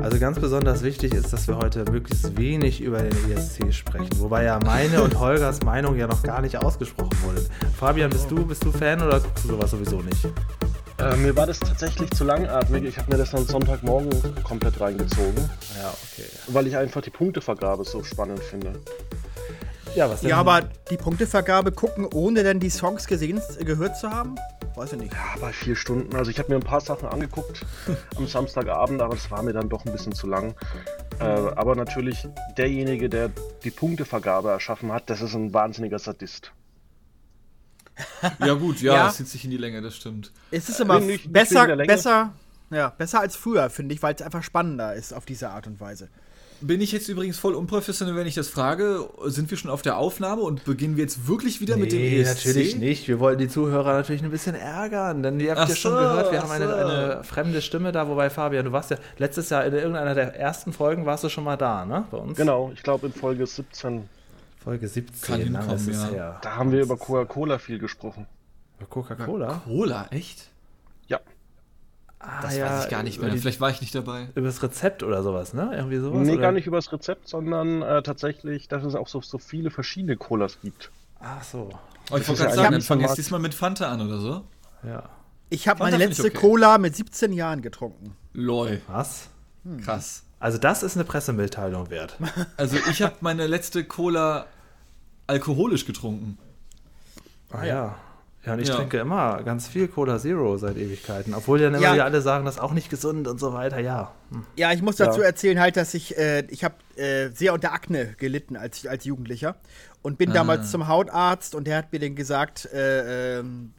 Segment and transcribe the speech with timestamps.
[0.00, 4.08] Also ganz besonders wichtig ist, dass wir heute möglichst wenig über den ESC sprechen.
[4.18, 7.44] Wobei ja meine und Holgers Meinung ja noch gar nicht ausgesprochen wurde.
[7.76, 10.24] Fabian, bist du, bist du Fan oder guckst du sowas sowieso nicht?
[11.00, 12.84] Äh, mir war das tatsächlich zu langatmig.
[12.84, 14.10] Ich habe mir das am Sonntagmorgen
[14.44, 15.50] komplett reingezogen.
[15.76, 16.28] Ja, okay.
[16.46, 18.74] Weil ich einfach die Punktevergabe so spannend finde.
[19.96, 20.30] Ja, was denn?
[20.30, 24.36] Ja, aber die Punktevergabe gucken, ohne dann die Songs gesehen, gehört zu haben?
[24.78, 25.12] Weiß ich nicht.
[25.12, 26.14] Ja, bei vier Stunden.
[26.14, 27.66] Also ich habe mir ein paar Sachen angeguckt
[28.16, 30.54] am Samstagabend, aber das war mir dann doch ein bisschen zu lang.
[31.18, 33.32] Äh, aber natürlich, derjenige, der
[33.64, 36.52] die Punktevergabe erschaffen hat, das ist ein wahnsinniger Sadist.
[38.38, 39.08] Ja gut, ja, ja.
[39.08, 40.32] es zieht sich in die Länge, das stimmt.
[40.52, 42.32] Es ist immer nicht, besser, besser,
[42.70, 45.80] ja, besser als früher, finde ich, weil es einfach spannender ist auf diese Art und
[45.80, 46.08] Weise.
[46.60, 49.08] Bin ich jetzt übrigens voll unprofessionell, wenn ich das frage?
[49.26, 52.00] Sind wir schon auf der Aufnahme und beginnen wir jetzt wirklich wieder nee, mit dem
[52.00, 52.46] ESC?
[52.46, 53.06] natürlich nicht.
[53.06, 56.32] Wir wollten die Zuhörer natürlich ein bisschen ärgern, denn ihr habt ach ja schon gehört,
[56.32, 59.72] wir haben eine, eine, fremde Stimme da, wobei Fabian, du warst ja letztes Jahr in
[59.72, 62.06] irgendeiner der ersten Folgen warst du schon mal da, ne?
[62.10, 62.36] Bei uns.
[62.36, 64.08] Genau, ich glaube in Folge 17.
[64.62, 66.08] Folge 17, Kann hinkommen, ja.
[66.08, 66.38] Her.
[66.42, 68.26] Da haben wir über Coca-Cola viel gesprochen.
[68.78, 69.62] Über Coca-Cola?
[69.64, 70.48] Cola, echt?
[72.20, 73.30] Ah, das ja, weiß ich gar nicht mehr.
[73.30, 74.28] Die, Vielleicht war ich nicht dabei.
[74.34, 75.70] Über das Rezept oder sowas, ne?
[75.74, 76.26] Irgendwie sowas?
[76.26, 76.40] Nee, oder?
[76.40, 80.16] gar nicht über das Rezept, sondern äh, tatsächlich, dass es auch so, so viele verschiedene
[80.16, 80.90] Colas gibt.
[81.20, 81.70] Ach so.
[82.10, 84.44] Oh, ich wollte gerade sagen, dann fang jetzt diesmal mit Fanta an oder so.
[84.82, 85.08] Ja.
[85.50, 86.36] Ich habe meine letzte okay.
[86.36, 88.16] Cola mit 17 Jahren getrunken.
[88.32, 88.80] Lol.
[88.88, 89.28] Was?
[89.64, 89.80] Hm.
[89.80, 90.24] Krass.
[90.40, 92.16] Also das ist eine Pressemitteilung wert.
[92.56, 94.46] Also ich habe meine letzte Cola
[95.26, 96.38] alkoholisch getrunken.
[97.50, 97.96] Ah ja.
[98.44, 98.76] Ja, und ich ja.
[98.76, 101.34] trinke immer ganz viel Cola Zero seit Ewigkeiten.
[101.34, 102.04] Obwohl dann immer ja.
[102.04, 104.12] alle sagen, das ist auch nicht gesund und so weiter, ja.
[104.30, 104.44] Hm.
[104.56, 105.26] Ja, ich muss dazu ja.
[105.26, 109.56] erzählen halt, dass ich, äh, ich habe äh, sehr unter Akne gelitten als, als Jugendlicher
[110.02, 110.34] und bin ah.
[110.34, 113.72] damals zum Hautarzt und der hat mir dann gesagt, äh, ähm,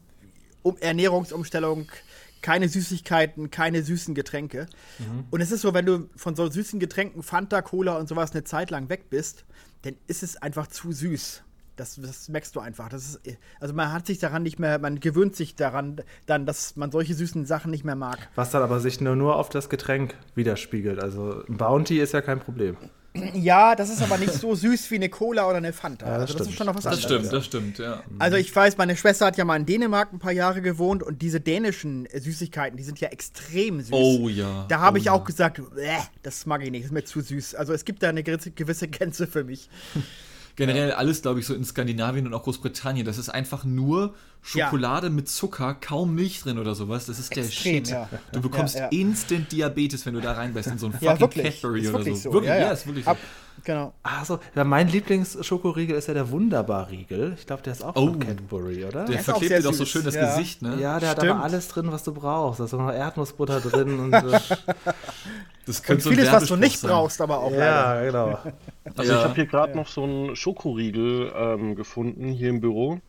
[0.62, 1.88] um Ernährungsumstellung,
[2.42, 4.68] keine Süßigkeiten, keine süßen Getränke.
[5.00, 5.26] Mhm.
[5.30, 8.44] Und es ist so, wenn du von so süßen Getränken, Fanta, Cola und sowas eine
[8.44, 9.46] Zeit lang weg bist,
[9.84, 11.44] dann ist es einfach zu süß.
[11.80, 12.90] Das, das merkst du einfach.
[12.90, 16.76] Das ist, also man hat sich daran nicht mehr, man gewöhnt sich daran dann, dass
[16.76, 18.28] man solche süßen Sachen nicht mehr mag.
[18.36, 21.00] Was dann aber sich nur, nur auf das Getränk widerspiegelt.
[21.00, 22.76] Also ein Bounty ist ja kein Problem.
[23.34, 26.06] Ja, das ist aber nicht so süß wie eine Cola oder eine Fanta.
[26.06, 27.04] Ja, das, also das ist schon noch was anderes.
[27.04, 28.04] Das stimmt, das stimmt, ja.
[28.20, 31.22] Also ich weiß, meine Schwester hat ja mal in Dänemark ein paar Jahre gewohnt und
[31.22, 33.92] diese dänischen Süßigkeiten, die sind ja extrem süß.
[33.92, 34.66] Oh ja.
[34.68, 35.14] Da habe oh, ich ja.
[35.14, 35.62] auch gesagt,
[36.22, 37.56] das mag ich nicht, das ist mir zu süß.
[37.56, 39.70] Also es gibt da eine gewisse Grenze für mich.
[40.60, 43.06] Generell alles, glaube ich, so in Skandinavien und auch Großbritannien.
[43.06, 45.14] Das ist einfach nur Schokolade ja.
[45.14, 47.06] mit Zucker, kaum Milch drin oder sowas.
[47.06, 47.90] Das ist der Extrem, Shit.
[47.90, 48.10] Ja.
[48.32, 52.04] Du bekommst ja, instant Diabetes, wenn du da reinbeißt in so ein fucking Cadbury oder
[52.04, 52.16] so.
[52.16, 52.34] so.
[52.34, 53.12] Wirklich, ja, ist wirklich so.
[53.12, 53.18] Ab,
[53.64, 53.94] genau.
[54.02, 57.36] Achso, ja, mein Lieblingsschokoriegel ist ja der Wunderbar-Riegel.
[57.38, 58.08] Ich glaube, der ist auch oh.
[58.08, 59.06] von Cadbury, oder?
[59.06, 60.78] Der, der verklebt dir doch so schön das Gesicht, ne?
[60.80, 61.24] Ja, der Stimmt.
[61.24, 62.60] hat aber alles drin, was du brauchst.
[62.60, 64.12] Da ist auch noch Erdnussbutter drin und.
[65.70, 66.90] Das könnte und vieles, was du nicht sein.
[66.90, 67.52] brauchst, aber auch.
[67.52, 68.06] Ja, leider.
[68.06, 68.40] genau.
[68.96, 69.20] Also ja.
[69.20, 69.76] ich habe hier gerade ja.
[69.78, 73.00] noch so einen Schokoriegel ähm, gefunden hier im Büro.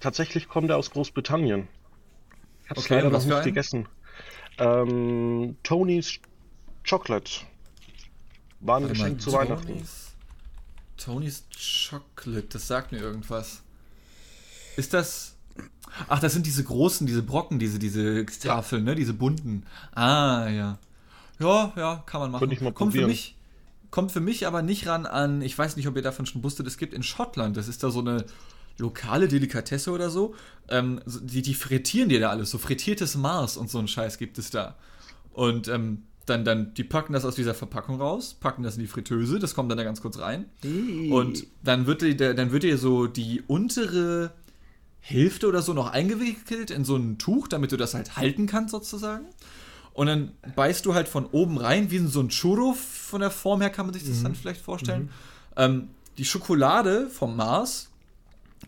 [0.00, 1.68] Tatsächlich kommt er aus Großbritannien.
[2.64, 3.88] Ich habe es okay, leider noch nicht gegessen.
[4.58, 6.18] Ähm, Tony's
[6.88, 7.30] Chocolate.
[8.60, 9.88] War ein Geschenk zu Tony's, Weihnachten.
[10.96, 11.44] Tony's
[11.90, 13.62] Chocolate, das sagt mir irgendwas.
[14.76, 15.36] Ist das.
[16.08, 18.90] Ach, das sind diese großen, diese Brocken, diese, diese Tafeln, ja.
[18.90, 18.96] ne?
[18.96, 19.64] Diese bunten.
[19.94, 20.78] Ah, ja.
[21.38, 22.40] Ja, ja, kann man machen.
[22.40, 23.04] Könnte ich mal Kommt probieren.
[23.04, 23.36] für mich
[23.90, 26.66] kommt für mich aber nicht ran an, ich weiß nicht, ob ihr davon schon wusstet,
[26.66, 28.26] es gibt in Schottland, das ist da so eine
[28.78, 30.34] lokale Delikatesse oder so,
[30.68, 34.38] ähm, die, die frittieren dir da alles, so frittiertes Mars und so ein Scheiß gibt
[34.38, 34.76] es da.
[35.32, 38.88] Und ähm, dann, dann, die packen das aus dieser Verpackung raus, packen das in die
[38.88, 40.46] Fritteuse, das kommt dann da ganz kurz rein.
[41.12, 44.32] Und dann wird, die, dann wird dir so die untere
[45.00, 48.72] Hälfte oder so noch eingewickelt in so ein Tuch, damit du das halt halten kannst
[48.72, 49.26] sozusagen.
[49.92, 53.60] Und dann beißt du halt von oben rein, wie so ein Churro von der Form
[53.60, 54.24] her, kann man sich das mhm.
[54.24, 55.02] dann vielleicht vorstellen.
[55.04, 55.08] Mhm.
[55.56, 55.88] Ähm,
[56.18, 57.88] die Schokolade vom Mars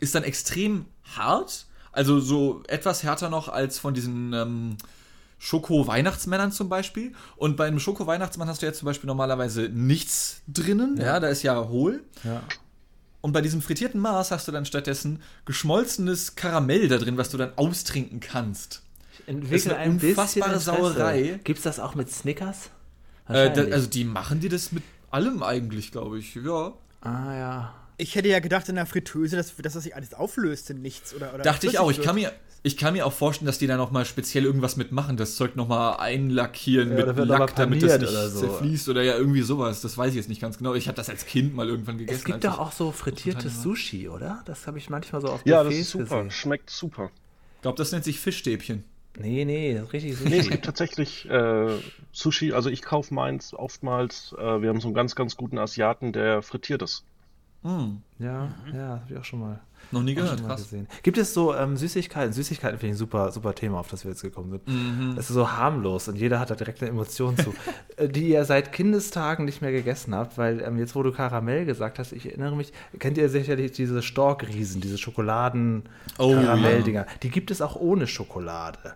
[0.00, 0.86] ist dann extrem
[1.16, 4.76] hart, also so etwas härter noch als von diesen ähm,
[5.38, 7.12] Schoko-Weihnachtsmännern zum Beispiel.
[7.36, 11.28] Und bei einem Schoko-Weihnachtsmann hast du ja zum Beispiel normalerweise nichts drinnen, ja, ja da
[11.28, 12.04] ist ja hohl.
[12.24, 12.42] Ja.
[13.20, 17.36] Und bei diesem frittierten Mars hast du dann stattdessen geschmolzenes Karamell da drin, was du
[17.36, 18.82] dann austrinken kannst
[19.28, 21.40] entwickeln eine unfassbare Sauerei.
[21.44, 22.70] Gibt es das auch mit Snickers?
[23.28, 26.34] Äh, da, also die machen die das mit allem eigentlich, glaube ich.
[26.34, 26.72] Ja.
[27.00, 27.74] Ah ja.
[27.98, 31.14] Ich hätte ja gedacht in der Fritteuse, dass, dass das sich alles auflöst in nichts
[31.14, 31.90] oder, oder Dachte ich auch.
[31.90, 34.76] Ich kann mir ich kann mir auch vorstellen, dass die da noch mal speziell irgendwas
[34.76, 38.40] mitmachen, das Zeug noch mal einlackieren ja, mit Lack, damit das nicht oder so.
[38.40, 39.80] zerfließt oder ja irgendwie sowas.
[39.80, 40.74] Das weiß ich jetzt nicht ganz genau.
[40.74, 42.18] Ich habe das als Kind mal irgendwann gegessen.
[42.18, 44.42] Es gibt doch auch so frittiertes Sushi, oder?
[44.44, 46.24] Das habe ich manchmal so auf Ja, das ist super.
[46.24, 46.30] Gesehen.
[46.32, 47.10] Schmeckt super.
[47.56, 48.84] Ich glaube, das nennt sich Fischstäbchen.
[49.20, 50.28] Nee, nee, richtig Sushi.
[50.28, 51.76] Nee, es gibt tatsächlich äh,
[52.12, 52.52] Sushi.
[52.52, 54.34] Also ich kaufe meins oftmals.
[54.36, 57.04] Äh, wir haben so einen ganz, ganz guten Asiaten, der frittiert ist.
[57.68, 58.02] Mm.
[58.18, 59.60] Ja, ja, habe ich auch schon mal.
[59.90, 60.62] Noch nie gehört, krass.
[60.62, 60.86] Gesehen.
[61.02, 62.32] Gibt es so ähm, Süßigkeiten?
[62.32, 64.66] Süßigkeiten finde ich ein super, super Thema, auf das wir jetzt gekommen sind.
[64.66, 65.16] Mhm.
[65.18, 67.54] Es ist so harmlos und jeder hat da direkt eine Emotion zu.
[67.96, 71.64] Äh, die ihr seit Kindestagen nicht mehr gegessen habt, weil ähm, jetzt, wo du Karamell
[71.64, 77.04] gesagt hast, ich erinnere mich, kennt ihr sicherlich diese Storkriesen, diese Schokoladen-Karamell-Dinger.
[77.06, 77.18] Oh, ja.
[77.22, 78.94] Die gibt es auch ohne Schokolade.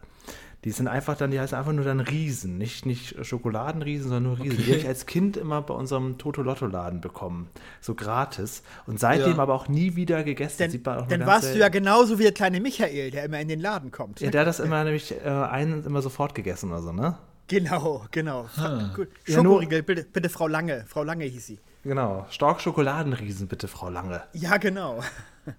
[0.65, 4.39] Die sind einfach dann, die heißen einfach nur dann Riesen, nicht, nicht Schokoladenriesen, sondern nur
[4.39, 4.53] Riesen.
[4.53, 4.63] Okay.
[4.63, 7.49] Die habe ich als Kind immer bei unserem Toto-Lotto-Laden bekommen.
[7.81, 8.63] So gratis.
[8.87, 9.39] Und seitdem ja.
[9.39, 10.57] aber auch nie wieder gegessen.
[10.59, 13.41] Dann, Sieht man auch dann warst du ja genauso wie der kleine Michael, der immer
[13.41, 14.21] in den Laden kommt.
[14.21, 17.19] Ja, der hat das immer nämlich äh, einen immer sofort gegessen oder so, ne?
[17.49, 18.47] Genau, genau.
[18.95, 19.09] Gut.
[19.25, 20.85] Schokoriegel, ja, bitte, bitte Frau Lange.
[20.87, 21.59] Frau Lange hieß sie.
[21.83, 22.25] Genau.
[22.31, 24.23] Stork Schokoladenriesen, bitte, Frau Lange.
[24.33, 25.01] Ja, genau.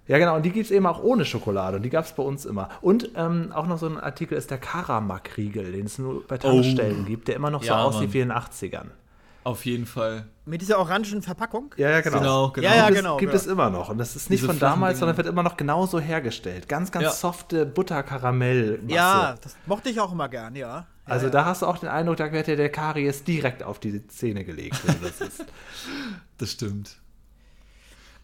[0.06, 0.36] Ja, genau.
[0.36, 1.76] Und die gibt es eben auch ohne Schokolade.
[1.76, 2.68] Und die gab es bei uns immer.
[2.80, 7.02] Und ähm, auch noch so ein Artikel ist der Karamak-Riegel, den es nur bei Tankstellen
[7.02, 7.06] oh.
[7.06, 8.86] gibt, der immer noch ja, so aussieht wie in den 80ern.
[9.44, 10.24] Auf jeden Fall.
[10.46, 11.74] Mit dieser orangen Verpackung?
[11.76, 12.18] Ja, ja, genau.
[12.18, 12.66] Genau, genau.
[12.66, 13.16] Ja, ja, gibt genau.
[13.16, 13.38] Es, gibt ja.
[13.38, 13.90] es immer noch.
[13.90, 16.66] Und das ist nicht Diese von damals, sondern wird immer noch genauso hergestellt.
[16.66, 17.10] Ganz, ganz ja.
[17.10, 18.94] softe Butterkaramellmasse.
[18.94, 20.86] Ja, das mochte ich auch immer gern, ja.
[21.04, 24.06] Also da hast du auch den Eindruck, da wird dir der Karies direkt auf die
[24.06, 25.44] Zähne gelegt, wenn du das ist.
[26.38, 26.96] das stimmt.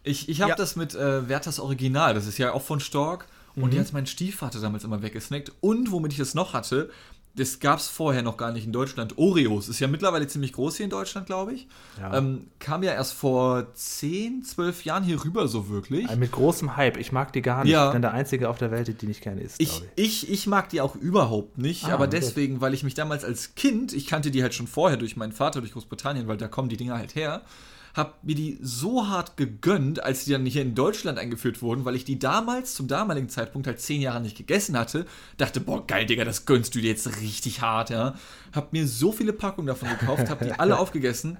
[0.03, 0.55] Ich, ich habe ja.
[0.55, 3.27] das mit äh, Werthers Original, das ist ja auch von Stork.
[3.55, 3.71] Und mhm.
[3.71, 5.51] die hat mein Stiefvater damals immer weggesnackt.
[5.59, 6.89] Und womit ich das noch hatte,
[7.35, 9.17] das gab es vorher noch gar nicht in Deutschland.
[9.17, 11.67] Oreos ist ja mittlerweile ziemlich groß hier in Deutschland, glaube ich.
[11.97, 12.17] Ja.
[12.17, 16.07] Ähm, kam ja erst vor 10, 12 Jahren hier rüber, so wirklich.
[16.07, 16.97] Also mit großem Hype.
[16.97, 17.71] Ich mag die gar nicht.
[17.71, 17.87] Ja.
[17.87, 19.61] Ich bin der Einzige auf der Welt, die nicht gerne isst.
[19.61, 20.29] Ich, ich.
[20.29, 22.19] ich, mag die auch überhaupt nicht, ah, aber okay.
[22.19, 25.31] deswegen, weil ich mich damals als Kind, ich kannte die halt schon vorher durch meinen
[25.31, 27.43] Vater, durch Großbritannien, weil da kommen die Dinger halt her
[27.93, 31.95] habe mir die so hart gegönnt, als die dann hier in Deutschland eingeführt wurden, weil
[31.95, 35.05] ich die damals, zum damaligen Zeitpunkt, halt zehn Jahre nicht gegessen hatte.
[35.37, 38.15] Dachte, boah, geil, Digga, das gönnst du dir jetzt richtig hart, ja.
[38.53, 41.37] Hab mir so viele Packungen davon gekauft, hab die alle aufgegessen.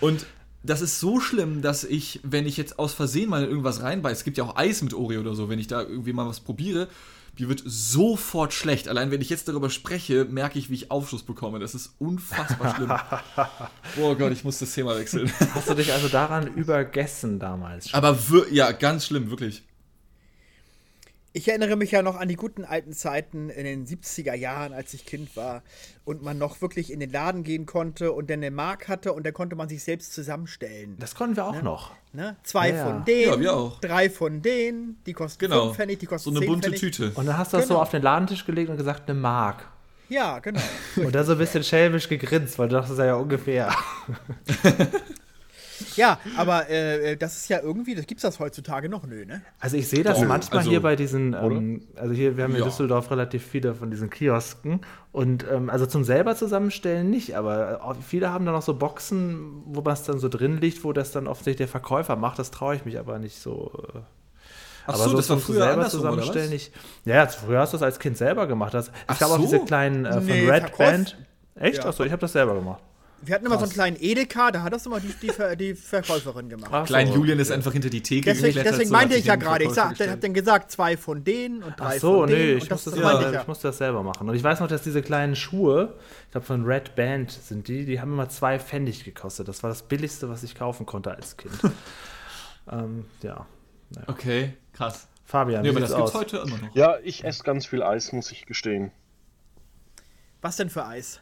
[0.00, 0.26] Und
[0.62, 4.24] das ist so schlimm, dass ich, wenn ich jetzt aus Versehen mal irgendwas reinbeiße, es
[4.24, 6.88] gibt ja auch Eis mit Oreo oder so, wenn ich da irgendwie mal was probiere,
[7.40, 8.88] mir wird sofort schlecht.
[8.88, 11.58] Allein wenn ich jetzt darüber spreche, merke ich, wie ich Aufschluss bekomme.
[11.58, 12.92] Das ist unfassbar schlimm.
[14.02, 15.32] oh Gott, ich muss das Thema wechseln.
[15.54, 17.90] Hast du dich also daran übergessen damals?
[17.90, 17.98] Schon?
[17.98, 18.18] Aber
[18.50, 19.62] ja, ganz schlimm, wirklich.
[21.38, 24.92] Ich erinnere mich ja noch an die guten alten Zeiten in den 70er Jahren, als
[24.92, 25.62] ich Kind war
[26.04, 29.24] und man noch wirklich in den Laden gehen konnte und dann eine Mark hatte und
[29.24, 30.96] dann konnte man sich selbst zusammenstellen.
[30.98, 31.62] Das konnten wir auch ne?
[31.62, 31.92] noch.
[32.12, 32.36] Ne?
[32.42, 33.78] Zwei ja, von denen, ja, wir auch.
[33.78, 35.66] drei von denen, die kosten genau.
[35.66, 36.80] 5 Pfennig, die kosten So eine bunte Pfennig.
[36.80, 37.12] Tüte.
[37.14, 37.78] Und dann hast du das genau.
[37.78, 39.64] so auf den Ladentisch gelegt und gesagt, eine Mark.
[40.08, 40.60] Ja, genau.
[40.96, 43.72] und dann so ein bisschen schelmisch gegrinst, weil du dachtest ja ungefähr.
[45.96, 49.42] Ja, aber äh, das ist ja irgendwie, das gibt es das heutzutage noch, nö, ne?
[49.60, 52.52] Also ich sehe das oh, manchmal also, hier bei diesen, ähm, also hier, wir haben
[52.52, 52.58] ja.
[52.58, 54.80] in Düsseldorf relativ viele von diesen Kiosken
[55.12, 59.80] und ähm, also zum selber zusammenstellen nicht, aber viele haben da noch so Boxen, wo
[59.80, 62.76] man es dann so drin liegt, wo das dann offensichtlich der Verkäufer macht, das traue
[62.76, 63.72] ich mich aber nicht so.
[63.94, 63.98] Äh,
[64.86, 66.72] Ach aber so, das war früher selber zusammenstellen nicht.
[67.04, 68.72] Ja, früher hast du das als Kind selber gemacht.
[68.72, 69.34] Das, es gab so?
[69.34, 71.18] auch diese kleinen äh, von nee, Red Verkäuf Band.
[71.56, 71.78] Echt?
[71.78, 71.90] Ja.
[71.90, 72.82] Achso, ich habe das selber gemacht.
[73.20, 73.70] Wir hatten immer Krass.
[73.74, 76.70] so einen kleinen Edeka, da hat das immer die, die, die Verkäuferin gemacht.
[76.72, 77.14] Ach, Klein so.
[77.14, 80.20] Julian ist einfach hinter die Theke Deswegen, deswegen so, meinte ich ja gerade, ich hab
[80.20, 82.58] dann gesagt, zwei von denen und drei Ach so, von nee, denen.
[82.58, 84.28] Ich, muss das, ja, ich, ich musste das selber machen.
[84.28, 85.94] Und ich weiß noch, dass diese kleinen Schuhe,
[86.26, 89.48] ich glaube von Red Band sind die, die haben immer zwei Pfennig gekostet.
[89.48, 91.58] Das war das billigste, was ich kaufen konnte als Kind.
[92.70, 93.46] ähm, ja.
[93.90, 94.08] Naja.
[94.08, 95.08] Okay, krass.
[95.24, 96.74] Fabian, nee, aber das gibt's heute immer noch.
[96.74, 98.92] Ja, ich esse ganz viel Eis, muss ich gestehen.
[100.40, 101.20] Was denn für Eis?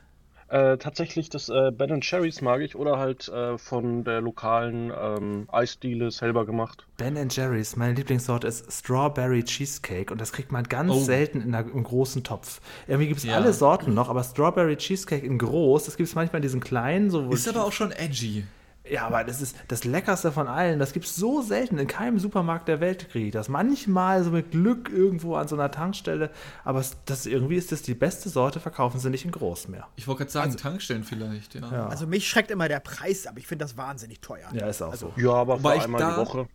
[0.49, 5.49] Äh, tatsächlich das äh, Ben Cherries mag ich oder halt äh, von der lokalen ähm,
[5.51, 6.87] Eisdiele selber gemacht.
[6.99, 11.01] Ben Jerry's, meine Lieblingssorte ist Strawberry Cheesecake und das kriegt man ganz oh.
[11.01, 12.61] selten in einem großen Topf.
[12.87, 13.35] Irgendwie gibt es ja.
[13.35, 17.11] alle Sorten noch, aber Strawberry Cheesecake in groß, das gibt es manchmal in diesen kleinen.
[17.11, 18.45] So, ist aber auch schon edgy.
[18.91, 20.79] Ja, aber das ist das Leckerste von allen.
[20.79, 21.79] Das gibt es so selten.
[21.79, 23.49] In keinem Supermarkt der Welt kriege ich das.
[23.49, 26.31] Manchmal so mit Glück irgendwo an so einer Tankstelle.
[26.65, 29.89] Aber das, irgendwie ist das die beste Sorte, verkaufen sie nicht in groß mehr.
[29.97, 31.61] Ich wollte gerade sagen, also, Tankstellen vielleicht, ja.
[31.71, 31.87] ja.
[31.89, 33.35] Also mich schreckt immer der Preis ab.
[33.39, 34.49] Ich finde das wahnsinnig teuer.
[34.53, 35.21] Ja, ist auch also, so.
[35.21, 36.49] Ja, aber für einmal die Woche.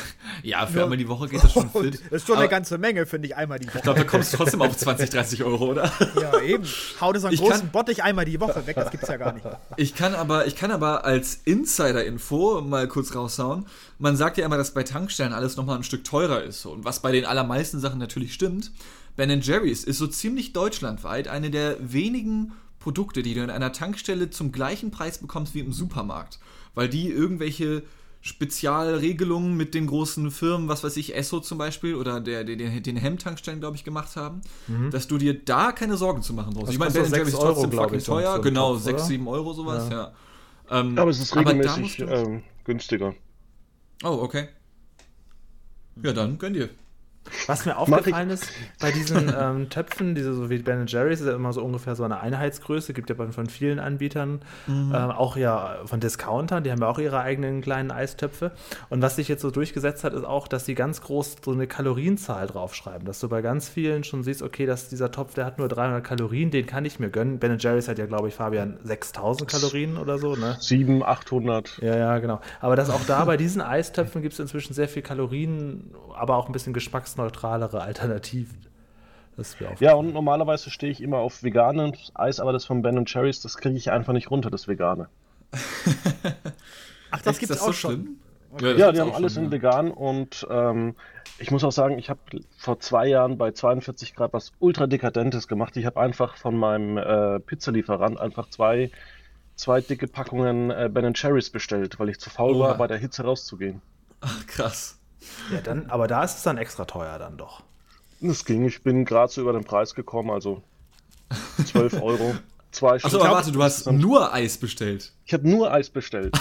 [0.42, 0.84] ja, für ja.
[0.84, 2.00] einmal die Woche geht das schon fit.
[2.10, 3.78] Das ist schon aber eine ganze Menge, finde ich, einmal die Woche.
[3.78, 5.90] Ich glaube, da kommst du trotzdem auf 20, 30 Euro, oder?
[6.20, 6.64] Ja, eben.
[7.00, 9.16] Hau das so einen ich großen kann, Bottich einmal die Woche weg, das gibt's ja
[9.16, 9.46] gar nicht.
[9.76, 13.66] Ich kann aber, ich kann aber als Insider-Info mal kurz raushauen,
[13.98, 16.66] man sagt ja immer, dass bei Tankstellen alles nochmal ein Stück teurer ist.
[16.66, 18.72] Und was bei den allermeisten Sachen natürlich stimmt,
[19.16, 24.30] Ben Jerry's ist so ziemlich deutschlandweit eine der wenigen Produkte, die du in einer Tankstelle
[24.30, 26.38] zum gleichen Preis bekommst wie im Supermarkt.
[26.74, 27.82] Weil die irgendwelche
[28.24, 32.82] Spezialregelungen mit den großen Firmen, was weiß ich, Esso zum Beispiel oder der, der, den,
[32.82, 34.92] den Hemmtankstellen, glaube ich, gemacht haben, mhm.
[34.92, 36.68] dass du dir da keine Sorgen zu machen brauchst.
[36.68, 39.52] Das ich meine, Ben Jerry's ist trotzdem fucking ich, teuer, so genau, 6, 7 Euro
[39.52, 40.12] sowas, ja.
[40.70, 40.80] ja.
[40.80, 43.12] Ähm, aber es ist regelmäßig ähm, günstiger.
[44.04, 44.48] Oh, okay.
[46.00, 46.70] Ja, dann gönn dir.
[47.46, 48.48] Was mir aufgefallen ist,
[48.80, 52.04] bei diesen ähm, Töpfen, diese so wie Ben Jerry's, ist ja immer so ungefähr so
[52.04, 54.92] eine Einheitsgröße, gibt ja von vielen Anbietern, mhm.
[54.94, 58.52] ähm, auch ja von Discountern, die haben ja auch ihre eigenen kleinen Eistöpfe.
[58.90, 61.66] Und was sich jetzt so durchgesetzt hat, ist auch, dass sie ganz groß so eine
[61.66, 65.58] Kalorienzahl draufschreiben, dass du bei ganz vielen schon siehst, okay, dass dieser Topf, der hat
[65.58, 67.38] nur 300 Kalorien, den kann ich mir gönnen.
[67.38, 70.56] Ben Jerry's hat ja, glaube ich, Fabian, 6000 Kalorien oder so, ne?
[70.58, 71.78] 7, 800.
[71.82, 72.40] Ja, ja, genau.
[72.60, 76.46] Aber dass auch da bei diesen Eistöpfen gibt es inzwischen sehr viel Kalorien, aber auch
[76.46, 78.66] ein bisschen Geschmacks geschmacksneutralere Alternativen.
[79.80, 83.56] ja, und normalerweise stehe ich immer auf veganes Eis, aber das von Ben Cherries, das
[83.56, 85.08] kriege ich einfach nicht runter, das vegane.
[87.10, 88.16] Ach, das gibt es auch so schon.
[88.52, 88.76] Okay.
[88.76, 89.56] Ja, die haben alles schon, in ja.
[89.56, 90.94] vegan und ähm,
[91.38, 92.20] ich muss auch sagen, ich habe
[92.58, 95.76] vor zwei Jahren bei 42 Grad was ultra dekadentes gemacht.
[95.78, 98.90] Ich habe einfach von meinem äh, Pizzalieferant einfach zwei,
[99.56, 102.68] zwei dicke Packungen äh, Ben Cherries bestellt, weil ich zu faul Oha.
[102.68, 103.80] war, bei der Hitze rauszugehen.
[104.20, 105.01] Ach, krass.
[105.52, 107.62] Ja, dann, aber da ist es dann extra teuer dann doch.
[108.20, 110.62] Das ging, ich bin gerade so über den Preis gekommen, also
[111.64, 112.34] 12 Euro.
[112.70, 115.12] Zwei Achso, aber warte, du hast nur Eis bestellt.
[115.26, 116.34] Ich habe nur Eis bestellt.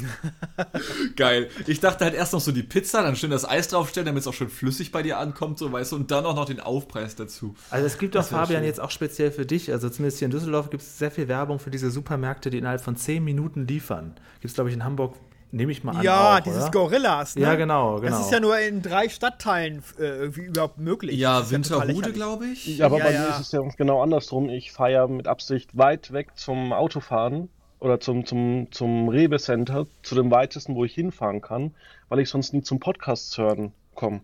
[1.16, 1.50] Geil.
[1.66, 4.26] Ich dachte halt erst noch so die Pizza, dann schön das Eis draufstellen, damit es
[4.26, 7.14] auch schön flüssig bei dir ankommt, so weißt du, und dann auch noch den Aufpreis
[7.14, 7.54] dazu.
[7.70, 10.70] Also es gibt auch, Fabian, jetzt auch speziell für dich, also zumindest hier in Düsseldorf
[10.70, 14.14] gibt es sehr viel Werbung für diese Supermärkte, die innerhalb von 10 Minuten liefern.
[14.40, 15.16] Gibt es, glaube ich, in Hamburg
[15.54, 16.02] Nehme ich mal an.
[16.02, 16.70] Ja, auch, dieses oder?
[16.70, 17.36] Gorillas.
[17.36, 17.42] Ne?
[17.42, 18.10] Ja, genau, genau.
[18.10, 21.18] Das ist ja nur in drei Stadtteilen äh, irgendwie überhaupt möglich.
[21.18, 22.78] Ja, Winterhude, glaube ich.
[22.78, 23.20] Ja, aber ja, bei ja.
[23.20, 24.48] mir ist es ja genau andersrum.
[24.48, 29.86] Ich fahre ja mit Absicht weit weg zum Autofahren oder zum, zum, zum Rewe Center,
[30.02, 31.74] zu dem weitesten, wo ich hinfahren kann,
[32.08, 34.22] weil ich sonst nie zum Podcast hören komme.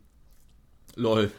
[0.94, 1.30] Lol.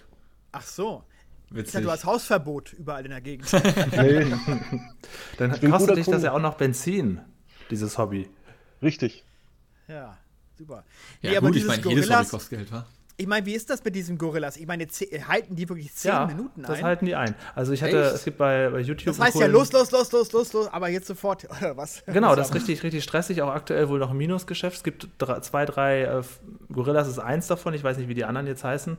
[0.52, 1.04] Ach so.
[1.50, 1.74] Witzig.
[1.74, 3.52] Ja, du hast Hausverbot überall in der Gegend.
[3.92, 4.24] nee.
[5.40, 7.22] Dann kostet dich das ja auch noch Benzin,
[7.72, 8.30] dieses Hobby.
[8.84, 9.26] Richtig.
[9.90, 10.18] Ja,
[10.58, 10.84] super.
[11.22, 12.86] Ja, nee, gut, ich meine, jedes Hobby kostet Geld, wa?
[13.18, 14.56] Ich meine, wie ist das mit diesen Gorillas?
[14.56, 14.88] Ich meine,
[15.28, 16.72] halten die wirklich zehn ja, Minuten ein?
[16.72, 17.36] Das halten die ein.
[17.54, 18.16] Also ich hatte, Echt?
[18.16, 19.08] es gibt bei, bei YouTube.
[19.08, 22.02] Das heißt ja los, los, los, los, los, los, aber jetzt sofort, oder was?
[22.06, 24.78] Genau, das ist richtig, richtig stressig, auch aktuell wohl noch ein Minusgeschäft.
[24.78, 26.24] Es gibt drei, zwei, drei äh,
[26.72, 28.98] Gorillas ist eins davon, ich weiß nicht, wie die anderen jetzt heißen.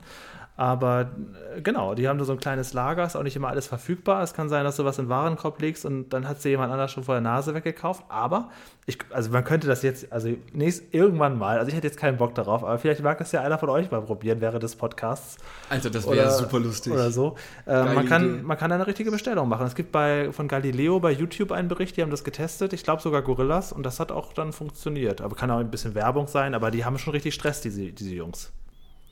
[0.60, 1.12] Aber
[1.56, 4.22] äh, genau, die haben nur so ein kleines Lager, ist auch nicht immer alles verfügbar.
[4.22, 6.70] Es kann sein, dass du was in den Warenkorb legst und dann hat sie jemand
[6.70, 8.04] anders schon vor der Nase weggekauft.
[8.10, 8.50] Aber
[8.84, 12.18] ich, also man könnte das jetzt, also nächst, irgendwann mal, also ich hätte jetzt keinen
[12.18, 15.38] Bock darauf, aber vielleicht mag das ja einer von euch mal probieren während des Podcasts.
[15.70, 16.92] Alter, das wäre super lustig.
[16.92, 17.36] Oder so.
[17.66, 19.66] Äh, man, kann, man kann eine richtige Bestellung machen.
[19.66, 22.74] Es gibt bei, von Galileo bei YouTube einen Bericht, die haben das getestet.
[22.74, 25.22] Ich glaube sogar Gorillas und das hat auch dann funktioniert.
[25.22, 28.14] Aber kann auch ein bisschen Werbung sein, aber die haben schon richtig Stress, diese, diese
[28.14, 28.52] Jungs.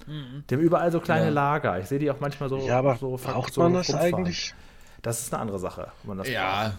[0.08, 0.44] Mhm.
[0.48, 1.30] Die haben überall so kleine ja.
[1.30, 1.78] Lager.
[1.78, 2.58] Ich sehe die auch manchmal so.
[2.58, 4.14] Ja, aber so braucht so man das rumfahren.
[4.14, 4.54] eigentlich?
[5.02, 5.92] Das ist eine andere Sache.
[6.24, 6.72] ja.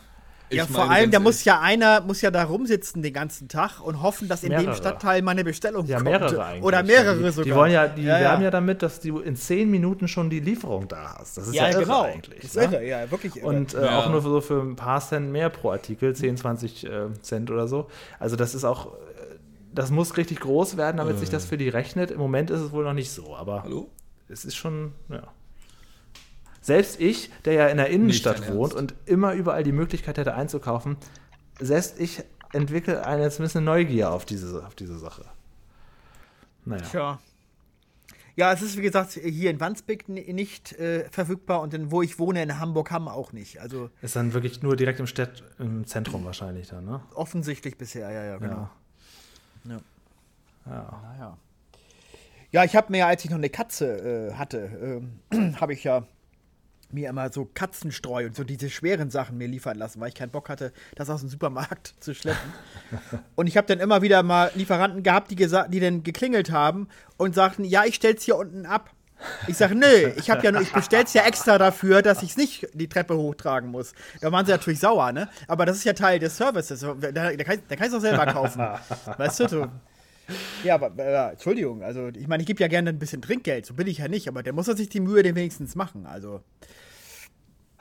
[0.49, 4.01] ja, vor allem, da muss ja einer muss ja da rumsitzen den ganzen Tag und
[4.01, 4.65] hoffen, dass in mehrere.
[4.65, 6.09] dem Stadtteil meine Bestellung ja, kommt.
[6.09, 6.63] Mehrere eigentlich.
[6.63, 7.45] Oder mehrere die, sogar.
[7.45, 8.51] Die wollen ja, die ja, werben ja.
[8.51, 11.37] damit, dass du in zehn Minuten schon die Lieferung da hast.
[11.37, 12.01] Das ist ja, ja genau.
[12.01, 12.41] eigentlich.
[12.41, 12.77] Das ist ne?
[12.77, 13.45] irre, ja, wirklich irre.
[13.45, 16.83] Und äh, auch nur für, so für ein paar Cent mehr pro Artikel, 10, 20
[16.83, 16.89] äh,
[17.21, 17.87] Cent oder so.
[18.17, 18.93] Also das ist auch
[19.73, 21.19] das muss richtig groß werden, damit äh.
[21.19, 22.11] sich das für die rechnet.
[22.11, 23.89] Im Moment ist es wohl noch nicht so, aber Hallo?
[24.27, 25.27] es ist schon, ja.
[26.61, 30.97] Selbst ich, der ja in der Innenstadt wohnt und immer überall die Möglichkeit hätte einzukaufen,
[31.59, 32.23] selbst ich
[32.53, 35.25] entwickle eine zumindest eine Neugier auf diese, auf diese Sache.
[36.65, 36.83] Naja.
[36.83, 37.19] Tja.
[38.35, 42.19] Ja, es ist wie gesagt hier in Wandsbek nicht äh, verfügbar und in, wo ich
[42.19, 43.59] wohne in Hamburg-Hamm auch nicht.
[43.59, 47.01] Also ist dann wirklich nur direkt im Stadt im Zentrum wahrscheinlich dann, ne?
[47.15, 48.53] Offensichtlich bisher, ja, ja, genau.
[48.53, 48.71] Ja.
[49.65, 49.79] Ja.
[50.65, 51.01] Ja.
[51.03, 51.37] Naja.
[52.51, 55.01] Ja, ich habe mir, als ich noch eine Katze äh, hatte,
[55.31, 56.05] äh, habe ich ja
[56.91, 60.31] mir immer so Katzenstreu und so diese schweren Sachen mir liefern lassen, weil ich keinen
[60.31, 62.51] Bock hatte, das aus dem Supermarkt zu schleppen.
[63.35, 66.87] und ich habe dann immer wieder mal Lieferanten gehabt, die, die dann geklingelt haben
[67.17, 68.91] und sagten, ja, ich stell's hier unten ab.
[69.47, 72.37] Ich sage, nee, ich habe ja nur, ich bestell's ja extra dafür, dass ich es
[72.37, 73.93] nicht die Treppe hochtragen muss.
[74.21, 75.29] Da waren sie natürlich sauer, ne?
[75.47, 76.79] Aber das ist ja Teil des Services.
[76.79, 78.61] Da, da, da kann ich es auch selber kaufen.
[79.17, 79.71] weißt du, du
[80.63, 83.73] ja, aber äh, Entschuldigung, also ich meine, ich gebe ja gerne ein bisschen Trinkgeld, so
[83.73, 86.05] bin ich ja nicht, aber der muss ja sich die Mühe den wenigstens machen.
[86.05, 86.41] Also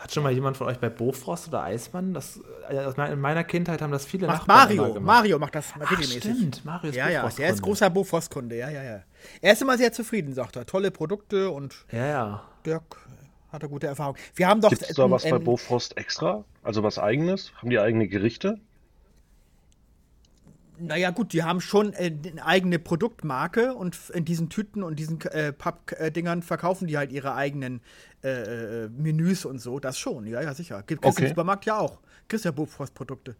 [0.08, 2.14] hat schon mal jemand von euch bei Bofrost oder Eismann?
[2.14, 5.00] Das, äh, in meiner Kindheit haben das viele macht Nachbarn Mario.
[5.00, 6.22] Mario macht das Ach, regelmäßig.
[6.22, 9.02] Stimmt, Mario ist Ja, ja, der ist großer Bofrost-Kunde, ja, ja, ja.
[9.42, 10.64] Er ist immer sehr zufrieden, sagt er.
[10.64, 12.42] Tolle Produkte und ja, ja.
[12.64, 12.96] Dirk
[13.52, 14.16] hat er gute Erfahrung.
[14.34, 14.70] Wir haben doch.
[14.70, 16.44] Gibt es da was bei Bofrost extra?
[16.62, 17.52] Also was eigenes?
[17.56, 18.58] Haben die eigene Gerichte?
[20.80, 25.20] Naja, gut, die haben schon äh, eine eigene Produktmarke und in diesen Tüten und diesen
[25.22, 27.80] äh, Pappdingern verkaufen die halt ihre eigenen
[28.24, 29.78] äh, äh, Menüs und so.
[29.78, 30.82] Das schon, ja, ja, sicher.
[30.86, 31.22] Gibt es okay.
[31.22, 32.00] im Supermarkt ja auch.
[32.26, 33.36] Kriegst ja Bofrost-Produkte.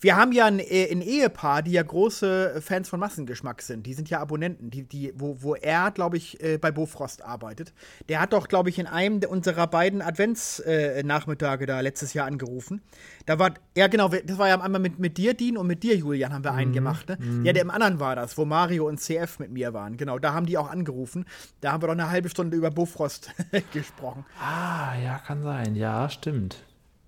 [0.00, 3.84] Wir haben ja ein, äh, ein, Ehepaar, die ja große Fans von Massengeschmack sind.
[3.84, 7.74] Die sind ja Abonnenten, die, die, wo, wo er, glaube ich, äh, bei Bofrost arbeitet.
[8.08, 12.80] Der hat doch, glaube ich, in einem unserer beiden Adventsnachmittage da letztes Jahr angerufen.
[13.26, 15.96] Da war, ja genau, das war ja einmal mit, mit dir, Dean, und mit dir,
[15.96, 16.74] Julian, haben wir einen mhm.
[16.74, 17.08] gemacht.
[17.10, 17.18] Ne?
[17.20, 17.44] Mhm.
[17.44, 19.96] Ja, der im anderen war das, wo Mario und CF mit mir waren.
[19.96, 21.26] Genau, da haben die auch angerufen.
[21.60, 23.30] Da haben wir doch eine halbe Stunde über Bofrost
[23.72, 24.11] gesprochen.
[24.40, 25.74] Ah, ja, kann sein.
[25.74, 26.56] Ja, stimmt.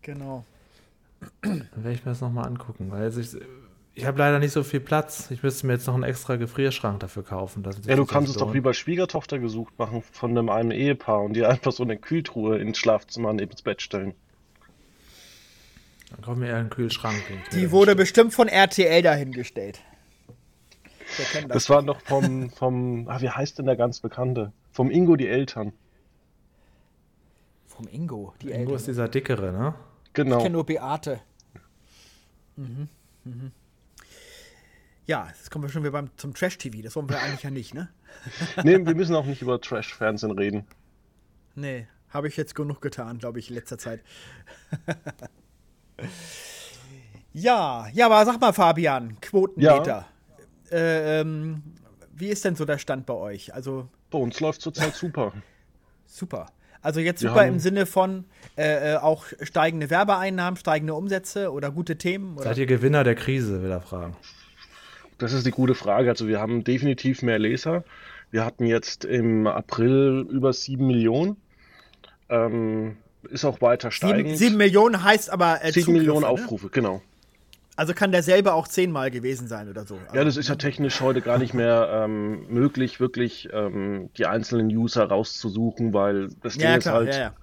[0.02, 0.44] Genau.
[1.42, 3.36] Dann werde ich mir das nochmal angucken, weil ich,
[3.94, 5.30] ich habe leider nicht so viel Platz.
[5.30, 7.64] Ich müsste mir jetzt noch einen extra Gefrierschrank dafür kaufen.
[7.86, 11.34] ja, du kannst es doch wie bei Schwiegertochter gesucht machen von einem, einem Ehepaar und
[11.34, 14.14] dir einfach so eine Kühltruhe ins Schlafzimmer neben das Bett stellen.
[16.10, 17.16] Dann kommt mir eher ein Kühlschrank.
[17.52, 19.80] Die wurde bestimmt von RTL dahingestellt.
[21.16, 24.52] Das, das war noch vom, vom ah, wie heißt denn der ganz Bekannte?
[24.72, 25.72] Vom Ingo die Eltern.
[27.76, 28.76] Vom Ingo, die Ingo Eltern.
[28.76, 29.74] ist dieser dickere, ne?
[30.12, 30.36] Genau.
[30.36, 31.20] Ich kenne nur Beate.
[32.56, 32.88] Mhm.
[33.24, 33.52] Mhm.
[35.06, 36.82] Ja, jetzt kommen wir schon wieder beim, zum Trash-TV.
[36.82, 37.88] Das wollen wir eigentlich ja nicht, ne?
[38.62, 40.66] nee, wir müssen auch nicht über Trash-Fernsehen reden.
[41.56, 44.00] Nee, habe ich jetzt genug getan, glaube ich, in letzter Zeit.
[47.32, 50.06] ja, ja, aber sag mal, Fabian, Quotenmeter.
[50.70, 50.76] Ja.
[50.76, 51.62] Äh, ähm,
[52.12, 53.52] wie ist denn so der Stand bei euch?
[53.52, 55.32] Also bei uns läuft zurzeit super.
[56.06, 56.46] Super.
[56.84, 58.24] Also jetzt super im Sinne von
[58.58, 62.36] äh, äh, auch steigende Werbeeinnahmen, steigende Umsätze oder gute Themen?
[62.36, 62.44] Oder?
[62.44, 64.14] Seid ihr Gewinner der Krise, will er fragen.
[65.16, 66.10] Das ist die gute Frage.
[66.10, 67.84] Also wir haben definitiv mehr Leser.
[68.30, 71.38] Wir hatten jetzt im April über sieben Millionen.
[72.28, 72.96] Ähm,
[73.30, 74.26] ist auch weiter steigend.
[74.26, 76.28] Sieben, sieben Millionen heißt aber äh, sieben Millionen ne?
[76.28, 76.70] Aufrufe, ne?
[76.70, 77.02] genau.
[77.76, 79.98] Also kann der selber auch zehnmal gewesen sein oder so.
[80.12, 84.68] ja, das ist ja technisch heute gar nicht mehr ähm, möglich, wirklich ähm, die einzelnen
[84.68, 87.34] User rauszusuchen, weil das Ding ja, ist halt, ja, ja.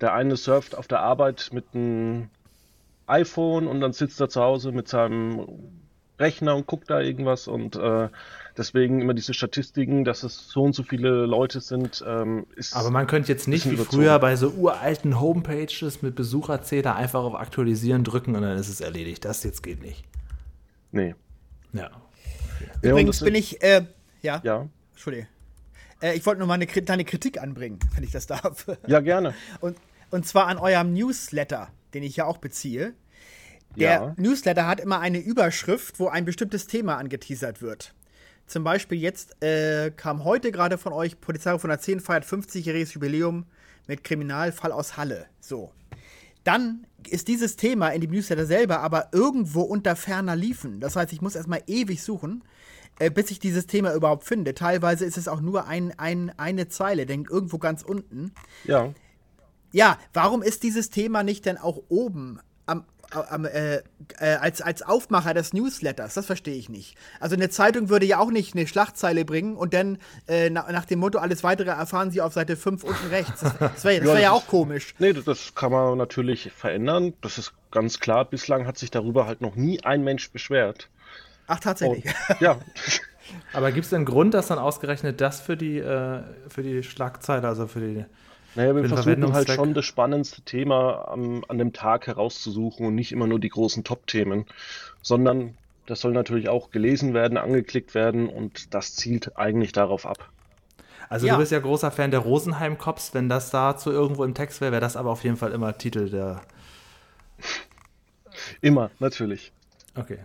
[0.00, 2.28] der eine surft auf der Arbeit mit einem
[3.06, 5.46] iPhone und dann sitzt er zu Hause mit seinem
[6.18, 8.08] Rechner und guckt da irgendwas und äh,
[8.58, 12.74] Deswegen immer diese Statistiken, dass es so und so viele Leute sind, ähm, ist.
[12.74, 17.36] Aber man könnte jetzt nicht wie früher bei so uralten Homepages mit Besucherzähler einfach auf
[17.36, 19.24] Aktualisieren drücken und dann ist es erledigt.
[19.24, 20.04] Das jetzt geht nicht.
[20.90, 21.14] Nee.
[21.72, 21.88] Ja.
[22.82, 23.86] Übrigens ja, bin ich, äh,
[24.22, 24.40] ja.
[24.42, 24.66] Ja.
[24.90, 25.28] Entschuldige.
[26.02, 28.66] Äh, ich wollte nur mal eine kleine Kritik anbringen, wenn ich das darf.
[28.88, 29.34] Ja, gerne.
[29.60, 29.76] Und,
[30.10, 32.94] und zwar an eurem Newsletter, den ich ja auch beziehe.
[33.76, 34.14] Der ja.
[34.16, 37.94] Newsletter hat immer eine Überschrift, wo ein bestimmtes Thema angeteasert wird.
[38.46, 42.94] Zum Beispiel jetzt äh, kam heute gerade von euch, Polizei von der 10 feiert 50-jähriges
[42.94, 43.44] Jubiläum
[43.86, 45.26] mit Kriminalfall aus Halle.
[45.40, 45.70] So.
[46.44, 50.80] Dann ist dieses Thema in dem Newsletter selber aber irgendwo unter ferner liefen.
[50.80, 52.42] Das heißt, ich muss erstmal ewig suchen,
[52.98, 54.54] äh, bis ich dieses Thema überhaupt finde.
[54.54, 58.32] Teilweise ist es auch nur ein, ein, eine Zeile, denn irgendwo ganz unten.
[58.64, 58.94] Ja.
[59.72, 63.80] Ja, warum ist dieses Thema nicht denn auch oben am, äh, äh,
[64.18, 66.14] als, als Aufmacher des Newsletters.
[66.14, 66.96] Das verstehe ich nicht.
[67.20, 70.84] Also eine Zeitung würde ja auch nicht eine Schlachtzeile bringen und dann äh, nach, nach,
[70.84, 73.40] dem Motto, alles weitere erfahren Sie auf Seite 5 unten rechts.
[73.40, 74.94] Das, das wäre ja, wär ja, auch komisch.
[74.98, 77.14] Nee, das kann man natürlich verändern.
[77.22, 78.26] Das ist ganz klar.
[78.26, 80.90] Bislang hat sich darüber halt noch nie ein Mensch beschwert.
[81.46, 82.04] Ach, tatsächlich.
[82.28, 82.58] Und, ja.
[83.52, 87.46] Aber gibt es einen Grund, dass dann ausgerechnet das für die, äh, für die Schlagzeile,
[87.46, 88.04] also für die
[88.58, 93.12] naja, wir versuchen halt schon das spannendste Thema am, an dem Tag herauszusuchen und nicht
[93.12, 94.46] immer nur die großen Top-Themen,
[95.00, 100.28] sondern das soll natürlich auch gelesen werden, angeklickt werden und das zielt eigentlich darauf ab.
[101.08, 101.34] Also ja.
[101.34, 103.14] du bist ja großer Fan der Rosenheim-Cops.
[103.14, 106.10] Wenn das dazu irgendwo im Text wäre, wäre das aber auf jeden Fall immer Titel
[106.10, 106.40] der.
[108.60, 109.52] Immer, natürlich.
[109.94, 110.18] Okay.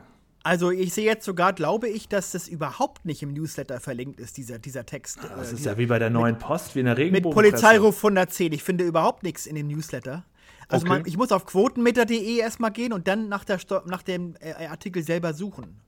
[0.43, 4.36] Also ich sehe jetzt sogar, glaube ich, dass das überhaupt nicht im Newsletter verlinkt ist,
[4.36, 5.19] dieser, dieser Text.
[5.21, 7.29] Ah, das äh, ist ja wie bei der neuen mit, Post, wie in der Regenbogen.
[7.29, 8.51] Mit Polizeiruf 110.
[8.51, 10.25] Ich finde überhaupt nichts in dem Newsletter.
[10.67, 10.97] Also okay.
[10.97, 15.01] man, ich muss auf quotenmeter.de erstmal gehen und dann nach, der, nach dem äh, Artikel
[15.01, 15.79] selber suchen.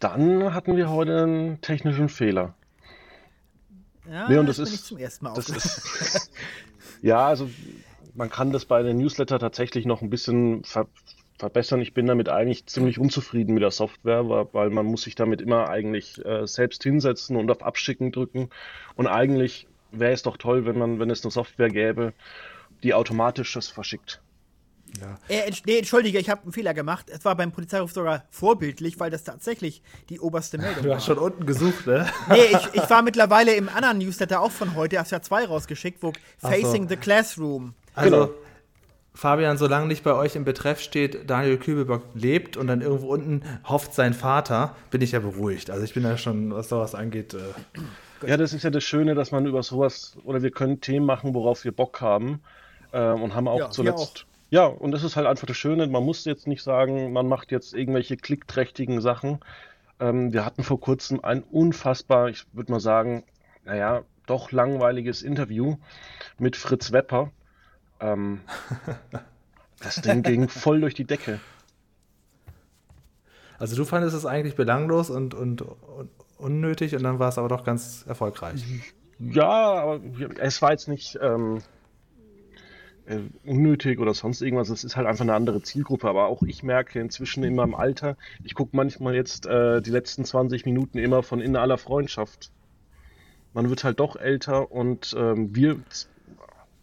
[0.00, 2.54] Dann hatten wir heute einen technischen Fehler.
[4.10, 6.30] Ja, nee, und das, das ist, zum ersten Mal das ist,
[7.02, 7.48] Ja, also
[8.14, 10.86] man kann das bei den Newsletter tatsächlich noch ein bisschen ver
[11.40, 11.80] verbessern.
[11.80, 15.68] Ich bin damit eigentlich ziemlich unzufrieden mit der Software, weil man muss sich damit immer
[15.68, 18.50] eigentlich äh, selbst hinsetzen und auf Abschicken drücken.
[18.94, 22.12] Und eigentlich wäre es doch toll, wenn man, wenn es eine Software gäbe,
[22.84, 24.22] die automatisch das verschickt.
[25.00, 25.18] Ja.
[25.28, 27.06] Äh, nee, entschuldige, ich habe einen Fehler gemacht.
[27.10, 30.82] Es war beim Polizeiruf sogar vorbildlich, weil das tatsächlich die oberste Meldung war.
[30.82, 32.08] Du hast schon unten gesucht, ne?
[32.28, 36.02] Nee, ich, ich war mittlerweile im anderen Newsletter auch von heute, hast ja zwei rausgeschickt,
[36.02, 36.88] wo Facing so.
[36.90, 37.74] the Classroom.
[37.94, 38.49] Also, genau
[39.14, 43.42] Fabian, solange nicht bei euch im Betreff steht, Daniel Kübelbock lebt und dann irgendwo unten
[43.64, 45.70] hofft sein Vater, bin ich ja beruhigt.
[45.70, 47.34] Also ich bin ja schon, was sowas angeht.
[47.34, 51.06] Äh, ja, das ist ja das Schöne, dass man über sowas, oder wir können Themen
[51.06, 52.40] machen, worauf wir Bock haben.
[52.92, 54.24] Äh, und haben auch ja, zuletzt.
[54.24, 54.30] Auch.
[54.50, 55.86] Ja, und das ist halt einfach das Schöne.
[55.86, 59.40] Man muss jetzt nicht sagen, man macht jetzt irgendwelche klickträchtigen Sachen.
[60.00, 63.24] Ähm, wir hatten vor kurzem ein unfassbar, ich würde mal sagen,
[63.64, 65.76] naja, doch langweiliges Interview
[66.38, 67.30] mit Fritz Wepper
[68.00, 68.40] ähm,
[69.80, 71.40] das Ding ging voll durch die Decke.
[73.58, 77.48] Also du fandest es eigentlich belanglos und, und, und unnötig und dann war es aber
[77.48, 78.64] doch ganz erfolgreich.
[79.18, 80.00] Ja, aber
[80.38, 81.58] es war jetzt nicht ähm,
[83.04, 84.70] äh, unnötig oder sonst irgendwas.
[84.70, 86.08] Es ist halt einfach eine andere Zielgruppe.
[86.08, 90.24] Aber auch ich merke inzwischen in meinem Alter, ich gucke manchmal jetzt äh, die letzten
[90.24, 92.50] 20 Minuten immer von in aller Freundschaft.
[93.52, 95.80] Man wird halt doch älter und ähm, wir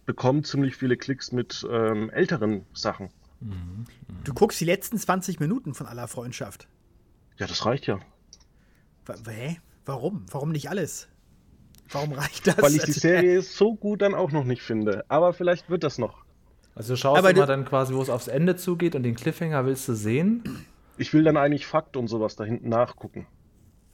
[0.08, 3.10] bekommen ziemlich viele Klicks mit ähm, älteren Sachen.
[3.40, 3.84] Mhm.
[4.24, 6.66] Du guckst die letzten 20 Minuten von aller Freundschaft.
[7.36, 8.00] Ja, das reicht ja.
[9.26, 9.58] Hä?
[9.84, 10.24] Warum?
[10.30, 11.08] Warum nicht alles?
[11.90, 12.56] Warum reicht das?
[12.56, 15.04] Weil ich die Serie so gut dann auch noch nicht finde.
[15.08, 16.24] Aber vielleicht wird das noch.
[16.74, 19.14] Also du schaust Aber immer du dann quasi, wo es aufs Ende zugeht und den
[19.14, 20.64] Cliffhanger willst du sehen?
[20.96, 23.26] Ich will dann eigentlich Fakt und sowas da hinten nachgucken.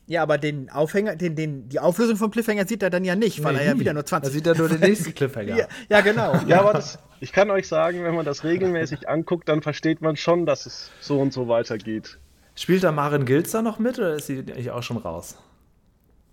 [0.06, 3.42] Ja, aber den Aufhänger, den, den, die Auflösung vom Cliffhanger sieht er dann ja nicht,
[3.42, 4.28] weil nee, er ja wieder nur 20.
[4.28, 5.56] Da sieht er nur den nächsten Cliffhanger.
[5.56, 6.34] ja, ja, genau.
[6.46, 10.16] ja, aber das, ich kann euch sagen, wenn man das regelmäßig anguckt, dann versteht man
[10.16, 12.18] schon, dass es so und so weitergeht.
[12.54, 15.38] Spielt da Maren Gilzer noch mit oder ist sie eigentlich auch schon raus?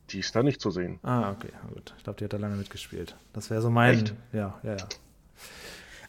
[0.10, 1.00] Die ist da nicht zu sehen.
[1.04, 1.94] Ah, okay, gut.
[1.98, 3.16] Ich glaube, die hat da lange mitgespielt.
[3.32, 3.94] Das wäre so mein.
[3.94, 4.14] Echt?
[4.34, 4.88] Ja, ja, ja.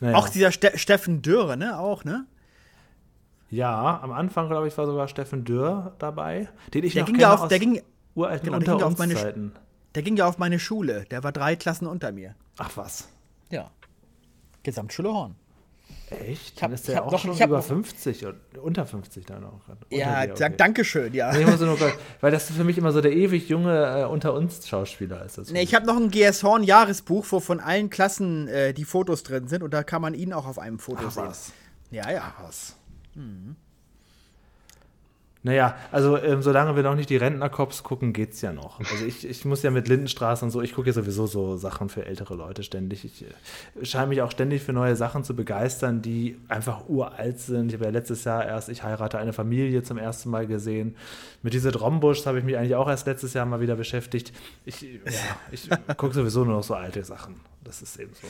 [0.00, 0.16] Naja.
[0.16, 1.78] Auch dieser Ste Steffen Dürre, ne?
[1.78, 2.26] Auch, ne?
[3.52, 7.20] Ja, am Anfang, glaube ich, war sogar Steffen Dürr dabei, den ich der noch ging
[7.20, 7.82] ja auf, der ging,
[8.14, 9.52] uralten genau, der ging, meine, Zeiten.
[9.94, 11.04] der ging ja auf meine Schule.
[11.10, 12.34] Der war drei Klassen unter mir.
[12.56, 13.10] Ach was.
[13.50, 13.70] Ja.
[14.62, 15.34] Gesamtschule Horn.
[16.08, 16.62] Echt?
[16.62, 19.60] Dann hab, ist der auch noch, schon über noch, 50 oder unter 50 dann auch.
[19.90, 20.54] Ja, dir, okay.
[20.56, 21.32] danke schön, ja.
[21.34, 21.78] Nee, nur,
[22.22, 25.36] weil das für mich immer so der ewig junge äh, unter uns Schauspieler ist.
[25.36, 28.86] Das nee, ich habe noch ein GS Horn Jahresbuch, wo von allen Klassen äh, die
[28.86, 31.26] Fotos drin sind und da kann man ihn auch auf einem Foto Ach, sehen.
[31.26, 31.52] Was?
[31.90, 32.34] Ja, ja.
[32.34, 32.76] Ach, was.
[33.14, 33.56] Mhm.
[35.44, 38.78] Naja, also ähm, solange wir noch nicht die Rentnercops gucken, geht's ja noch.
[38.78, 41.88] Also ich, ich muss ja mit Lindenstraße und so, ich gucke ja sowieso so Sachen
[41.88, 43.04] für ältere Leute ständig.
[43.04, 47.68] Ich äh, scheine mich auch ständig für neue Sachen zu begeistern, die einfach uralt sind.
[47.68, 50.94] Ich habe ja letztes Jahr erst Ich heirate eine Familie zum ersten Mal gesehen.
[51.42, 54.32] Mit diese Drombusch habe ich mich eigentlich auch erst letztes Jahr mal wieder beschäftigt.
[54.64, 54.98] Ich, ja,
[55.50, 57.34] ich gucke sowieso nur noch so alte Sachen.
[57.64, 58.26] Das ist eben so.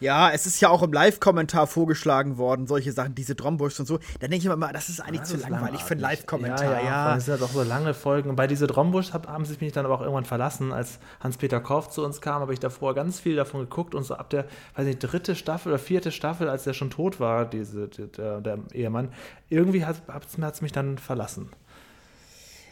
[0.00, 3.98] Ja, es ist ja auch im Live-Kommentar vorgeschlagen worden, solche Sachen, diese Drombusch und so.
[4.20, 6.00] Da denke ich mir immer, das ist eigentlich ja, das zu ist langweilig für einen
[6.00, 6.64] Live-Kommentar.
[6.64, 7.14] Ja, ja, ja.
[7.14, 8.30] Das sind ja doch so lange Folgen.
[8.30, 11.90] Und bei diese Drombusch haben sie mich dann aber auch irgendwann verlassen, als Hans-Peter Korf
[11.90, 14.86] zu uns kam, habe ich davor ganz viel davon geguckt und so ab der, weiß
[14.86, 19.12] nicht, dritte Staffel oder vierte Staffel, als der schon tot war, diese, der, der Ehemann,
[19.48, 20.02] irgendwie hat
[20.36, 21.50] es mich dann verlassen.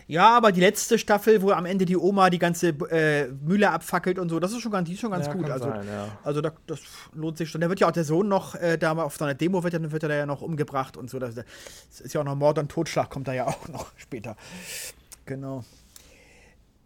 [0.07, 4.19] Ja, aber die letzte Staffel, wo am Ende die Oma die ganze äh, Mühle abfackelt
[4.19, 5.49] und so, das ist schon ganz, die ist schon ganz ja, gut.
[5.49, 6.19] Also, sein, ja.
[6.23, 6.81] also da, das
[7.14, 7.61] lohnt sich schon.
[7.61, 9.93] Da wird ja auch der Sohn noch, äh, da auf so einer Demo wird, dann
[9.93, 11.19] wird er ja noch umgebracht und so.
[11.19, 11.45] Das, das
[12.01, 14.37] ist ja auch noch Mord und Totschlag, kommt da ja auch noch später.
[15.25, 15.64] Genau.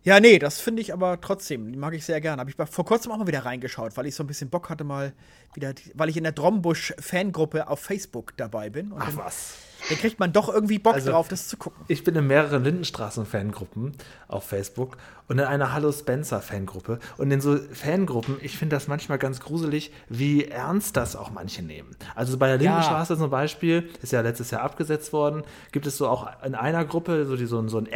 [0.05, 2.41] Ja, nee, das finde ich aber trotzdem, die mag ich sehr gerne.
[2.41, 4.85] Habe ich vor kurzem auch mal wieder reingeschaut, weil ich so ein bisschen Bock hatte,
[4.85, 5.13] mal
[5.55, 8.93] wieder, weil ich in der Drombusch-Fangruppe auf Facebook dabei bin.
[8.97, 9.55] Ach was.
[9.89, 11.85] Da kriegt man doch irgendwie Bock also, drauf, das zu gucken.
[11.89, 13.93] Ich bin in mehreren Lindenstraßen-Fangruppen
[14.27, 14.97] auf Facebook
[15.29, 16.99] und in einer Hallo Spencer-Fangruppe.
[17.19, 21.63] Und in so Fangruppen, ich finde das manchmal ganz gruselig, wie ernst das auch manche
[21.63, 21.97] nehmen.
[22.15, 23.19] Also bei der Lindenstraße ja.
[23.19, 27.27] zum Beispiel, ist ja letztes Jahr abgesetzt worden, gibt es so auch in einer Gruppe
[27.27, 27.89] so, die, so, so ein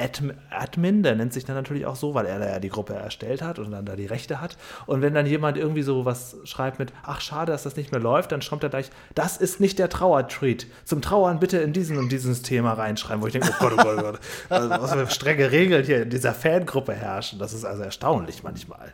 [0.51, 3.43] Admin, der nennt sich dann natürlich auch so, weil er da ja die Gruppe erstellt
[3.43, 4.59] hat und dann da die Rechte hat.
[4.87, 8.01] Und wenn dann jemand irgendwie so was schreibt mit, ach schade, dass das nicht mehr
[8.01, 10.67] läuft, dann schreibt er gleich, das ist nicht der Trauertreat.
[10.85, 13.83] Zum Trauern bitte in diesen und dieses Thema reinschreiben, wo ich denke, oh Gott, oh
[13.83, 14.21] Gott, oh Gott.
[14.49, 17.39] Also, was für strenge Regeln hier in dieser Fangruppe herrschen.
[17.39, 18.93] Das ist also erstaunlich manchmal.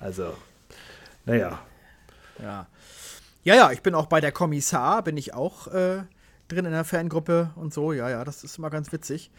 [0.00, 0.34] Also,
[1.24, 1.58] naja.
[2.42, 2.66] Ja.
[3.44, 6.02] Ja, ja, ich bin auch bei der Kommissar, bin ich auch äh,
[6.48, 7.92] drin in der Fangruppe und so.
[7.92, 9.30] Ja, ja, das ist immer ganz witzig.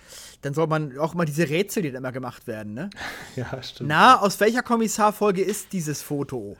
[0.41, 2.89] Dann soll man auch immer diese Rätsel, die dann immer gemacht werden, ne?
[3.35, 3.89] Ja, stimmt.
[3.89, 6.57] Na, aus welcher Kommissarfolge ist dieses Foto?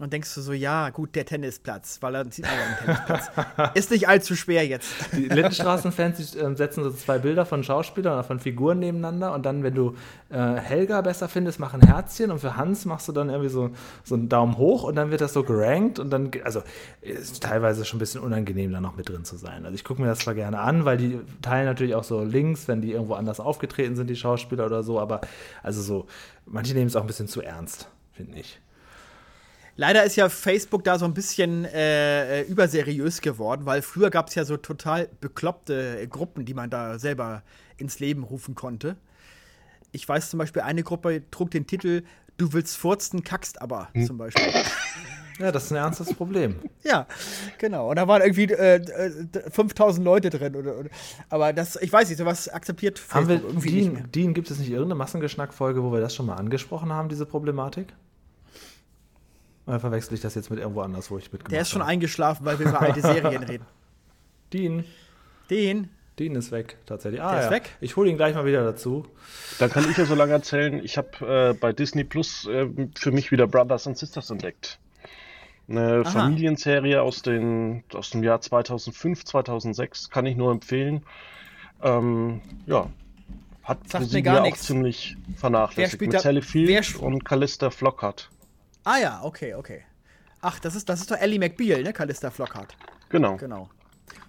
[0.00, 3.74] Und denkst du so, ja, gut, der Tennisplatz, weil dann sieht man den Tennisplatz.
[3.74, 4.90] Ist nicht allzu schwer jetzt.
[5.12, 9.62] Die Lindenstraßenfans äh, setzen so zwei Bilder von Schauspielern oder von Figuren nebeneinander und dann,
[9.62, 9.94] wenn du
[10.30, 13.72] äh, Helga besser findest, mach ein Herzchen und für Hans machst du dann irgendwie so,
[14.02, 16.62] so einen Daumen hoch und dann wird das so gerankt und dann, also
[17.02, 19.66] ist teilweise schon ein bisschen unangenehm, da noch mit drin zu sein.
[19.66, 22.68] Also ich gucke mir das zwar gerne an, weil die teilen natürlich auch so Links,
[22.68, 25.20] wenn die irgendwo anders aufgetreten sind, die Schauspieler oder so, aber
[25.62, 26.06] also so,
[26.46, 28.58] manche nehmen es auch ein bisschen zu ernst, finde ich.
[29.80, 34.28] Leider ist ja Facebook da so ein bisschen äh, äh überseriös geworden, weil früher gab
[34.28, 37.42] es ja so total bekloppte Gruppen, die man da selber
[37.78, 38.98] ins Leben rufen konnte.
[39.90, 42.02] Ich weiß zum Beispiel, eine Gruppe trug den Titel
[42.36, 44.04] Du willst furzen, kackst aber hm.
[44.04, 44.52] zum Beispiel.
[45.38, 46.56] Ja, das ist ein ernstes Problem.
[46.82, 47.06] ja,
[47.56, 47.88] genau.
[47.88, 48.84] Und da waren irgendwie äh,
[49.50, 50.54] 5000 äh, Leute drin.
[50.54, 50.90] Oder, oder,
[51.30, 54.02] aber das, ich weiß nicht, sowas akzeptiert Facebook haben wir, irgendwie Dean, nicht mehr.
[54.08, 57.94] Dean, gibt es nicht irgendeine Massengeschnack-Folge, wo wir das schon mal angesprochen haben, diese Problematik?
[59.70, 61.52] Oder verwechsel ich das jetzt mit irgendwo anders, wo ich mitgemacht habe?
[61.52, 63.66] Der ist schon eingeschlafen, weil wir über alte Serien reden.
[64.52, 64.84] Dean.
[65.48, 65.90] Dean.
[66.18, 67.22] Dean ist weg, tatsächlich.
[67.22, 67.50] Ah, Der ist ja.
[67.52, 67.76] weg?
[67.80, 69.06] Ich hole ihn gleich mal wieder dazu.
[69.60, 72.66] Dann kann ich ja so lange erzählen, ich habe äh, bei Disney Plus äh,
[72.98, 74.80] für mich wieder Brothers and Sisters entdeckt.
[75.68, 76.10] Eine Aha.
[76.10, 81.04] Familienserie aus, den, aus dem Jahr 2005, 2006, kann ich nur empfehlen.
[81.80, 82.90] Ähm, ja,
[83.62, 86.00] hat Sagt mir gar auch ziemlich vernachlässigt.
[86.00, 88.30] Mit Sally Field und Callista Flockhart.
[88.84, 89.82] Ah ja, okay, okay.
[90.40, 91.92] Ach, das ist, das ist doch Ellie McBeal, ne?
[91.92, 92.74] Callista Flockhart.
[93.10, 93.36] Genau.
[93.36, 93.68] Genau.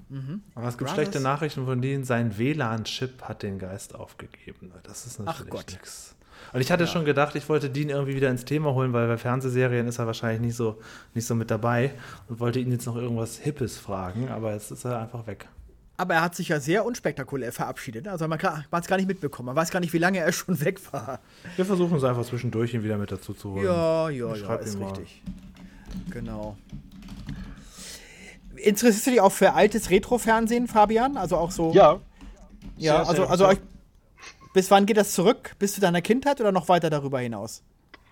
[0.10, 0.42] Mhm.
[0.56, 0.94] Aber es gibt Brothers?
[1.06, 4.72] schlechte Nachrichten von denen, sein WLAN-Chip hat den Geist aufgegeben.
[4.84, 6.16] Das ist natürlich nichts.
[6.54, 6.90] Und ich hatte ja.
[6.90, 10.08] schon gedacht, ich wollte Dean irgendwie wieder ins Thema holen, weil bei Fernsehserien ist er
[10.08, 10.82] wahrscheinlich nicht so,
[11.14, 11.94] nicht so mit dabei
[12.28, 15.48] und wollte ihn jetzt noch irgendwas Hippes fragen, aber jetzt ist er einfach weg.
[16.02, 18.08] Aber er hat sich ja sehr unspektakulär verabschiedet.
[18.08, 19.46] Also man hat es gar nicht mitbekommen.
[19.46, 21.20] Man weiß gar nicht, wie lange er schon weg war.
[21.56, 23.66] Wir versuchen es einfach zwischendurch, ihn wieder mit dazu zu holen.
[23.66, 25.22] Ja, ja, ja, ist richtig.
[26.10, 26.58] Genau.
[28.56, 31.18] Interessierst du dich auch für altes Retro-Fernsehen, Fabian?
[31.18, 31.72] Also auch so.
[31.72, 32.00] Ja.
[32.78, 33.60] Ja, sehr, also, also euch,
[34.56, 35.52] bis wann geht das zurück?
[35.60, 37.62] Bis zu deiner Kindheit oder noch weiter darüber hinaus?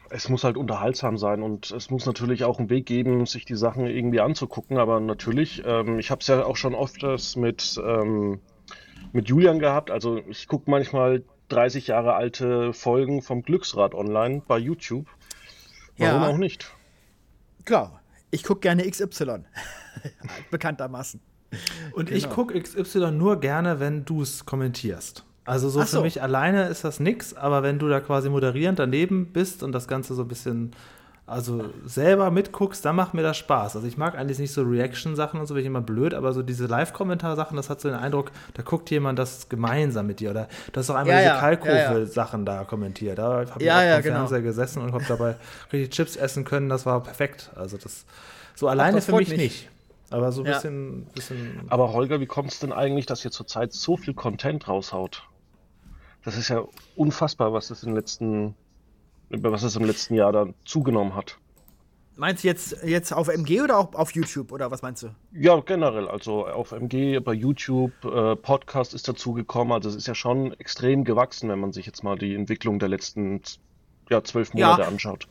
[0.09, 3.55] Es muss halt unterhaltsam sein und es muss natürlich auch einen Weg geben, sich die
[3.55, 4.77] Sachen irgendwie anzugucken.
[4.77, 7.03] Aber natürlich, ähm, ich habe es ja auch schon oft
[7.35, 8.39] mit, ähm,
[9.13, 9.91] mit Julian gehabt.
[9.91, 15.07] Also ich gucke manchmal 30 Jahre alte Folgen vom Glücksrad online bei YouTube.
[15.97, 16.27] Warum ja.
[16.29, 16.73] auch nicht?
[17.65, 19.43] Klar, ich gucke gerne XY.
[20.51, 21.19] Bekanntermaßen.
[21.93, 22.17] Und genau.
[22.17, 25.25] ich gucke XY nur gerne, wenn du es kommentierst.
[25.49, 28.77] Also so, so, für mich alleine ist das nix, aber wenn du da quasi moderierend
[28.77, 30.73] daneben bist und das Ganze so ein bisschen,
[31.25, 33.75] also selber mitguckst, dann macht mir das Spaß.
[33.75, 36.43] Also ich mag eigentlich nicht so Reaction-Sachen und so, bin ich immer blöd, aber so
[36.43, 40.29] diese Live-Kommentar-Sachen, das hat so den Eindruck, da guckt jemand das gemeinsam mit dir.
[40.29, 42.59] Oder du hast auch einmal ja, diese ja, Kalkofe-Sachen ja, ja.
[42.59, 43.17] da kommentiert.
[43.17, 44.17] Da habe ich ja, ja, auf dem genau.
[44.17, 45.35] Fernseher gesessen und habe dabei
[45.73, 47.49] richtig Chips essen können, das war perfekt.
[47.55, 48.05] Also das
[48.53, 49.69] so alleine Ach, für mich, mich nicht.
[50.11, 51.61] Aber so ein bisschen, bisschen.
[51.69, 55.23] Aber Holger, wie kommt es denn eigentlich, dass ihr zurzeit so viel Content raushaut?
[56.23, 56.63] Das ist ja
[56.95, 58.55] unfassbar, was es, im letzten,
[59.29, 61.37] was es im letzten Jahr dann zugenommen hat.
[62.19, 65.15] Meinst du jetzt, jetzt auf MG oder auch auf YouTube oder was meinst du?
[65.31, 66.09] Ja, generell.
[66.09, 69.71] Also auf MG, bei YouTube, äh, Podcast ist dazugekommen.
[69.71, 72.89] Also es ist ja schon extrem gewachsen, wenn man sich jetzt mal die Entwicklung der
[72.89, 73.41] letzten
[74.09, 74.87] ja, zwölf Monate ja.
[74.89, 75.29] anschaut.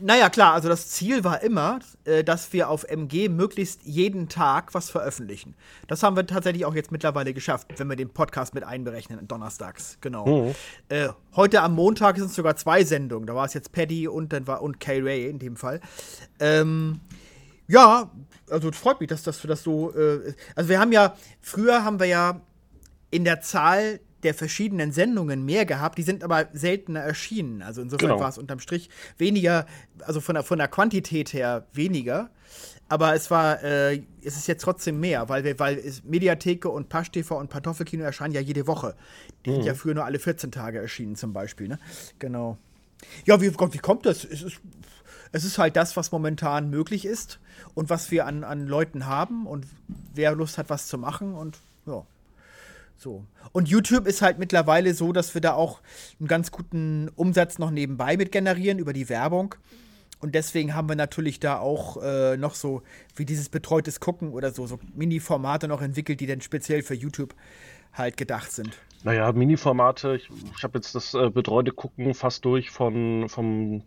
[0.00, 4.74] Naja, klar, also das Ziel war immer, äh, dass wir auf MG möglichst jeden Tag
[4.74, 5.54] was veröffentlichen.
[5.86, 9.98] Das haben wir tatsächlich auch jetzt mittlerweile geschafft, wenn wir den Podcast mit einberechnen, donnerstags,
[10.00, 10.46] genau.
[10.46, 10.54] Mhm.
[10.88, 13.26] Äh, heute am Montag sind es sogar zwei Sendungen.
[13.26, 15.80] Da war es jetzt Paddy und dann war und Kay Ray in dem Fall.
[16.40, 17.00] Ähm,
[17.68, 18.10] ja,
[18.50, 19.94] also es freut mich, dass, dass du das so.
[19.94, 22.40] Äh, also wir haben ja, früher haben wir ja
[23.10, 27.62] in der Zahl der verschiedenen Sendungen mehr gehabt, die sind aber seltener erschienen.
[27.62, 28.20] Also insofern genau.
[28.20, 29.66] war es unterm Strich weniger,
[30.00, 32.30] also von der, von der Quantität her weniger.
[32.88, 36.88] Aber es war, äh, es ist jetzt trotzdem mehr, weil wir, weil es, Mediatheke und
[36.88, 38.94] Pasch TV und Kartoffelkino erscheinen ja jede Woche.
[39.44, 39.54] Die mhm.
[39.54, 41.68] sind ja früher nur alle 14 Tage erschienen, zum Beispiel.
[41.68, 41.78] Ne?
[42.18, 42.58] Genau.
[43.24, 44.24] Ja, wie, wie kommt das?
[44.24, 44.60] Es ist,
[45.32, 47.40] es ist halt das, was momentan möglich ist
[47.74, 49.66] und was wir an, an Leuten haben und
[50.14, 52.04] wer Lust hat, was zu machen und ja.
[53.02, 53.24] So.
[53.50, 55.80] Und YouTube ist halt mittlerweile so, dass wir da auch
[56.20, 59.56] einen ganz guten Umsatz noch nebenbei mit generieren über die Werbung.
[60.20, 62.82] Und deswegen haben wir natürlich da auch äh, noch so
[63.16, 67.34] wie dieses betreutes Gucken oder so, so Mini-Formate noch entwickelt, die dann speziell für YouTube
[67.92, 68.78] halt gedacht sind.
[69.02, 73.82] Naja, Mini-Formate, ich, ich habe jetzt das äh, betreute Gucken fast durch von, vom,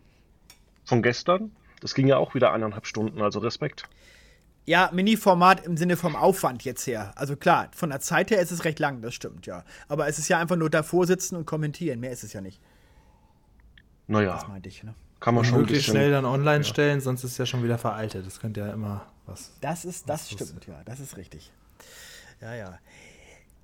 [0.84, 1.52] von gestern.
[1.80, 3.84] Das ging ja auch wieder eineinhalb Stunden, also Respekt.
[4.66, 7.12] Ja, Mini-Format im Sinne vom Aufwand jetzt her.
[7.14, 9.64] Also klar, von der Zeit her ist es recht lang, das stimmt, ja.
[9.86, 12.60] Aber es ist ja einfach nur davor sitzen und kommentieren, mehr ist es ja nicht.
[14.08, 14.34] Naja.
[14.34, 14.94] Das meinte ich, ne?
[15.20, 16.64] Kann man schon möglichst schnell dann online ja.
[16.64, 18.26] stellen, sonst ist es ja schon wieder veraltet.
[18.26, 19.52] Das könnte ja immer was.
[19.60, 21.52] Das ist, das stimmt, ja, das ist richtig.
[22.40, 22.78] Ja, ja.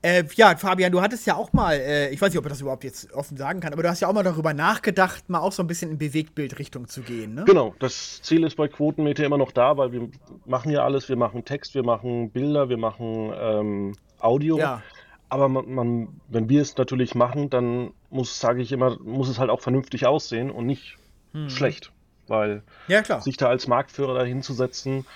[0.03, 2.61] Äh, ja, Fabian, du hattest ja auch mal, äh, ich weiß nicht, ob ich das
[2.61, 5.53] überhaupt jetzt offen sagen kann, aber du hast ja auch mal darüber nachgedacht, mal auch
[5.53, 7.45] so ein bisschen in Bewegtbildrichtung zu gehen, ne?
[7.45, 10.09] Genau, das Ziel ist bei Quotenmeter immer noch da, weil wir
[10.45, 14.59] machen ja alles, wir machen Text, wir machen Bilder, wir machen ähm, Audio.
[14.59, 14.83] Ja.
[15.29, 19.39] Aber man, man, wenn wir es natürlich machen, dann muss, sage ich immer, muss es
[19.39, 20.99] halt auch vernünftig aussehen und nicht
[21.33, 21.49] hm.
[21.49, 21.93] schlecht.
[22.27, 25.07] weil ja, sich da als Marktführer dahinzusetzen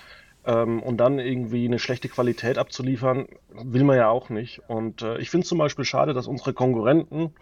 [0.47, 4.61] ähm, und dann irgendwie eine schlechte Qualität abzuliefern, will man ja auch nicht.
[4.67, 7.33] Und äh, ich finde es zum Beispiel schade, dass unsere Konkurrenten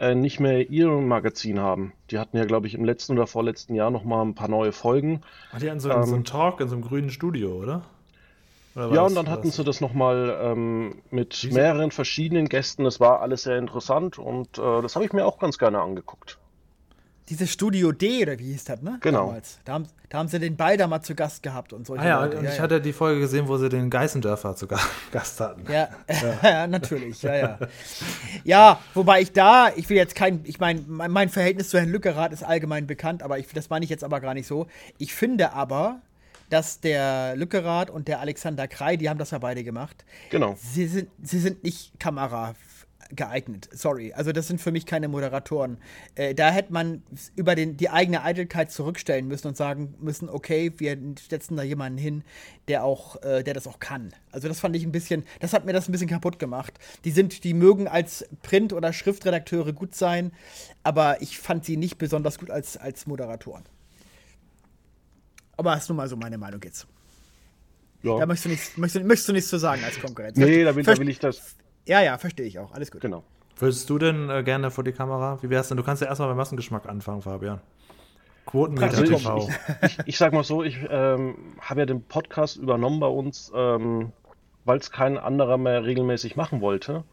[0.00, 1.92] äh, nicht mehr ihr Magazin haben.
[2.10, 4.72] Die hatten ja, glaube ich, im letzten oder vorletzten Jahr noch mal ein paar neue
[4.72, 5.20] Folgen.
[5.52, 7.82] Ach, die hatten so, ähm, so einen Talk in so einem grünen Studio, oder?
[8.74, 12.84] ja, und dann hatten sie das nochmal ähm, mit mehreren verschiedenen Gästen.
[12.84, 16.38] Das war alles sehr interessant und äh, das habe ich mir auch ganz gerne angeguckt.
[17.28, 18.98] Dieses Studio D, oder wie hieß das, ne?
[19.00, 19.26] Genau.
[19.26, 19.58] Damals.
[19.64, 22.08] Da haben, da haben sie den Ball da mal zu Gast gehabt und solche ah,
[22.08, 22.38] ja, Leute.
[22.38, 22.62] Und ja, ich ja.
[22.62, 24.66] hatte die Folge gesehen, wo sie den Geißendörfer zu
[25.12, 25.70] Gast hatten.
[25.70, 25.88] Ja,
[26.42, 26.66] ja.
[26.66, 27.58] natürlich, ja, ja.
[28.44, 32.32] Ja, wobei ich da, ich will jetzt kein, ich meine, mein Verhältnis zu Herrn Lückerath
[32.32, 34.66] ist allgemein bekannt, aber ich, das meine ich jetzt aber gar nicht so.
[34.96, 36.00] Ich finde aber,
[36.50, 40.04] dass der Lückerath und der Alexander Krei, die haben das ja beide gemacht.
[40.30, 40.56] Genau.
[40.58, 42.54] Sie sind, sie sind nicht Kamera
[43.10, 43.68] geeignet.
[43.72, 44.12] Sorry.
[44.12, 45.78] Also das sind für mich keine Moderatoren.
[46.14, 47.02] Äh, da hätte man
[47.36, 51.98] über den, die eigene Eitelkeit zurückstellen müssen und sagen müssen, okay, wir setzen da jemanden
[51.98, 52.24] hin,
[52.68, 54.12] der auch, äh, der das auch kann.
[54.30, 56.74] Also das fand ich ein bisschen, das hat mir das ein bisschen kaputt gemacht.
[57.04, 60.32] Die sind, die mögen als Print- oder Schriftredakteure gut sein,
[60.82, 63.64] aber ich fand sie nicht besonders gut als, als Moderatoren.
[65.56, 66.86] Aber das ist nun mal so meine Meinung jetzt.
[68.02, 68.18] Ja.
[68.18, 70.36] Da möchtest du, nichts, möchtest, möchtest du nichts zu sagen als Konkurrenz.
[70.36, 71.56] Nee, da will, da will ich das
[71.88, 72.72] ja, ja, verstehe ich auch.
[72.72, 73.00] Alles gut.
[73.00, 73.24] Genau.
[73.56, 75.42] Würdest du denn äh, gerne vor die Kamera?
[75.42, 75.76] Wie wär's denn?
[75.76, 77.60] Du kannst ja erstmal beim Massengeschmack anfangen, Fabian.
[78.46, 79.48] Quotenmeter also TV.
[79.82, 83.50] Ich, ich, ich, sag mal so, ich ähm, habe ja den Podcast übernommen bei uns,
[83.54, 84.12] ähm,
[84.64, 87.04] weil es kein anderer mehr regelmäßig machen wollte.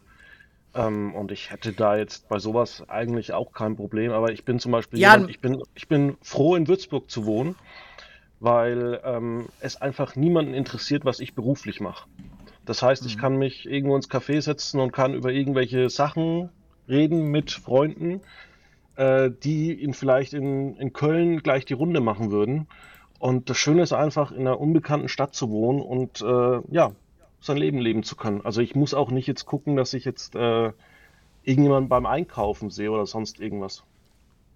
[0.75, 4.11] Ähm, und ich hätte da jetzt bei sowas eigentlich auch kein Problem.
[4.11, 7.25] Aber ich bin zum Beispiel, ja, jemand, ich, bin, ich bin froh, in Würzburg zu
[7.25, 7.55] wohnen,
[8.39, 12.07] weil ähm, es einfach niemanden interessiert, was ich beruflich mache.
[12.65, 13.21] Das heißt, ich mhm.
[13.21, 16.49] kann mich irgendwo ins Café setzen und kann über irgendwelche Sachen
[16.89, 18.21] reden mit Freunden,
[18.95, 22.67] äh, die ihn vielleicht in, in Köln gleich die Runde machen würden.
[23.19, 26.91] Und das Schöne ist einfach, in einer unbekannten Stadt zu wohnen und äh, ja,
[27.39, 28.41] sein Leben leben zu können.
[28.43, 30.71] Also ich muss auch nicht jetzt gucken, dass ich jetzt äh,
[31.43, 33.83] irgendjemanden beim Einkaufen sehe oder sonst irgendwas.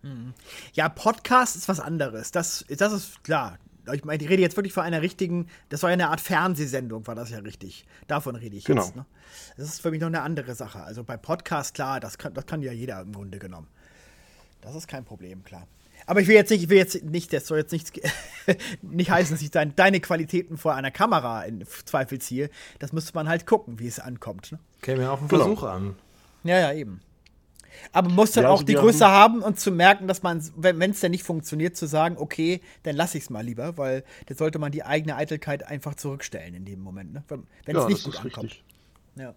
[0.02, 0.34] Mhm.
[0.74, 2.32] Ja, Podcast ist was anderes.
[2.32, 3.58] Das, das ist klar
[3.94, 7.06] ich meine, ich rede jetzt wirklich von einer richtigen, das war ja eine Art Fernsehsendung,
[7.08, 7.86] war das ja richtig.
[8.08, 8.84] Davon rede ich genau.
[8.84, 8.96] jetzt.
[8.96, 9.06] Ne?
[9.58, 10.82] Das ist für mich noch eine andere Sache.
[10.84, 13.68] Also bei Podcast, klar, das kann, das kann ja jeder im Grunde genommen.
[14.62, 15.68] Das ist kein Problem, klar.
[16.06, 17.92] Aber ich will jetzt nicht, ich will jetzt nicht, das soll jetzt nicht,
[18.82, 22.50] nicht heißen, dass ich dein, deine Qualitäten vor einer Kamera in Zweifel ziehe.
[22.80, 24.52] Das müsste man halt gucken, wie es ankommt.
[24.52, 24.60] Ne?
[24.82, 25.44] Käme ja auch ein genau.
[25.44, 25.72] Versuch genau.
[25.72, 25.96] an.
[26.44, 27.02] Ja, ja, eben.
[27.92, 30.24] Aber man muss dann ja, auch also die Größe haben, haben und zu merken, dass
[30.24, 33.78] man, wenn es denn nicht funktioniert, zu sagen, okay, dann lasse ich es mal lieber,
[33.78, 37.24] weil da sollte man die eigene Eitelkeit einfach zurückstellen in dem Moment, ne?
[37.28, 38.44] wenn es ja, nicht gut ankommt.
[38.46, 38.64] Richtig.
[39.16, 39.34] Ja.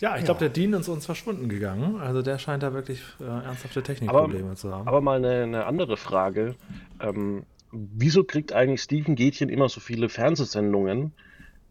[0.00, 2.00] Ja, ich glaube, der Dean ist uns verschwunden gegangen.
[2.00, 4.88] Also der scheint da wirklich äh, ernsthafte Technikprobleme aber, zu haben.
[4.88, 6.54] Aber mal eine, eine andere Frage.
[7.00, 11.12] Ähm, wieso kriegt eigentlich Steven Gätchen immer so viele Fernsehsendungen?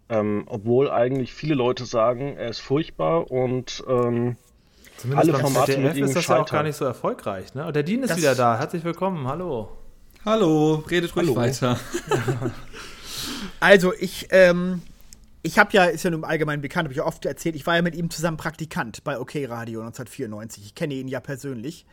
[0.09, 4.37] Ähm, obwohl eigentlich viele Leute sagen, er ist furchtbar und ähm,
[4.97, 7.53] Zumindest alle Formate ZDF mit ihm ist das ja auch gar nicht so erfolgreich.
[7.53, 7.65] Ne?
[7.65, 8.57] Und der Dean ist das wieder da.
[8.57, 9.27] Herzlich willkommen.
[9.27, 9.69] Hallo.
[10.25, 10.83] Hallo.
[10.89, 11.35] Redet ruhig Hallo.
[11.37, 11.79] weiter.
[13.61, 14.81] also ich, ähm,
[15.41, 17.77] ich habe ja, ist ja nun allgemein bekannt, habe ich ja oft erzählt, ich war
[17.77, 20.65] ja mit ihm zusammen Praktikant bei OK Radio 1994.
[20.65, 21.85] Ich kenne ihn ja persönlich.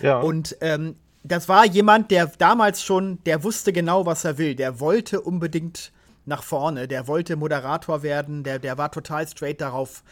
[0.00, 0.20] Ja.
[0.20, 4.54] Und ähm, das war jemand, der damals schon, der wusste genau, was er will.
[4.54, 5.90] Der wollte unbedingt
[6.24, 6.88] nach vorne.
[6.88, 10.02] Der wollte Moderator werden, der, der war total straight darauf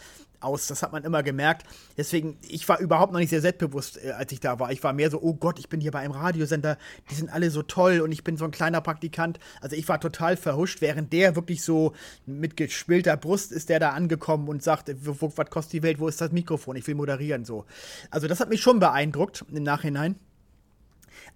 [0.40, 0.66] aus.
[0.66, 1.66] Das hat man immer gemerkt.
[1.96, 4.72] Deswegen, ich war überhaupt noch nicht sehr selbstbewusst, äh, als ich da war.
[4.72, 6.78] Ich war mehr so, oh Gott, ich bin hier bei einem Radiosender,
[7.10, 9.38] die sind alle so toll und ich bin so ein kleiner Praktikant.
[9.60, 11.92] Also ich war total verhuscht, während der wirklich so
[12.26, 16.20] mit gespielter Brust ist der da angekommen und sagt, was kostet die Welt, wo ist
[16.20, 17.64] das Mikrofon, ich will moderieren so.
[18.10, 20.16] Also das hat mich schon beeindruckt im Nachhinein.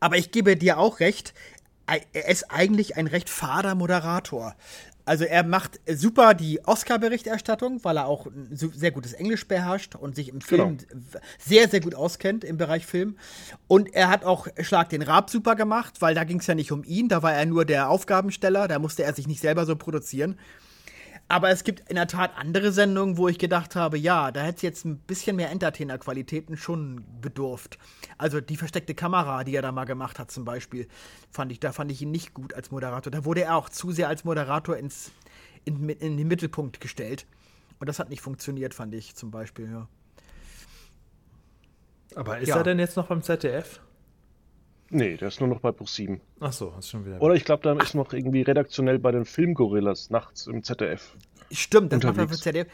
[0.00, 1.34] Aber ich gebe dir auch recht,
[1.86, 4.54] er ist eigentlich ein recht fader Moderator.
[5.06, 10.30] Also er macht super die Oscar-Berichterstattung, weil er auch sehr gutes Englisch beherrscht und sich
[10.30, 11.00] im Film genau.
[11.38, 13.18] sehr, sehr gut auskennt im Bereich Film.
[13.66, 16.72] Und er hat auch Schlag den Rab super gemacht, weil da ging es ja nicht
[16.72, 19.76] um ihn, da war er nur der Aufgabensteller, da musste er sich nicht selber so
[19.76, 20.38] produzieren.
[21.28, 24.56] Aber es gibt in der Tat andere Sendungen, wo ich gedacht habe, ja, da hätte
[24.56, 27.78] es jetzt ein bisschen mehr Entertainer-Qualitäten schon bedurft.
[28.18, 30.86] Also die versteckte Kamera, die er da mal gemacht hat, zum Beispiel,
[31.30, 33.10] fand ich, da fand ich ihn nicht gut als Moderator.
[33.10, 35.12] Da wurde er auch zu sehr als Moderator ins,
[35.64, 37.26] in, in den Mittelpunkt gestellt.
[37.80, 39.88] Und das hat nicht funktioniert, fand ich zum Beispiel, ja.
[42.14, 42.56] Aber ist ja.
[42.58, 43.80] er denn jetzt noch beim ZDF?
[44.94, 46.20] Nee, der ist nur noch bei Pro7.
[46.38, 47.20] Ach so, ist schon wieder.
[47.20, 51.16] Oder ich glaube, der ist noch irgendwie redaktionell bei den Filmgorillas nachts im ZDF.
[51.50, 52.16] Stimmt, das unterwegs.
[52.16, 52.68] macht er für ZDF.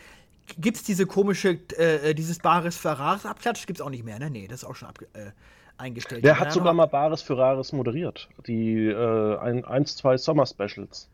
[0.58, 3.66] Gibt es diese komische, äh, dieses Bares Ferraris Abklatsch?
[3.66, 4.28] Gibt es auch nicht mehr, ne?
[4.28, 5.30] Nee, das ist auch schon abge äh,
[5.78, 6.22] eingestellt.
[6.22, 8.28] Der hat sogar mal Bares für Rares moderiert.
[8.46, 11.08] Die äh, ein, eins, zwei Sommer-Specials.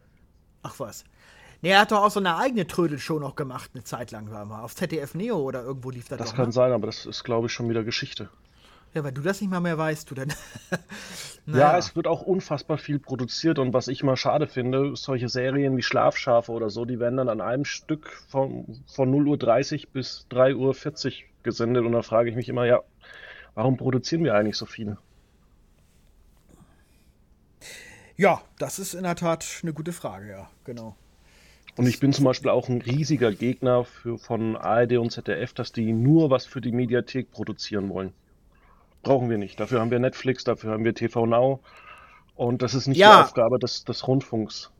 [0.65, 1.05] Ach was.
[1.63, 4.45] Nee, er hat doch auch so eine eigene Trödelshow noch gemacht, eine Zeit lang war
[4.45, 4.63] mal.
[4.63, 6.53] Auf ZDF Neo oder irgendwo lief das Das doch, kann ne?
[6.53, 8.29] sein, aber das ist, glaube ich, schon wieder Geschichte.
[8.97, 10.33] Ja, weil du das nicht mal mehr weißt, du dann.
[11.49, 15.77] Ja, es wird auch unfassbar viel produziert und was ich mal schade finde, solche Serien
[15.77, 20.27] wie Schlafschafe oder so, die werden dann an einem Stück von, von 0.30 Uhr bis
[20.33, 21.13] 3.40 Uhr
[21.45, 22.81] gesendet und da frage ich mich immer, ja,
[23.55, 24.99] warum produzieren wir eigentlich so viele?
[28.17, 30.97] Ja, das ist in der Tat eine gute Frage, ja, genau.
[31.77, 35.71] Und ich bin zum Beispiel auch ein riesiger Gegner für, von ARD und ZDF, dass
[35.71, 38.13] die nur was für die Mediathek produzieren wollen.
[39.07, 39.61] Brauchen wir nicht.
[39.61, 41.61] Dafür haben wir Netflix, dafür haben wir TV Now.
[42.35, 43.19] Und das ist nicht Ja.
[43.19, 44.73] die Aufgabe des, des Rundfunks.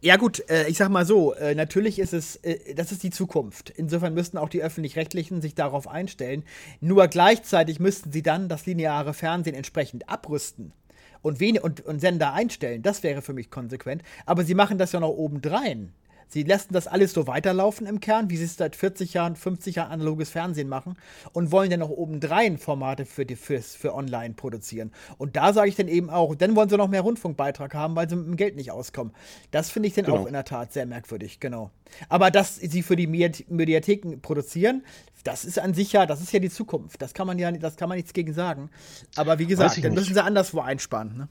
[0.00, 3.10] Ja gut, äh, ich sag mal so, äh, natürlich ist es, äh, das ist die
[3.10, 3.68] Zukunft.
[3.70, 6.44] Insofern müssten auch die öffentlich-rechtlichen sich darauf einstellen.
[6.80, 10.72] Nur gleichzeitig müssten sie dann das lineare Fernsehen entsprechend abrüsten
[11.20, 12.80] und, wen und, und Sender einstellen.
[12.82, 14.02] Das wäre für mich konsequent.
[14.24, 15.92] Aber sie machen das ja noch obendrein.
[16.28, 19.76] Sie lassen das alles so weiterlaufen im Kern, wie sie es seit 40 Jahren, 50
[19.76, 20.96] Jahren analoges Fernsehen machen
[21.32, 24.92] und wollen dann noch obendrein Formate für, die, fürs, für online produzieren.
[25.16, 28.08] Und da sage ich dann eben auch, dann wollen sie noch mehr Rundfunkbeitrag haben, weil
[28.08, 29.14] sie mit dem Geld nicht auskommen.
[29.50, 30.18] Das finde ich dann Genau.
[30.18, 31.70] auch in der Tat sehr merkwürdig, genau.
[32.08, 34.84] Aber dass sie für die Mediath- Mediatheken produzieren,
[35.24, 37.02] das ist an sich ja, das ist ja die Zukunft.
[37.02, 38.70] Das kann man ja, das kann man nichts gegen sagen.
[39.16, 41.16] Aber wie gesagt, dann müssen sie anderswo einsparen.
[41.16, 41.28] Ne?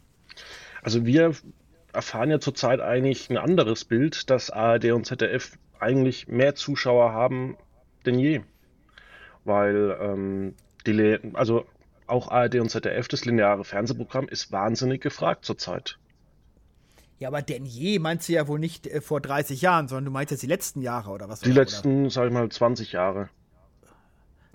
[0.82, 1.34] Also wir
[1.98, 7.58] erfahren ja zurzeit eigentlich ein anderes Bild, dass ARD und ZDF eigentlich mehr Zuschauer haben
[8.06, 8.42] denn je.
[9.44, 11.66] Weil ähm, die, also
[12.06, 15.98] auch ARD und ZDF, das lineare Fernsehprogramm, ist wahnsinnig gefragt zurzeit.
[17.20, 20.12] Ja, aber denn je meinst du ja wohl nicht äh, vor 30 Jahren, sondern du
[20.12, 21.40] meinst jetzt die letzten Jahre oder was?
[21.40, 23.30] Die oder, letzten, sag ich mal, 20 Jahre.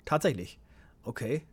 [0.05, 0.59] Tatsächlich.
[1.03, 1.43] Okay.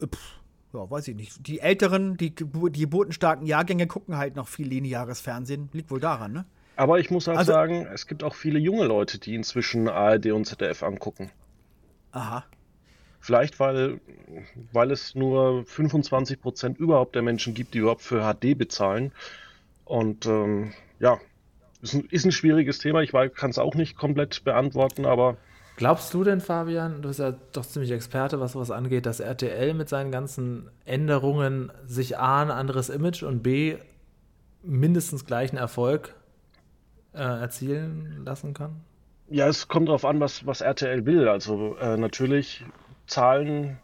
[0.00, 0.40] Äh, Pff,
[0.76, 1.46] ja, weiß ich nicht.
[1.46, 5.68] Die älteren, die, die geburtenstarken Jahrgänge gucken halt noch viel lineares Fernsehen.
[5.72, 6.44] Liegt wohl daran, ne?
[6.76, 10.32] Aber ich muss auch Also- sagen, es gibt auch viele junge Leute, die inzwischen ARD
[10.32, 11.30] und ZDF angucken.
[12.12, 12.44] Aha.
[13.20, 14.00] Vielleicht, weil,
[14.72, 19.10] weil es nur 25% überhaupt der Menschen gibt, die überhaupt für HD bezahlen.
[19.84, 21.18] Und ähm, ja,
[21.82, 23.00] ist ein, ist ein schwieriges Thema.
[23.02, 25.38] Ich kann es auch nicht komplett beantworten, aber
[25.76, 29.74] Glaubst du denn, Fabian, du bist ja doch ziemlich Experte, was sowas angeht, dass RTL
[29.74, 33.76] mit seinen ganzen Änderungen sich A, ein anderes Image und B,
[34.62, 36.14] mindestens gleichen Erfolg
[37.12, 38.80] äh, erzielen lassen kann?
[39.28, 41.28] ja, es kommt darauf an, was, was RTL will.
[41.28, 42.64] Also äh, natürlich
[43.06, 43.78] zahlen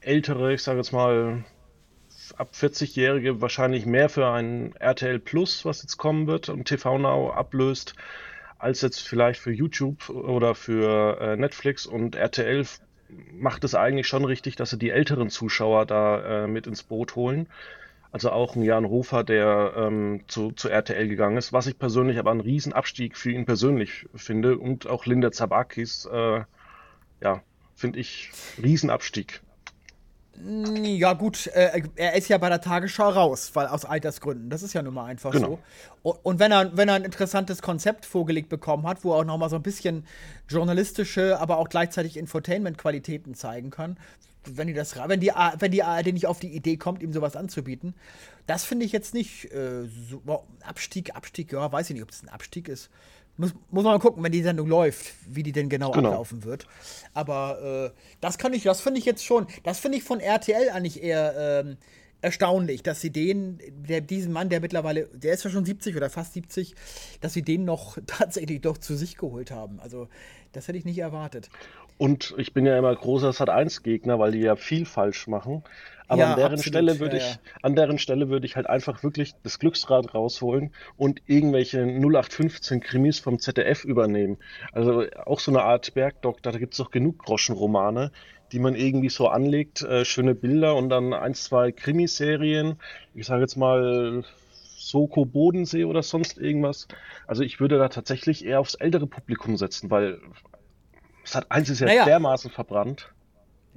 [0.00, 1.44] ältere, ich sage jetzt mal
[2.36, 7.32] ab 40-Jährige wahrscheinlich mehr für ein RTL Plus, was jetzt kommen wird und TV Now
[7.32, 7.94] ablöst,
[8.58, 12.64] als jetzt vielleicht für YouTube oder für äh, Netflix und RTL
[13.32, 17.16] macht es eigentlich schon richtig, dass sie die älteren Zuschauer da äh, mit ins Boot
[17.16, 17.48] holen.
[18.12, 22.18] Also auch ein Jan Hofer, der ähm, zu, zu RTL gegangen ist, was ich persönlich
[22.18, 26.42] aber einen Riesenabstieg für ihn persönlich finde und auch Linda Zabakis, äh,
[27.20, 27.42] ja,
[27.74, 28.30] finde ich
[28.62, 29.42] Riesenabstieg.
[30.82, 34.50] Ja, gut, äh, er ist ja bei der Tagesschau raus, weil aus Altersgründen.
[34.50, 35.46] Das ist ja nun mal einfach Genau.
[35.46, 35.58] so.
[36.02, 39.24] Und, und wenn er, wenn er ein interessantes Konzept vorgelegt bekommen hat, wo er auch
[39.24, 40.04] nochmal so ein bisschen
[40.48, 43.96] journalistische, aber auch gleichzeitig Infotainment-Qualitäten zeigen kann,
[44.48, 47.34] wenn die, das, wenn, die, wenn die ARD nicht auf die Idee kommt, ihm sowas
[47.34, 47.94] anzubieten,
[48.46, 50.22] das finde ich jetzt nicht äh, so,
[50.62, 52.90] Abstieg, Abstieg, ja, weiß ich nicht, ob das ein Abstieg ist.
[53.38, 56.08] Muss, muss man mal gucken, wenn die Sendung läuft, wie die denn genau, Genau.
[56.08, 56.66] ablaufen wird.
[57.12, 60.70] Aber äh, das kann ich, das finde ich jetzt schon, das finde ich von RTL
[60.70, 61.76] eigentlich eher ähm,
[62.22, 66.10] erstaunlich, dass sie den, der, diesen Mann, der mittlerweile, der ist ja schon 70 oder
[66.10, 66.74] fast 70,
[67.20, 69.80] dass sie den noch tatsächlich doch zu sich geholt haben.
[69.80, 70.08] Also,
[70.52, 71.50] das hätte ich nicht erwartet.
[71.98, 75.64] Und ich bin ja immer großer Sat1-Gegner, weil die ja viel falsch machen.
[76.08, 76.66] Aber Ja, an deren absolut.
[76.66, 77.40] Stelle würde Ja, ich, ja.
[77.62, 83.18] an deren Stelle würde ich halt einfach wirklich das Glücksrad rausholen und irgendwelche 0815 Krimis
[83.18, 84.36] vom ZDF übernehmen.
[84.72, 88.12] Also auch so eine Art Bergdoktor, da gibt es doch genug Groschenromane,
[88.52, 92.78] die man irgendwie so anlegt, äh, schöne Bilder und dann ein, zwei Krimiserien.
[93.14, 94.24] Ich sage jetzt mal
[94.78, 96.86] Soko Bodensee oder sonst irgendwas.
[97.26, 100.20] Also ich würde da tatsächlich eher aufs ältere Publikum setzen, weil
[101.26, 102.04] Sat1 ist ja Naja.
[102.04, 103.12] dermaßen verbrannt.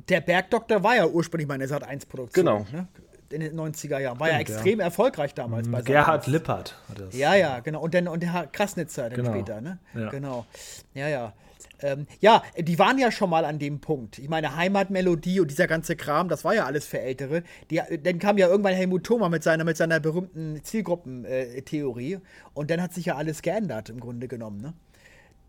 [0.08, 2.46] Der Bergdoktor war ja ursprünglich mal eine Sat1-Produktion.
[2.46, 2.66] Genau.
[2.72, 2.88] Ne?
[3.32, 4.20] In den 90er Jahren.
[4.20, 4.56] War ja Stimmt, ja.
[4.56, 6.30] extrem erfolgreich damals bei Gerhard Sat1.
[6.32, 7.16] Lippert hat das.
[7.18, 7.82] Ja, ja, genau.
[7.82, 9.32] Und dann und der Herr Krasnitzer dann Genau.
[9.34, 9.80] später, ne?
[9.94, 10.10] Ja.
[10.10, 10.46] Genau.
[10.94, 11.34] Ja, ja.
[11.82, 14.20] Ähm, ja, die waren ja schon mal an dem Punkt.
[14.20, 17.44] Ich meine, Heimatmelodie und dieser ganze Kram, das war ja alles für Ältere.
[17.70, 22.20] Die, dann kam ja irgendwann Helmut Thoma mit seiner, mit seiner berühmten Zielgruppentheorie.
[22.54, 24.74] und dann hat sich ja alles geändert, im Grunde genommen, ne?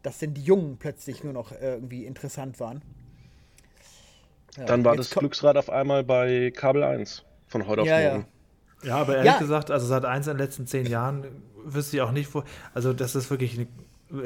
[0.02, 2.82] Dass denn die Jungen plötzlich nur noch äh, irgendwie interessant waren.
[4.56, 4.64] Ja.
[4.64, 8.26] Dann war das Glücksrad auf einmal bei Kabel 1 von heute auf morgen.
[8.82, 11.26] Ja, aber ehrlich gesagt, also seit 1 in den letzten zehn Jahren
[11.64, 12.42] wüsste ich auch nicht, wo.
[12.72, 13.68] Also, das ist wirklich eine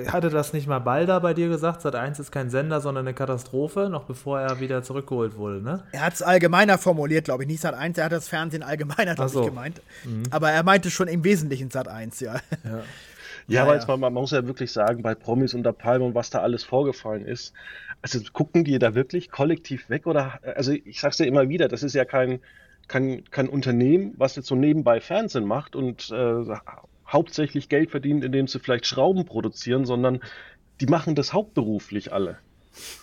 [0.06, 1.82] hatte das nicht mal Balda bei dir gesagt?
[1.82, 5.82] Sat 1 ist kein Sender, sondern eine Katastrophe, noch bevor er wieder zurückgeholt wurde, ne?
[5.92, 7.48] Er hat es allgemeiner formuliert, glaube ich.
[7.48, 9.40] Nicht Sat 1, er hat das Fernsehen allgemeiner, glaube so.
[9.40, 9.80] ich, gemeint.
[10.04, 10.24] Mhm.
[10.30, 12.34] Aber er meinte schon im Wesentlichen Sat 1, ja.
[12.64, 12.82] Ja,
[13.46, 16.14] ja aber jetzt mal, man muss ja wirklich sagen, bei Promis und der Palme und
[16.14, 17.52] was da alles vorgefallen ist,
[18.00, 21.82] also gucken die da wirklich kollektiv weg oder, also ich sag's dir immer wieder, das
[21.82, 22.40] ist ja kein,
[22.88, 26.44] kein, kein Unternehmen, was jetzt so nebenbei Fernsehen macht und äh,
[27.14, 30.20] hauptsächlich Geld verdient, indem sie vielleicht Schrauben produzieren, sondern
[30.80, 32.38] die machen das hauptberuflich alle.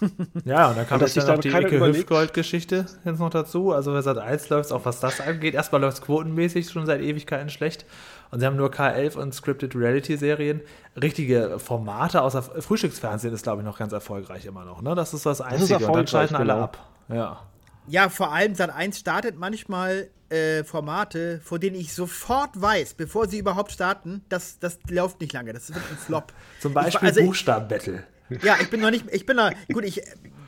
[0.46, 3.72] Ja, und dann kam jetzt noch die Ecke Hüftgold-Geschichte jetzt noch dazu.
[3.72, 5.54] Also wer seit 1 läuft auch was das angeht.
[5.54, 7.86] Erstmal läuft es quotenmäßig schon seit Ewigkeiten schlecht.
[8.32, 10.62] Und sie haben nur K11 und Scripted Reality-Serien.
[11.02, 14.82] Richtige Formate außer Frühstücksfernsehen ist, glaube ich, noch ganz erfolgreich immer noch.
[14.82, 14.96] Ne?
[14.96, 15.80] Das ist das Einzige.
[15.80, 16.64] Das und dann schalten alle genau.
[16.64, 16.90] ab.
[17.10, 17.42] Ja.
[17.88, 23.28] Ja, vor allem Sat 1 startet manchmal äh, Formate, vor denen ich sofort weiß, bevor
[23.28, 25.54] sie überhaupt starten, das, das läuft nicht lange.
[25.54, 26.34] Das wird ein Flop.
[26.60, 28.04] Zum Beispiel also Buchstabenbattle.
[28.44, 30.02] Ja, ich bin noch nicht, ich bin da, gut, ich,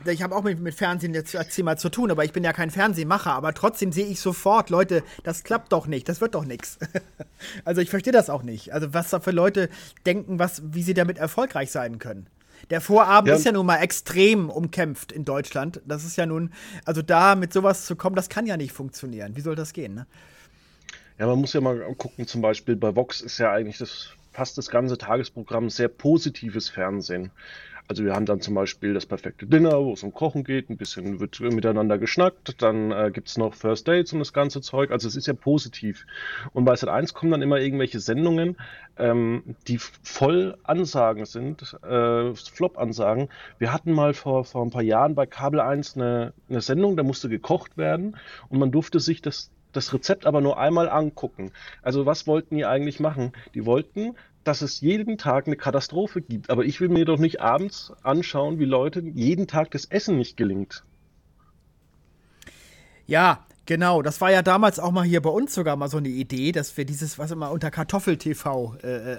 [0.06, 2.72] ich habe auch mit, mit Fernsehen jetzt mal zu tun, aber ich bin ja kein
[2.72, 6.80] Fernsehmacher, aber trotzdem sehe ich sofort, Leute, das klappt doch nicht, das wird doch nichts.
[7.66, 8.74] Also ich verstehe das auch nicht.
[8.74, 9.68] Also was da für Leute
[10.06, 12.28] denken, was, wie sie damit erfolgreich sein können.
[12.70, 13.36] Der Vorabend ja.
[13.36, 15.82] ist ja nun mal extrem umkämpft in Deutschland.
[15.86, 16.52] Das ist ja nun,
[16.86, 19.36] also da mit sowas zu kommen, das kann ja nicht funktionieren.
[19.36, 20.08] Wie soll das gehen, ne?
[21.20, 24.58] Ja, man muss ja mal gucken, zum Beispiel bei Vox ist ja eigentlich das fast
[24.58, 27.32] das ganze Tagesprogramm sehr positives Fernsehen.
[27.88, 30.78] Also wir haben dann zum Beispiel das perfekte Dinner, wo es um Kochen geht, ein
[30.78, 34.92] bisschen wird miteinander geschnackt, dann äh, gibt es noch First Dates und das ganze Zeug.
[34.92, 36.06] Also es ist ja positiv.
[36.54, 38.56] Und bei Sat 1 kommen dann immer irgendwelche Sendungen,
[38.98, 43.28] ähm, die voll Ansagen sind, äh, Flop-Ansagen.
[43.60, 47.04] Wir hatten mal vor, vor ein paar Jahren bei Kabel 1 eine, eine Sendung, da
[47.04, 48.16] musste gekocht werden
[48.48, 51.52] und man durfte sich das das Rezept aber nur einmal angucken.
[51.82, 53.34] Also was wollten die eigentlich machen?
[53.54, 56.50] Die wollten dass es jeden Tag eine Katastrophe gibt.
[56.50, 60.38] Aber ich will mir doch nicht abends anschauen, wie Leute jeden Tag das Essen nicht
[60.38, 60.84] gelingt.
[63.06, 66.10] Ja, Genau, das war ja damals auch mal hier bei uns sogar mal so eine
[66.10, 69.18] Idee, dass wir dieses, was immer unter Kartoffel-TV äh, äh,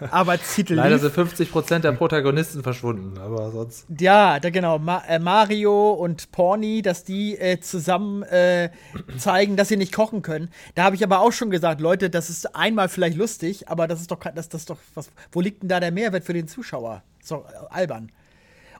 [0.10, 0.74] Arbeitstitel.
[0.74, 3.84] Leider sind 50 Prozent der Protagonisten verschwunden, aber sonst.
[4.00, 8.70] Ja, da genau, Ma äh, Mario und Porni, dass die äh, zusammen äh,
[9.18, 10.48] zeigen, dass sie nicht kochen können.
[10.74, 14.00] Da habe ich aber auch schon gesagt, Leute, das ist einmal vielleicht lustig, aber das
[14.00, 15.10] ist doch, das, das ist doch was.
[15.30, 17.02] Wo liegt denn da der Mehrwert für den Zuschauer?
[17.22, 18.10] So albern.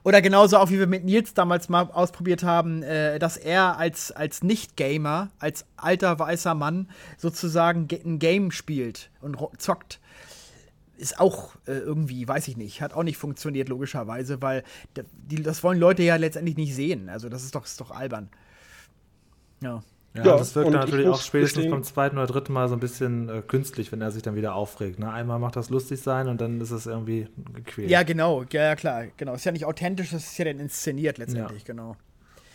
[0.05, 4.11] Oder genauso auch wie wir mit Nils damals mal ausprobiert haben, äh, dass er als,
[4.11, 9.99] als Nicht-Gamer, als alter weißer Mann sozusagen ein Game spielt und zockt.
[10.95, 14.63] Ist auch äh, irgendwie, weiß ich nicht, hat auch nicht funktioniert, logischerweise, weil
[15.23, 17.09] das wollen Leute ja letztendlich nicht sehen.
[17.09, 18.29] Also, das ist doch, ist doch albern.
[19.61, 19.81] Ja.
[20.15, 23.29] Ja, ja das wirkt natürlich auch spätestens beim zweiten oder dritten Mal so ein bisschen
[23.29, 24.99] äh, künstlich, wenn er sich dann wieder aufregt.
[24.99, 25.11] Ne?
[25.11, 27.89] Einmal macht das lustig sein und dann ist es irgendwie gequält.
[27.89, 29.33] Ja, genau, ja, klar, genau.
[29.33, 31.73] Ist ja nicht authentisch, das ist ja dann inszeniert letztendlich, ja.
[31.73, 31.97] genau.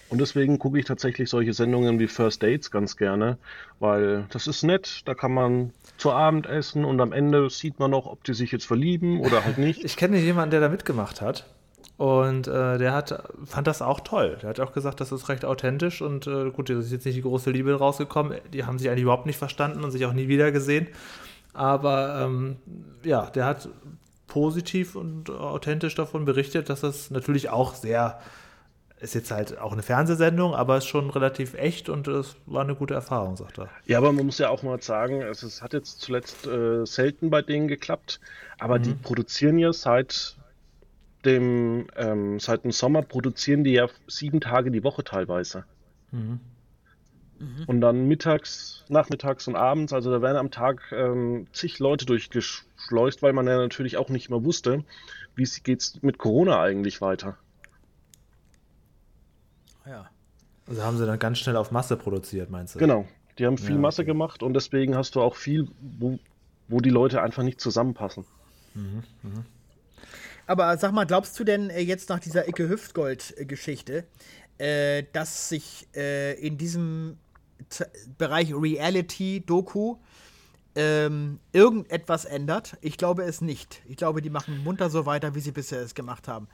[0.08, 3.38] Und deswegen gucke ich tatsächlich solche Sendungen wie First Dates ganz gerne,
[3.78, 7.92] weil das ist nett, da kann man zu Abend essen und am Ende sieht man
[7.92, 9.84] noch, ob die sich jetzt verlieben oder halt nicht.
[9.84, 11.46] ich kenne jemanden, der da mitgemacht hat.
[12.00, 14.38] Und äh, der hat, fand das auch toll.
[14.40, 17.16] Der hat auch gesagt, das ist recht authentisch und äh, gut, da ist jetzt nicht
[17.16, 18.38] die große Liebe rausgekommen.
[18.54, 20.86] Die haben sich eigentlich überhaupt nicht verstanden und sich auch nie wieder gesehen.
[21.52, 22.56] Aber ähm,
[23.04, 23.68] ja, der hat
[24.28, 28.18] positiv und authentisch davon berichtet, dass das natürlich auch sehr,
[28.98, 32.76] ist jetzt halt auch eine Fernsehsendung, aber ist schon relativ echt und es war eine
[32.76, 33.68] gute Erfahrung, sagt er.
[33.84, 37.42] Ja, aber man muss ja auch mal sagen, es hat jetzt zuletzt äh, selten bei
[37.42, 38.20] denen geklappt,
[38.58, 38.84] aber mhm.
[38.84, 40.39] die produzieren ja seit
[41.24, 45.64] dem, ähm, seit dem Sommer produzieren die ja sieben Tage die Woche teilweise.
[46.10, 46.40] Mhm.
[47.38, 47.64] Mhm.
[47.66, 53.22] Und dann mittags, nachmittags und abends, also da werden am Tag ähm, zig Leute durchgeschleust,
[53.22, 54.84] weil man ja natürlich auch nicht mehr wusste,
[55.34, 57.38] wie geht es mit Corona eigentlich weiter.
[59.86, 60.10] Ja.
[60.66, 62.78] Also haben sie dann ganz schnell auf Masse produziert, meinst du?
[62.78, 63.06] Genau.
[63.38, 65.66] Die haben viel ja, Masse gemacht und deswegen hast du auch viel,
[65.98, 66.18] wo,
[66.68, 68.26] wo die Leute einfach nicht zusammenpassen.
[68.74, 69.44] Mhm, mh.
[70.50, 74.02] Aber sag mal, glaubst du denn äh, jetzt nach dieser Icke Hüftgold-Geschichte,
[74.58, 77.18] äh, dass sich äh, in diesem
[77.68, 77.84] T
[78.18, 79.98] Bereich Reality-Doku
[80.74, 82.76] ähm, irgendetwas ändert?
[82.80, 83.80] Ich glaube es nicht.
[83.86, 86.48] Ich glaube, die machen munter so weiter, wie sie bisher es gemacht haben.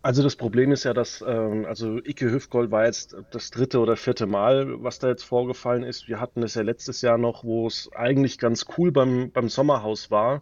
[0.00, 3.98] Also das Problem ist ja, dass ähm, also Icke Hüftgold war jetzt das dritte oder
[3.98, 6.08] vierte Mal, was da jetzt vorgefallen ist.
[6.08, 10.10] Wir hatten es ja letztes Jahr noch, wo es eigentlich ganz cool beim, beim Sommerhaus
[10.10, 10.40] war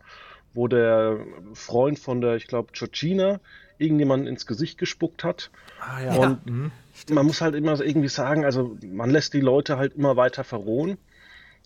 [0.57, 1.19] wo der
[1.55, 3.41] Freund von der, ich glaube, Georgina
[3.79, 5.51] irgendjemand ins Gesicht gespuckt hat.
[5.81, 6.15] Ah, ja.
[6.17, 6.73] Und mhm.
[7.11, 10.99] man muss halt immer irgendwie sagen, also man lässt die Leute halt immer weiter verrohen.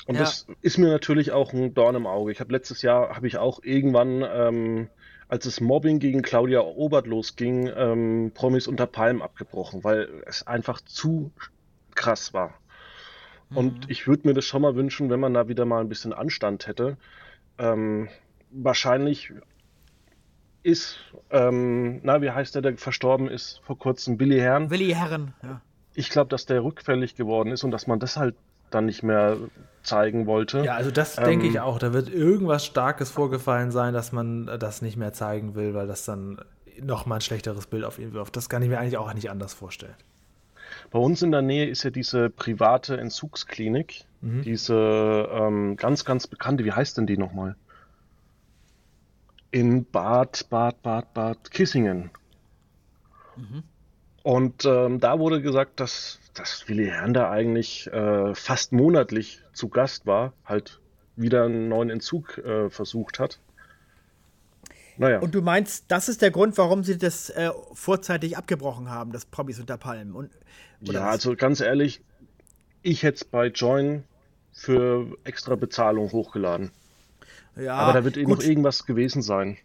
[0.06, 0.22] Und ja.
[0.22, 2.32] das ist mir natürlich auch ein Dorn im Auge.
[2.32, 4.88] Ich habe letztes Jahr, habe ich auch irgendwann, ähm,
[5.28, 10.80] als es Mobbing gegen Claudia Obert losging, ähm, Promis unter Palm abgebrochen, weil es einfach
[10.80, 11.30] zu
[11.94, 12.54] krass war.
[13.50, 13.56] Mhm.
[13.56, 16.12] Und ich würde mir das schon mal wünschen, wenn man da wieder mal ein bisschen
[16.12, 16.96] Anstand hätte.
[17.58, 18.08] Ähm,
[18.50, 19.32] wahrscheinlich
[20.62, 20.98] ist,
[21.30, 24.70] ähm, na, wie heißt der, der verstorben ist vor kurzem, Billy Herren.
[24.70, 25.60] Willi Herren, ja.
[25.94, 28.36] Ich glaube, dass der rückfällig geworden ist und dass man das halt
[28.70, 29.36] dann nicht mehr
[29.82, 30.64] zeigen wollte.
[30.64, 31.78] Ja, also das ähm, denke ich auch.
[31.78, 36.04] Da wird irgendwas Starkes vorgefallen sein, dass man das nicht mehr zeigen will, weil das
[36.04, 36.40] dann
[36.80, 38.36] nochmal ein schlechteres Bild auf ihn wirft.
[38.36, 39.94] Das kann ich mir eigentlich auch nicht anders vorstellen.
[40.90, 44.42] Bei uns in der Nähe ist ja diese private Entzugsklinik, mhm.
[44.42, 47.56] diese ähm, ganz, ganz bekannte, wie heißt denn die nochmal?
[49.50, 52.10] In Bad, Bad, Bad, Bad Kissingen.
[53.36, 53.62] Mhm.
[54.22, 59.68] Und ähm, da wurde gesagt, dass, dass Willi Herrn da eigentlich äh, fast monatlich zu
[59.68, 60.80] Gast war, halt
[61.16, 63.38] wieder einen neuen Entzug äh, versucht hat.
[64.98, 65.20] Naja.
[65.20, 69.24] Und du meinst, das ist der Grund, warum sie das äh, vorzeitig abgebrochen haben, das
[69.24, 70.14] Promis unter Palmen?
[70.14, 70.30] Und,
[70.82, 71.12] ja, was?
[71.12, 72.02] also ganz ehrlich,
[72.82, 74.04] ich hätte es bei Join
[74.52, 76.70] für extra Bezahlung hochgeladen.
[77.60, 78.28] Ja, aber da wird gut.
[78.28, 79.58] noch irgendwas gewesen sein.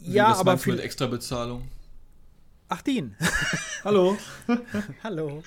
[0.00, 1.68] Ja, aber meinst mit extra Bezahlung.
[2.68, 3.16] Ach, Dean.
[3.84, 4.16] Hallo.
[5.04, 5.42] Hallo.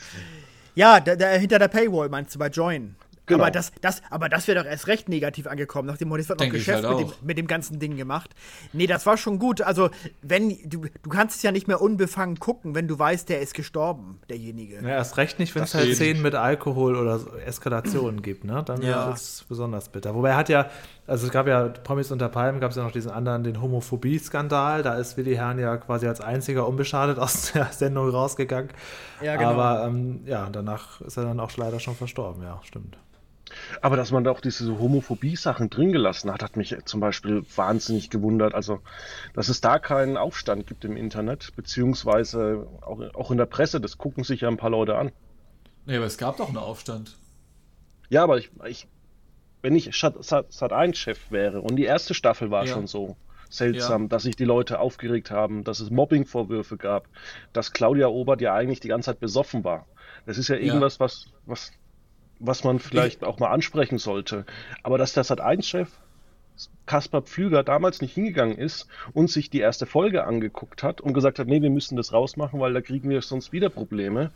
[0.76, 2.96] Ja, da, da, hinter der Paywall meinst du bei Join.
[3.28, 3.44] Genau.
[3.44, 6.50] Aber das, das, aber das wäre doch erst recht negativ angekommen, nachdem das wird noch
[6.50, 8.34] Geschäft halt mit, dem, mit, dem, ganzen Ding gemacht.
[8.72, 9.62] Nee, das war schon gut.
[9.62, 9.90] Also,
[10.22, 13.54] wenn du, du kannst es ja nicht mehr unbefangen gucken, wenn du weißt, der ist
[13.54, 14.76] gestorben, derjenige.
[14.82, 18.64] Ja, erst recht nicht, wenn es halt Szenen mit Alkohol oder Eskalationen gibt, ne?
[18.66, 19.12] Dann ja.
[19.12, 20.16] ist es besonders bitter.
[20.16, 20.70] Wobei er hat ja,
[21.06, 24.84] also es gab ja Promis unter Palmen, gab es ja noch diesen anderen, den Homophobie-Skandal.
[24.84, 28.70] Da ist Willi Herrn ja quasi als einziger unbeschadet aus der Sendung rausgegangen.
[29.22, 29.50] Ja, genau.
[29.52, 32.98] Aber ähm, ja, danach ist er dann auch leider schon verstorben, ja, stimmt.
[33.82, 38.10] Aber dass man da auch diese Homophobie-Sachen drin gelassen hat, hat mich zum Beispiel wahnsinnig
[38.10, 38.54] gewundert.
[38.54, 38.82] Also,
[39.34, 43.98] dass es da keinen Aufstand gibt im Internet, beziehungsweise auch, auch in der Presse, das
[43.98, 45.12] gucken sich ja ein paar Leute an.
[45.86, 47.16] Nee, aber es gab doch einen Aufstand.
[48.10, 48.88] Ja, aber ich, ich
[49.62, 52.74] wenn ich Sat1-Chef wäre und die erste Staffel war ja.
[52.74, 53.18] schon so
[53.50, 54.08] seltsam, ja.
[54.10, 57.08] dass sich die Leute aufgeregt haben, dass es Mobbing-Vorwürfe gab,
[57.54, 59.88] dass Claudia Obert ja eigentlich die ganze Zeit besoffen war.
[60.26, 61.00] Das ist ja irgendwas, ja.
[61.02, 61.72] was, was
[62.40, 64.46] was man vielleicht auch mal ansprechen sollte.
[64.84, 65.90] Aber dass der Sat1-Chef
[66.86, 71.38] Kaspar Pflüger damals nicht hingegangen ist und sich die erste Folge angeguckt hat und gesagt
[71.38, 74.32] hat, nee, wir müssen das rausmachen, weil da kriegen wir sonst wieder Probleme.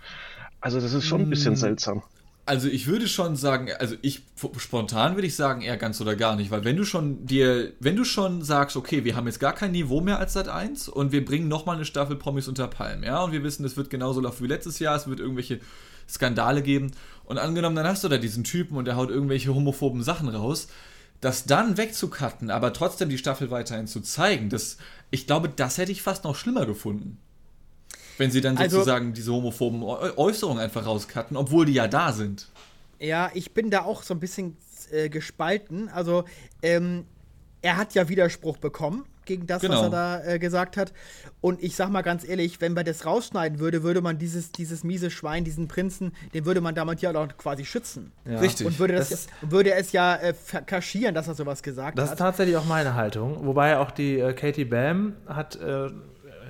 [0.60, 1.58] Also das ist schon ein bisschen mm.
[1.58, 2.04] seltsam.
[2.46, 4.24] Also ich würde schon sagen, also ich
[4.58, 7.96] spontan würde ich sagen eher ganz oder gar nicht, weil wenn du schon dir, wenn
[7.96, 11.12] du schon sagst, okay, wir haben jetzt gar kein Niveau mehr als Sat 1 und
[11.12, 14.22] wir bringen nochmal eine Staffel Promis unter Palmen, ja, und wir wissen, es wird genauso
[14.22, 15.60] laufen wie letztes Jahr, es wird irgendwelche
[16.10, 16.92] Skandale geben
[17.32, 20.68] und angenommen, dann hast du da diesen Typen und der haut irgendwelche homophoben Sachen raus.
[21.22, 24.78] Das dann wegzukatten, aber trotzdem die Staffel weiterhin zu zeigen, das,
[25.12, 27.18] ich glaube, das hätte ich fast noch schlimmer gefunden.
[28.18, 32.50] Wenn sie dann also, sozusagen diese homophoben Äußerungen einfach rauscutten, obwohl die ja da sind.
[33.00, 34.58] Ja, ich bin da auch so ein bisschen
[34.92, 35.90] äh, gespalten.
[35.90, 36.26] Also,
[36.62, 37.06] ähm,
[37.62, 39.78] er hat ja Widerspruch bekommen gegen das, genau.
[39.78, 40.94] was er da äh, gesagt hat.
[41.42, 44.84] Und ich sag mal ganz ehrlich, wenn man das rausschneiden würde, würde man dieses, dieses
[44.84, 48.12] miese Schwein, diesen Prinzen, den würde man damit ja auch quasi schützen.
[48.26, 48.40] Ja.
[48.40, 48.68] Richtig.
[48.68, 50.34] Und würde, das, das würde es ja äh,
[50.66, 52.12] kaschieren, dass er sowas gesagt das hat.
[52.12, 53.46] Das ist tatsächlich auch meine Haltung.
[53.46, 55.90] Wobei auch die äh, Katie Bam hat äh,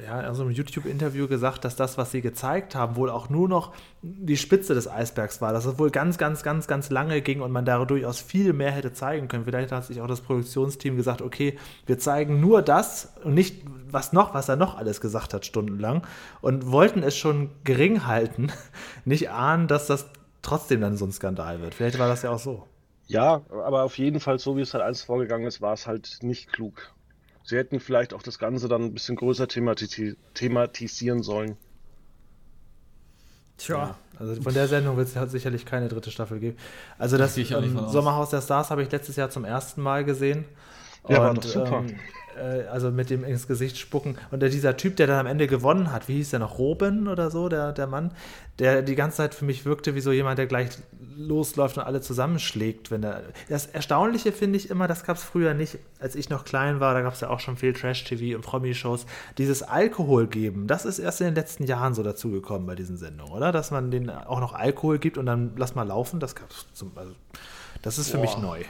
[0.06, 3.48] ja, in so einem YouTube-Interview gesagt, dass das, was sie gezeigt haben, wohl auch nur
[3.48, 5.54] noch die Spitze des Eisbergs war.
[5.54, 8.72] Dass es wohl ganz, ganz, ganz, ganz lange ging und man da durchaus viel mehr
[8.72, 9.46] hätte zeigen können.
[9.46, 14.14] Vielleicht hat sich auch das Produktionsteam gesagt, okay, wir zeigen nur das und nicht was
[14.14, 16.06] noch, was er noch alles gesagt hat, stundenlang.
[16.42, 18.52] Und wollten es schon gering halten,
[19.06, 20.10] nicht ahnen, dass das
[20.42, 21.76] trotzdem dann so ein Skandal wird.
[21.76, 22.68] Vielleicht war das ja auch so.
[23.08, 26.20] Ja, aber auf jeden Fall, so wie es halt alles vorgegangen ist, war es halt
[26.22, 26.94] nicht klug.
[27.44, 30.00] Sie hätten vielleicht auch das Ganze dann ein bisschen größer thematis
[30.34, 31.58] thematisieren sollen.
[33.58, 33.78] Tja.
[33.78, 36.58] Ja, also von der Sendung wird es sicherlich keine dritte Staffel geben.
[36.98, 40.46] Also das, das ähm, Sommerhaus der Stars habe ich letztes Jahr zum ersten Mal gesehen.
[41.08, 41.78] Ja, und, war doch super.
[41.80, 42.00] Ähm,
[42.38, 44.18] äh, also mit dem ins Gesicht spucken.
[44.32, 47.32] Und dieser Typ, der dann am Ende gewonnen hat, wie hieß der noch, Robin oder
[47.32, 48.12] so, der, der Mann,
[48.60, 50.70] der die ganze Zeit für mich wirkte wie so jemand, der gleich
[51.16, 52.92] losläuft und alle zusammenschlägt.
[52.92, 56.46] Wenn der, das Erstaunliche finde ich immer, das gab es früher nicht, als ich noch
[56.46, 59.06] klein war, da gab es ja auch schon viel Trash-TV und Promi-Shows.
[59.38, 63.34] Dieses Alkohol geben, das ist erst in den letzten Jahren so dazugekommen bei diesen Sendungen,
[63.34, 63.52] oder?
[63.52, 66.66] Dass man denen auch noch Alkohol gibt und dann lass mal laufen, das gab es
[66.74, 67.14] zum, also,
[67.82, 68.22] das ist für Boah.
[68.22, 68.64] mich neu.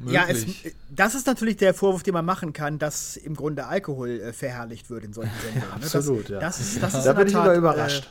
[0.00, 0.14] Möglich.
[0.14, 4.20] Ja, es, das ist natürlich der Vorwurf, den man machen kann, dass im Grunde Alkohol
[4.20, 5.78] äh, verherrlicht wird in solchen Sendungen.
[5.78, 5.84] Ne?
[5.84, 6.40] Absolut, das, ja.
[6.40, 8.10] Das ist, das ist da bin ich sogar überrascht.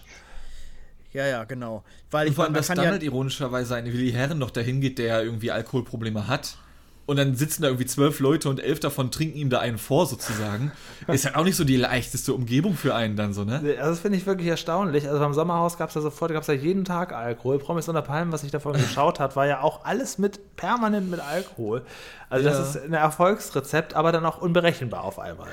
[1.14, 1.84] Äh, ja, ja, genau.
[2.12, 4.80] Weil und ich vor allem, dass dann ja, halt ironischerweise ein Willi Herren noch dahin
[4.80, 6.58] geht, der irgendwie Alkoholprobleme hat
[7.10, 10.06] und dann sitzen da irgendwie zwölf Leute und elf davon trinken ihm da einen vor,
[10.06, 10.72] sozusagen.
[11.08, 13.56] ist halt auch nicht so die leichteste Umgebung für einen dann so, ne?
[13.80, 15.08] Also das finde ich wirklich erstaunlich.
[15.08, 17.58] Also beim Sommerhaus gab es ja sofort, gab es ja jeden Tag Alkohol.
[17.58, 21.20] Promis unter Palmen, was ich davon geschaut hat, war ja auch alles mit permanent mit
[21.20, 21.82] Alkohol.
[22.30, 22.56] Also ja.
[22.56, 25.50] das ist ein Erfolgsrezept, aber dann auch unberechenbar auf einmal.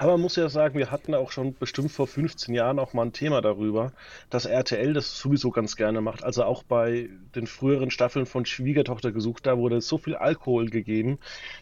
[0.00, 3.02] Aber man muss ja sagen, wir hatten auch schon bestimmt vor 15 Jahren auch mal
[3.02, 3.92] ein Thema darüber,
[4.30, 6.24] dass RTL das sowieso ganz gerne macht.
[6.24, 11.18] Also auch bei den früheren Staffeln von Schwiegertochter gesucht, da wurde so viel Alkohol gegeben,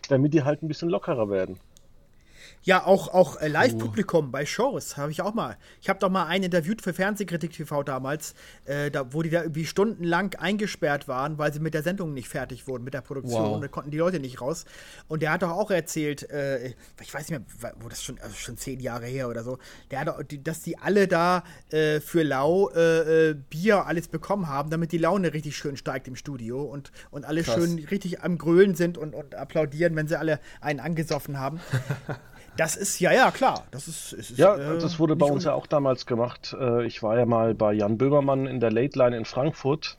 [0.08, 1.58] damit die halt ein bisschen lockerer werden.
[2.68, 5.56] Ja, auch, auch äh, Live-Publikum bei Shows habe ich auch mal.
[5.80, 8.34] Ich habe doch mal einen interviewt für Fernsehkritik TV damals,
[8.66, 12.28] äh, da, wo die da irgendwie stundenlang eingesperrt waren, weil sie mit der Sendung nicht
[12.28, 13.52] fertig wurden, mit der Produktion.
[13.52, 13.60] Wow.
[13.62, 14.66] Da konnten die Leute nicht raus.
[15.06, 18.34] Und der hat doch auch erzählt, äh, ich weiß nicht mehr, wo das schon, also
[18.34, 19.56] schon zehn Jahre her oder so,
[19.90, 24.46] der hat doch, dass die alle da äh, für Lau äh, äh, Bier alles bekommen
[24.46, 27.54] haben, damit die Laune richtig schön steigt im Studio und, und alle Krass.
[27.54, 31.60] schön richtig am Grölen sind und, und applaudieren, wenn sie alle einen angesoffen haben.
[32.58, 33.62] Das ist, ja, ja, klar.
[33.70, 36.56] Das ist, ist ja, äh, das wurde bei uns ja auch damals gemacht.
[36.58, 39.96] Äh, ich war ja mal bei Jan Böhmermann in der Late Line in Frankfurt.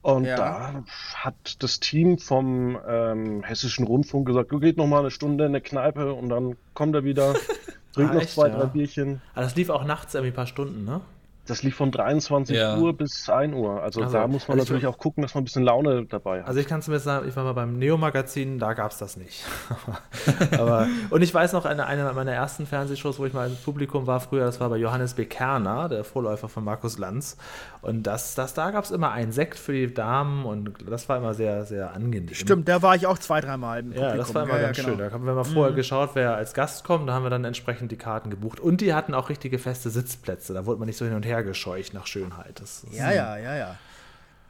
[0.00, 0.36] Und ja.
[0.36, 0.84] da
[1.14, 5.50] hat das Team vom ähm, Hessischen Rundfunk gesagt, du geht noch mal eine Stunde in
[5.50, 7.34] eine Kneipe und dann kommt er wieder,
[7.92, 8.56] trinkt ah, noch zwei, ja.
[8.56, 9.20] drei Bierchen.
[9.34, 11.02] Aber das lief auch nachts irgendwie ein paar Stunden, ne?
[11.46, 12.76] Das lief von 23 ja.
[12.76, 13.82] Uhr bis 1 Uhr.
[13.82, 16.48] Also, also da muss man natürlich auch gucken, dass man ein bisschen Laune dabei hat.
[16.48, 19.44] Also ich kann zumindest sagen, ich war mal beim Neo-Magazin, da gab es das nicht.
[20.52, 24.06] Aber, und ich weiß noch, eine, eine meiner ersten Fernsehshows, wo ich mal im Publikum
[24.06, 27.36] war früher, das war bei Johannes Bekerner, der Vorläufer von Markus Lanz.
[27.82, 31.16] Und das, das, da gab es immer einen Sekt für die Damen und das war
[31.16, 32.32] immer sehr, sehr angenehm.
[32.32, 34.08] Stimmt, da war ich auch zwei, dreimal im Publikum.
[34.08, 34.96] Ja, das war immer ja, ganz ja, genau.
[34.96, 35.08] schön.
[35.08, 35.76] Da haben wir mal vorher mhm.
[35.76, 38.60] geschaut, wer als Gast kommt, da haben wir dann entsprechend die Karten gebucht.
[38.60, 41.42] Und die hatten auch richtige feste Sitzplätze, da wurde man nicht so hin und her
[41.42, 42.60] gescheucht nach Schönheit.
[42.60, 43.76] Das, das ja, ja, ja, ja.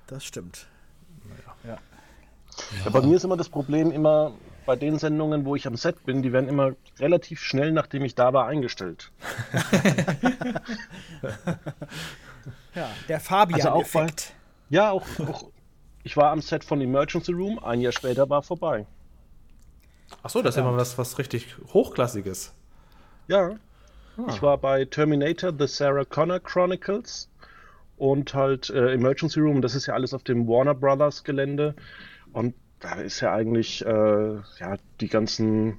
[0.08, 0.66] Das stimmt.
[1.64, 1.78] Ja.
[2.84, 2.90] Ja.
[2.90, 4.32] bei mir ist immer das Problem, immer
[4.66, 8.14] bei den Sendungen, wo ich am Set bin, die werden immer relativ schnell, nachdem ich
[8.14, 9.10] da war, eingestellt.
[12.74, 14.00] ja, der Fabian-Effekt.
[14.00, 14.32] Also
[14.70, 15.50] ja, auch, auch,
[16.02, 18.86] ich war am Set von Emergency Room, ein Jahr später war vorbei.
[20.22, 22.52] Achso, das ist ja mal was, was richtig Hochklassiges.
[23.28, 23.56] Ja.
[24.16, 24.26] Ah.
[24.28, 27.30] Ich war bei Terminator, The Sarah Connor Chronicles
[27.96, 29.62] und halt äh, Emergency Room.
[29.62, 31.74] Das ist ja alles auf dem Warner Brothers Gelände.
[32.32, 35.78] Und da ist ja eigentlich äh, ja, die ganzen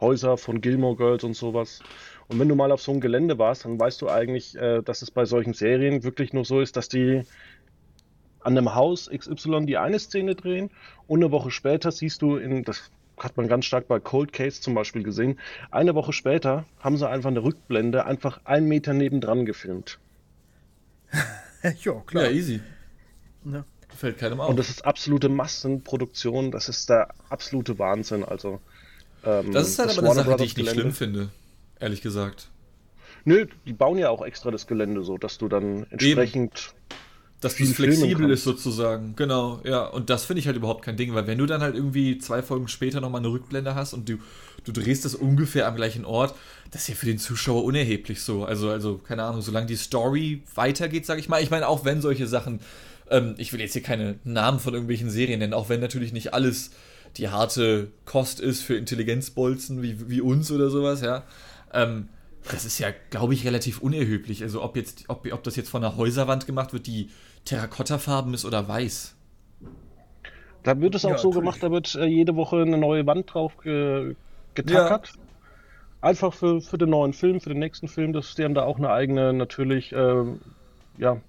[0.00, 1.80] Häuser von Gilmore Girls und sowas.
[2.28, 5.02] Und wenn du mal auf so einem Gelände warst, dann weißt du eigentlich, äh, dass
[5.02, 7.22] es bei solchen Serien wirklich nur so ist, dass die
[8.40, 10.70] an einem Haus XY die eine Szene drehen
[11.06, 14.60] und eine Woche später siehst du in, das hat man ganz stark bei Cold Case
[14.60, 15.38] zum Beispiel gesehen,
[15.70, 19.98] eine Woche später haben sie einfach eine Rückblende einfach einen Meter nebendran gefilmt.
[21.80, 22.24] jo, klar.
[22.24, 22.60] Ja, easy.
[23.44, 23.64] Ja.
[23.96, 24.48] Fällt keinem auf.
[24.48, 28.24] Und das ist absolute Massenproduktion, das ist der absolute Wahnsinn.
[28.24, 28.60] Also,
[29.24, 30.80] ähm, das ist halt das aber eine Sache, die ich nicht Gelände.
[30.80, 31.30] schlimm finde,
[31.80, 32.50] ehrlich gesagt.
[33.24, 36.74] Nö, die bauen ja auch extra das Gelände so, dass du dann entsprechend.
[36.74, 36.94] Eben.
[37.40, 39.84] Dass es flexibel ist sozusagen, genau, ja.
[39.84, 42.42] Und das finde ich halt überhaupt kein Ding, weil wenn du dann halt irgendwie zwei
[42.42, 44.16] Folgen später nochmal eine Rückblende hast und du,
[44.64, 46.34] du drehst das ungefähr am gleichen Ort,
[46.70, 48.46] das ist ja für den Zuschauer unerheblich so.
[48.46, 51.42] Also, also keine Ahnung, solange die Story weitergeht, sage ich mal.
[51.42, 52.60] Ich meine, auch wenn solche Sachen
[53.10, 56.34] ähm, ich will jetzt hier keine Namen von irgendwelchen Serien nennen, auch wenn natürlich nicht
[56.34, 56.70] alles
[57.16, 61.22] die harte Kost ist für Intelligenzbolzen wie, wie uns oder sowas, ja.
[61.74, 62.08] Ähm,
[62.50, 64.42] das ist ja, glaube ich, relativ unerheblich.
[64.42, 67.10] Also ob jetzt, ob, ob das jetzt von einer Häuserwand gemacht wird, die
[67.44, 69.16] Terrakottafarben ist oder weiß.
[70.62, 73.32] Da wird es auch ja, so gemacht, da wird äh, jede Woche eine neue Wand
[73.32, 74.14] drauf ge
[74.54, 75.12] getackert.
[75.14, 75.20] Ja.
[76.00, 78.78] Einfach für, für den neuen Film, für den nächsten Film, dass die haben da auch
[78.78, 80.24] eine eigene, natürlich, äh,
[80.98, 81.20] ja,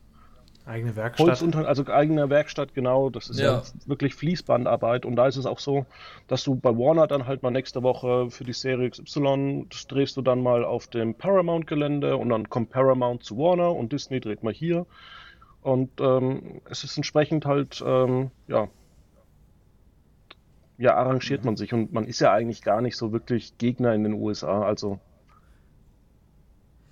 [0.66, 1.28] Eigene Werkstatt.
[1.28, 3.12] Holzunter also eigene Werkstatt, genau.
[3.12, 3.58] Das ist ja.
[3.58, 3.64] ja.
[3.86, 5.06] wirklich Fließbandarbeit.
[5.06, 5.86] Und da ist es auch so,
[6.28, 10.18] dass du bei Warner dann halt mal nächste Woche für die Serie XY, das drehst
[10.18, 14.44] du dann mal auf dem Paramount-Gelände und dann kommt Paramount zu Warner und Disney dreht
[14.44, 14.88] mal hier.
[15.62, 18.68] Und ähm, es ist entsprechend halt, ähm, ja,
[20.78, 21.46] ja, arrangiert mhm.
[21.46, 21.74] man sich.
[21.74, 24.64] Und man ist ja eigentlich gar nicht so wirklich Gegner in den USA.
[24.64, 25.00] Also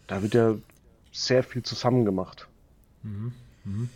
[0.06, 0.56] da wird ja
[1.12, 2.48] sehr viel zusammen gemacht.
[3.02, 3.34] Mhm.
[3.64, 3.90] Mhm.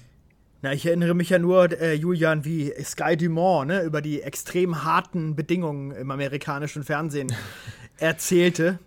[0.61, 4.83] Na, ich erinnere mich ja nur, äh, Julian, wie Sky Dumont ne, über die extrem
[4.83, 7.31] harten Bedingungen im amerikanischen Fernsehen
[7.97, 8.79] erzählte.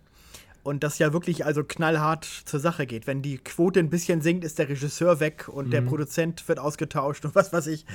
[0.63, 3.07] Und das ja wirklich also knallhart zur Sache geht.
[3.07, 5.71] Wenn die Quote ein bisschen sinkt, ist der Regisseur weg und mhm.
[5.71, 7.87] der Produzent wird ausgetauscht und was weiß ich.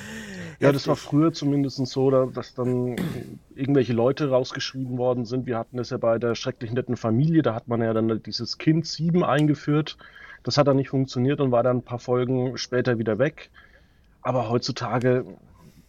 [0.59, 2.95] Ja, das war früher zumindest so, dass dann
[3.53, 5.45] irgendwelche Leute rausgeschrieben worden sind.
[5.45, 8.57] Wir hatten es ja bei der schrecklich netten Familie, da hat man ja dann dieses
[8.57, 9.97] Kind 7 eingeführt.
[10.45, 13.49] Das hat dann nicht funktioniert und war dann ein paar Folgen später wieder weg.
[14.21, 15.25] Aber heutzutage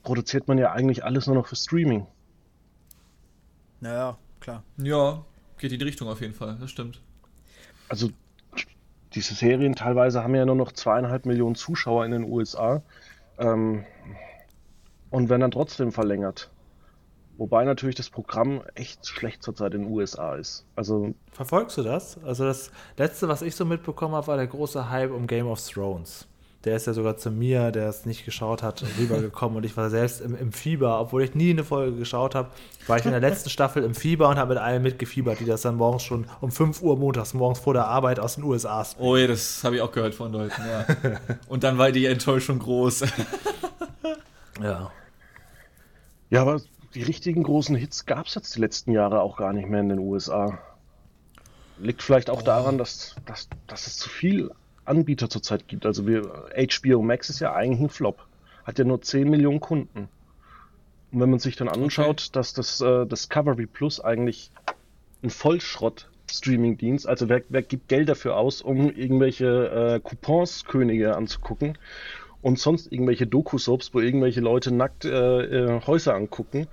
[0.02, 2.06] produziert man ja eigentlich alles nur noch für Streaming.
[3.80, 4.62] Naja, klar.
[4.78, 5.22] Ja,
[5.58, 7.02] geht in die Richtung auf jeden Fall, das stimmt.
[7.90, 8.08] Also,
[9.12, 12.82] diese Serien teilweise haben ja nur noch zweieinhalb Millionen Zuschauer in den USA
[13.38, 13.84] ähm,
[15.10, 16.50] und werden dann trotzdem verlängert.
[17.38, 20.64] Wobei natürlich das Programm echt schlecht zurzeit in den USA ist.
[20.74, 22.18] Also Verfolgst du das?
[22.24, 25.60] Also das letzte, was ich so mitbekommen habe, war der große Hype um Game of
[25.60, 26.26] Thrones
[26.66, 29.88] der ist ja sogar zu mir, der es nicht geschaut hat, rübergekommen und ich war
[29.88, 32.50] selbst im, im, Fieber, obwohl ich nie eine Folge geschaut habe,
[32.88, 35.62] war ich in der letzten Staffel im Fieber und habe mit allen mitgefiebert, die das
[35.62, 39.06] dann morgens schon um 5 Uhr montags morgens vor der Arbeit aus den USA spielen.
[39.06, 40.86] Oh ja, das habe ich auch gehört von Leuten, ja.
[41.48, 43.04] und dann war die Enttäuschung groß.
[44.60, 44.90] ja.
[46.28, 46.60] Ja, aber
[46.96, 49.90] die richtigen großen Hits gab es jetzt die letzten Jahre auch gar nicht mehr in
[49.90, 50.58] den USA.
[51.78, 52.44] Liegt vielleicht auch oh.
[52.44, 54.50] daran, dass, dass, dass es zu viel
[54.86, 55.84] Anbieter zurzeit gibt.
[55.84, 56.22] Also wir,
[56.56, 58.26] HBO Max ist ja eigentlich ein Flop.
[58.64, 60.08] Hat ja nur 10 Millionen Kunden.
[61.12, 62.30] Und wenn man sich dann anschaut, okay.
[62.32, 64.50] dass das äh, Discovery Plus eigentlich
[65.22, 71.76] ein Vollschrott-Streaming-Dienst, also wer, wer, gibt Geld dafür aus, um irgendwelche äh, Coupons-Könige anzugucken
[72.46, 76.68] und sonst irgendwelche Doku-Soaps, wo irgendwelche Leute nackt äh, äh Häuser angucken,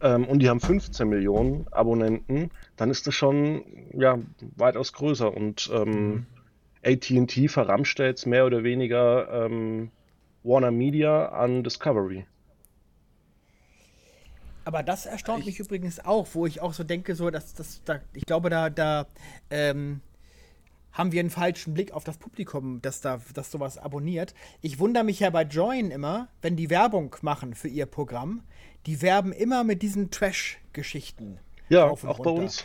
[0.00, 4.18] ähm, und die haben 15 Millionen Abonnenten, dann ist das schon ja,
[4.56, 5.34] weitaus größer.
[5.34, 6.26] Und ähm, mhm.
[6.82, 9.90] ATT verramscht jetzt mehr oder weniger ähm,
[10.44, 12.24] Warner Media an Discovery.
[14.64, 17.84] Aber das erstaunt ich mich übrigens auch, wo ich auch so denke, so, dass, dass
[17.84, 19.06] da, ich glaube, da, da
[19.50, 20.00] ähm,
[20.96, 24.34] haben wir einen falschen Blick auf das Publikum, das da, das sowas abonniert.
[24.62, 28.42] Ich wundere mich ja bei Join immer, wenn die Werbung machen für ihr Programm,
[28.86, 31.38] die werben immer mit diesen Trash-Geschichten.
[31.68, 32.22] Ja, auch runter.
[32.22, 32.64] bei uns.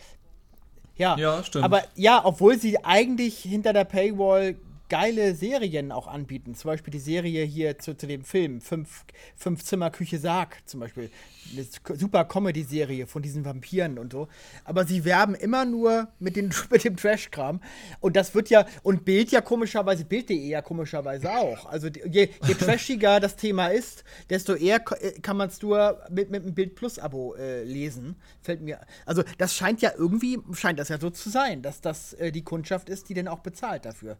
[0.95, 1.65] Ja, ja stimmt.
[1.65, 4.55] Aber ja, obwohl sie eigentlich hinter der Paywall
[4.91, 6.53] geile Serien auch anbieten.
[6.53, 9.05] Zum Beispiel die Serie hier zu, zu dem Film, Fünf,
[9.37, 11.09] Fünf Zimmer Küche Sarg zum Beispiel.
[11.53, 14.27] Eine super Comedy-Serie von diesen Vampiren und so.
[14.65, 17.61] Aber sie werben immer nur mit, den, mit dem Trash-Kram.
[18.01, 21.67] Und das wird ja, und Bild ja komischerweise, Bild.de ja komischerweise auch.
[21.67, 26.31] Also je, je trashiger das Thema ist, desto eher äh, kann man es nur mit,
[26.31, 28.17] mit einem Bild Plus-Abo äh, lesen.
[28.41, 28.81] Fällt mir.
[29.05, 32.43] Also das scheint ja irgendwie, scheint das ja so zu sein, dass das äh, die
[32.43, 34.17] Kundschaft ist, die denn auch bezahlt dafür.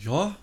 [0.00, 0.36] Ja,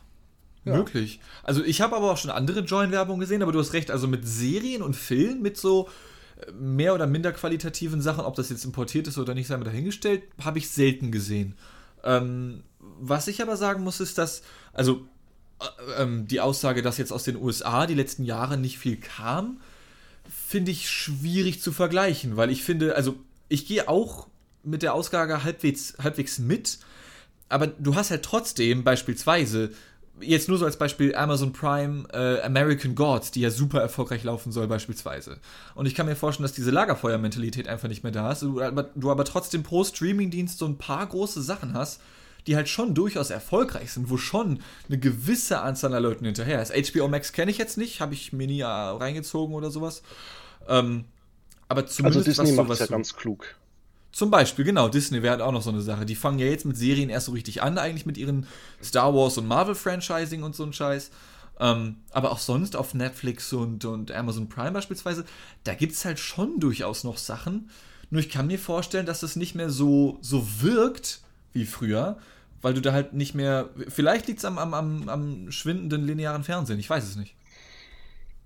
[0.68, 0.76] ja.
[0.76, 1.20] Möglich.
[1.44, 4.28] Also ich habe aber auch schon andere Join-Werbung gesehen, aber du hast recht, also mit
[4.28, 5.88] Serien und Filmen, mit so
[6.46, 9.64] äh, mehr oder minder qualitativen Sachen, ob das jetzt importiert ist oder nicht, sei mal
[9.64, 11.56] dahingestellt, habe ich selten gesehen.
[12.04, 14.42] Ähm, was ich aber sagen muss, ist, dass,
[14.74, 15.08] also
[15.60, 19.62] äh, ähm, die Aussage, dass jetzt aus den USA die letzten Jahre nicht viel kam,
[20.30, 23.16] finde ich schwierig zu vergleichen, weil ich finde, also
[23.48, 24.28] ich gehe auch
[24.64, 26.80] mit der Ausgabe halbwegs, halbwegs mit,
[27.50, 29.72] aber du hast halt trotzdem beispielsweise,
[30.20, 34.52] jetzt nur so als Beispiel Amazon Prime äh, American Gods, die ja super erfolgreich laufen
[34.52, 35.40] soll beispielsweise.
[35.76, 38.84] Und ich kann mir vorstellen, dass diese Lagerfeuer-Mentalität einfach nicht mehr da ist, du aber,
[38.96, 42.02] du aber trotzdem pro Streamingdienst so ein paar große Sachen hast,
[42.48, 46.74] die halt schon durchaus erfolgreich sind, wo schon eine gewisse Anzahl an Leuten hinterher ist.
[46.74, 50.02] HBO Max kenne ich jetzt nicht, habe ich mir nie reingezogen oder sowas.
[50.68, 51.06] Ähm,
[51.68, 53.56] aber zumindest also Disney macht ja ganz klug.
[54.18, 56.04] Zum Beispiel, genau, Disney wäre halt auch noch so eine Sache.
[56.04, 58.48] Die fangen ja jetzt mit Serien erst so richtig an, eigentlich mit ihren
[58.84, 61.12] Star Wars und Marvel-Franchising und so ein Scheiß.
[61.60, 65.24] Ähm, aber auch sonst auf Netflix und, und Amazon Prime beispielsweise,
[65.66, 67.70] da gibt es halt schon durchaus noch Sachen.
[68.10, 71.22] Nur ich kann mir vorstellen, dass das nicht mehr so, so wirkt
[71.54, 72.18] wie früher,
[72.64, 73.70] weil du da halt nicht mehr.
[73.88, 77.36] Vielleicht liegt es am, am, am, am schwindenden linearen Fernsehen, ich weiß es nicht.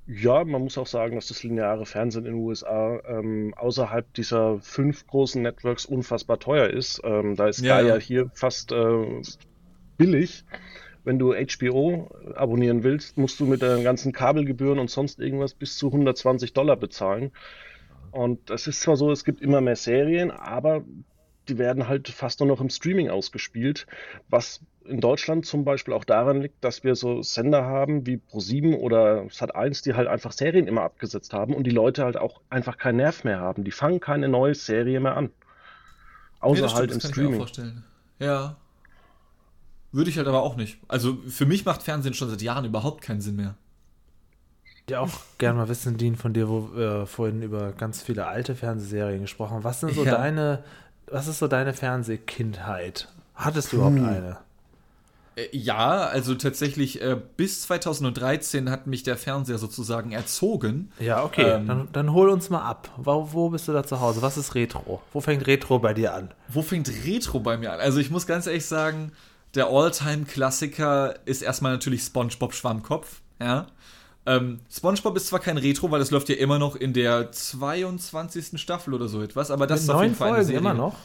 [0.08, 4.60] Ja, man muss auch sagen, dass das lineare Fernsehen in den USA ähm, außerhalb dieser
[4.60, 7.02] fünf großen Networks unfassbar teuer ist.
[7.04, 8.02] Ähm, da ist ja, Gaia ja.
[8.02, 9.22] hier fast äh,
[9.98, 10.44] billig.
[11.04, 15.78] Wenn du HBO abonnieren willst, musst du mit den ganzen Kabelgebühren und sonst irgendwas bis
[15.78, 17.32] zu 120 Dollar bezahlen.
[18.12, 20.84] Und es ist zwar so, es gibt immer mehr Serien, aber
[21.52, 23.86] die werden halt fast nur noch im Streaming ausgespielt,
[24.30, 28.78] was in Deutschland zum Beispiel auch daran liegt, dass wir so Sender haben wie Pro7
[28.78, 32.78] oder Sat1, die halt einfach Serien immer abgesetzt haben und die Leute halt auch einfach
[32.78, 33.64] keinen Nerv mehr haben.
[33.64, 35.30] Die fangen keine neue Serie mehr an.
[36.40, 37.46] Außer ja, halt im Streaming.
[38.20, 38.56] Ja.
[39.92, 40.80] Würde ich halt aber auch nicht.
[40.88, 43.56] Also für mich macht Fernsehen schon seit Jahren überhaupt keinen Sinn mehr.
[44.90, 48.56] Ja, auch gerne mal wissen, Dean, von dir, wo wir vorhin über ganz viele alte
[48.56, 49.64] Fernsehserien gesprochen haben.
[49.64, 50.16] Was sind so ja.
[50.16, 50.64] deine
[51.12, 53.08] was ist so deine Fernsehkindheit?
[53.36, 54.08] Hattest du überhaupt hm.
[54.08, 54.38] eine?
[55.36, 60.92] Äh, ja, also tatsächlich äh, bis 2013 hat mich der Fernseher sozusagen erzogen.
[61.00, 61.50] Ja, okay.
[61.50, 62.90] Ähm, dann, dann, hol uns mal ab.
[62.98, 64.22] Wo, wo, bist du da zu Hause?
[64.22, 65.02] Was ist Retro?
[65.14, 66.32] Wo fängt Retro bei dir an?
[66.48, 67.80] Wo fängt Retro bei mir an?
[67.80, 69.12] Also ich muss ganz ehrlich sagen,
[69.56, 73.22] der All-Time-Klassiker ist erstmal natürlich SpongeBob Schwammkopf.
[73.40, 73.68] Ja.
[74.26, 78.62] Ähm, SpongeBob ist zwar kein Retro, weil das läuft ja immer noch in der 22.
[78.62, 80.60] Staffel oder so etwas, aber das Mit ist auf jeden Fall eine Serie.
[80.60, 80.96] immer noch.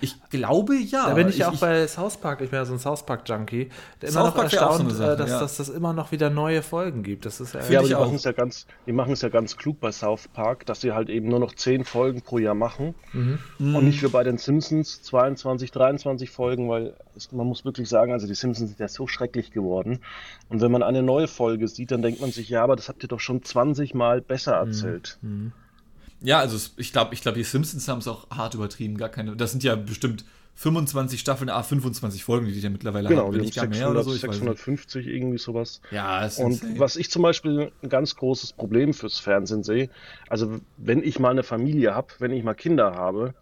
[0.00, 1.08] Ich glaube ja.
[1.08, 3.04] Da bin ich, ich auch ich, bei South Park, ich bin ja so ein South
[3.04, 3.68] Park Junkie.
[4.00, 5.40] Der immer noch erstaunt, so Sache, äh, dass, ja.
[5.40, 7.26] dass das immer noch wieder neue Folgen gibt.
[7.26, 9.56] Das ist ja, ja aber die machen es ja ganz, die machen es ja ganz
[9.56, 12.94] klug bei South Park, dass sie halt eben nur noch zehn Folgen pro Jahr machen
[13.12, 13.38] mhm.
[13.58, 18.12] und nicht wie bei den Simpsons 22, 23 Folgen, weil es, man muss wirklich sagen,
[18.12, 20.00] also die Simpsons sind ja so schrecklich geworden.
[20.48, 23.02] Und wenn man eine neue Folge sieht, dann denkt man sich, ja, aber das habt
[23.02, 24.68] ihr doch schon 20 Mal besser mhm.
[24.68, 25.18] erzählt.
[25.22, 25.52] Mhm.
[26.22, 29.36] Ja, also ich glaube, ich glaube, die Simpsons haben es auch hart übertrieben, gar keine.
[29.36, 30.24] Das sind ja bestimmt
[30.56, 34.02] 25 Staffeln, ah, 25 Folgen, die die ja mittlerweile genau, haben, nicht gar mehr oder
[34.02, 34.10] so.
[34.10, 35.80] 650 irgendwie sowas.
[35.90, 36.78] Ja, ist Und insane.
[36.78, 39.88] was ich zum Beispiel ein ganz großes Problem fürs Fernsehen sehe,
[40.28, 43.34] also wenn ich mal eine Familie habe, wenn ich mal Kinder habe,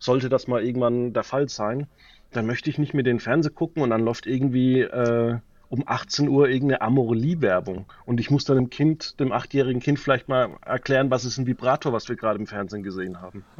[0.00, 1.86] sollte das mal irgendwann der Fall sein,
[2.32, 5.38] dann möchte ich nicht mehr den Fernsehen gucken und dann läuft irgendwie äh,
[5.68, 7.86] um 18 Uhr irgendeine Amorelie-Werbung.
[8.04, 11.46] Und ich muss dann dem Kind, dem achtjährigen Kind vielleicht mal erklären, was ist ein
[11.46, 13.44] Vibrator, was wir gerade im Fernsehen gesehen haben.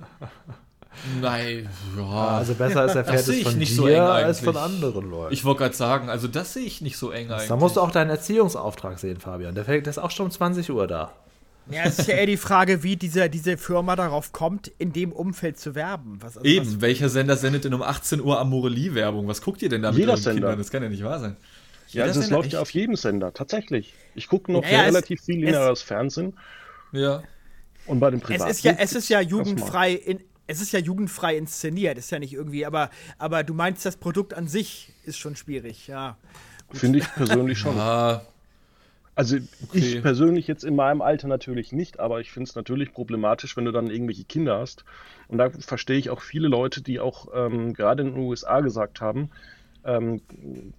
[1.21, 2.29] Nein, ja.
[2.29, 5.35] Also besser ist erfährt es von dir so als von anderen Leuten.
[5.35, 7.49] Ich wollte gerade sagen, also das sehe ich nicht so eng eigentlich.
[7.49, 9.55] Da musst du auch deinen Erziehungsauftrag sehen, Fabian.
[9.55, 11.13] Der, fängt, ist auch schon um 20 Uhr da.
[11.71, 15.13] Ja, es ist ja eher die Frage, wie diese, diese Firma darauf kommt, in dem
[15.13, 16.19] Umfeld zu werben.
[16.21, 19.27] Was, also Eben, was welcher Sender sendet denn um 18 Uhr Amorelie-Werbung?
[19.27, 20.35] Was guckt ihr denn da mit Jeder Sender.
[20.35, 20.59] Kindern?
[20.59, 21.37] Das kann ja nicht wahr sein.
[21.89, 23.95] Ja, also es läuft ja auf jedem Sender, tatsächlich.
[24.15, 26.37] Ich gucke noch naja, relativ viel lineares Fernsehen.
[26.93, 27.23] Ja.
[27.87, 28.51] Und bei dem Privaten.
[28.51, 32.19] Es ist ja, es ist ja jugendfrei in, es ist ja jugendfrei inszeniert, ist ja
[32.19, 36.17] nicht irgendwie, aber, aber du meinst, das Produkt an sich ist schon schwierig, ja.
[36.73, 37.77] Finde ich persönlich schon.
[37.87, 38.23] Ja.
[39.15, 39.79] Also okay.
[39.79, 43.65] ich persönlich jetzt in meinem Alter natürlich nicht, aber ich finde es natürlich problematisch, wenn
[43.65, 44.85] du dann irgendwelche Kinder hast.
[45.29, 49.01] Und da verstehe ich auch viele Leute, die auch ähm, gerade in den USA gesagt
[49.01, 49.31] haben,
[49.87, 50.21] ähm,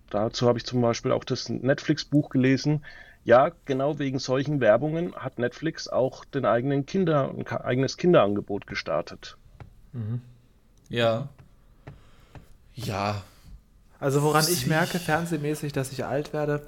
[0.10, 2.84] dazu habe ich zum Beispiel auch das Netflix-Buch gelesen.
[3.24, 9.38] Ja, genau wegen solchen Werbungen hat Netflix auch den eigenen Kinder, ein eigenes Kinderangebot gestartet.
[9.94, 10.22] Mhm.
[10.90, 11.28] Ja.
[12.74, 13.22] Ja.
[14.00, 16.68] Also woran ich merke, fernsehmäßig, dass ich alt werde,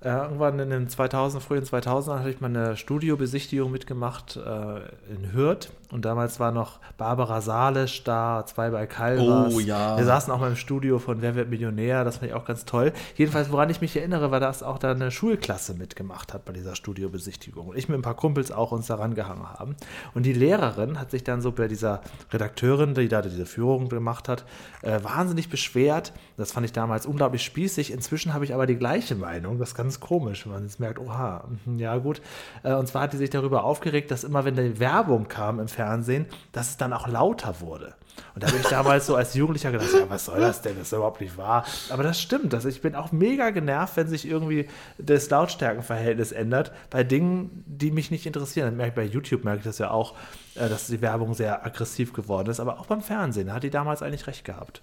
[0.00, 5.32] äh, irgendwann in den 2000, frühen 2000 hatte ich mal eine Studiobesichtigung mitgemacht äh, in
[5.32, 9.54] Hürth und damals war noch Barbara Salisch da, zwei bei Calvas.
[9.54, 9.96] Oh ja.
[9.96, 12.64] Wir saßen auch mal im Studio von Wer wird Millionär, das fand ich auch ganz
[12.64, 12.92] toll.
[13.16, 16.74] Jedenfalls, woran ich mich erinnere, war, dass auch da eine Schulklasse mitgemacht hat bei dieser
[16.74, 17.68] Studiobesichtigung.
[17.68, 19.76] Und ich mit ein paar Kumpels auch uns daran gehangen haben.
[20.14, 22.00] Und die Lehrerin hat sich dann so bei dieser
[22.32, 24.44] Redakteurin, die da diese Führung gemacht hat,
[24.82, 26.12] äh, wahnsinnig beschwert.
[26.36, 27.92] Das fand ich damals unglaublich spießig.
[27.92, 29.58] Inzwischen habe ich aber die gleiche Meinung.
[29.58, 32.20] Das ist ganz komisch, wenn man jetzt merkt, oha, mhm, ja gut.
[32.64, 35.68] Äh, und zwar hat die sich darüber aufgeregt, dass immer, wenn die Werbung kam im
[35.76, 37.94] Fernsehen, dass es dann auch lauter wurde.
[38.34, 40.76] Und da habe ich damals so als Jugendlicher gedacht, ja, was soll das denn?
[40.78, 41.66] Das ist überhaupt nicht wahr.
[41.90, 42.54] Aber das stimmt.
[42.54, 44.68] Also ich bin auch mega genervt, wenn sich irgendwie
[44.98, 48.76] das Lautstärkenverhältnis ändert bei Dingen, die mich nicht interessieren.
[48.76, 50.14] Bei YouTube merke ich das ja auch,
[50.54, 52.60] äh, dass die Werbung sehr aggressiv geworden ist.
[52.60, 54.80] Aber auch beim Fernsehen hat die damals eigentlich recht gehabt.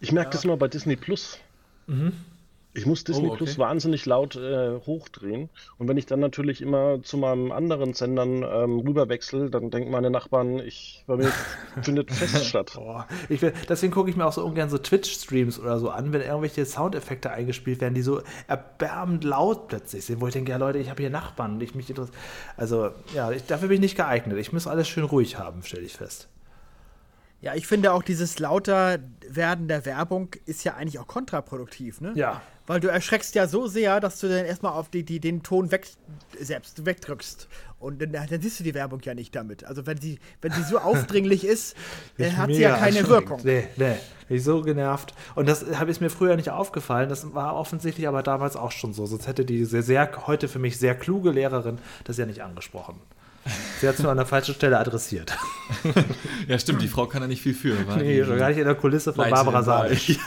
[0.00, 0.32] Ich merke ja.
[0.32, 1.38] das immer bei Disney Plus.
[1.86, 2.12] Mhm.
[2.74, 3.38] Ich muss Disney oh, okay.
[3.38, 5.50] Plus wahnsinnig laut äh, hochdrehen.
[5.78, 10.10] Und wenn ich dann natürlich immer zu meinem anderen Sendern ähm, rüberwechsel, dann denken meine
[10.10, 11.32] Nachbarn, ich bei mir
[11.82, 12.72] findet Fest statt.
[12.84, 16.12] Oh, ich will, deswegen gucke ich mir auch so ungern so Twitch-Streams oder so an,
[16.12, 20.56] wenn irgendwelche Soundeffekte eingespielt werden, die so erbärmend laut plötzlich sind, wo ich denke, ja
[20.56, 22.16] Leute, ich habe hier Nachbarn und ich mich interessiere.
[22.56, 24.38] Also ja, ich, dafür bin ich nicht geeignet.
[24.38, 26.28] Ich muss alles schön ruhig haben, stelle ich fest.
[27.42, 32.12] Ja, ich finde auch dieses lauter werden der Werbung ist ja eigentlich auch kontraproduktiv, ne?
[32.14, 32.40] Ja.
[32.68, 35.72] Weil du erschreckst ja so sehr, dass du dann erstmal auf die, die, den Ton
[35.72, 35.88] weg,
[36.38, 37.48] selbst wegdrückst.
[37.80, 39.64] Und dann, dann siehst du die Werbung ja nicht damit.
[39.64, 41.76] Also wenn sie, wenn sie so aufdringlich ist,
[42.18, 43.40] dann hat sie ja keine Wirkung.
[43.42, 43.96] Nee, nee.
[44.28, 45.12] Bin ich so genervt.
[45.34, 47.08] Und das ist mir früher nicht aufgefallen.
[47.08, 49.06] Das war offensichtlich aber damals auch schon so.
[49.06, 53.00] Sonst hätte die sehr, sehr heute für mich sehr kluge Lehrerin das ja nicht angesprochen.
[53.80, 55.36] Sie hat es nur an der falschen Stelle adressiert.
[56.48, 57.74] ja, stimmt, die Frau kann da nicht viel für.
[57.96, 60.18] Nee, schon gar nicht in der Kulisse von Barbara Salisch.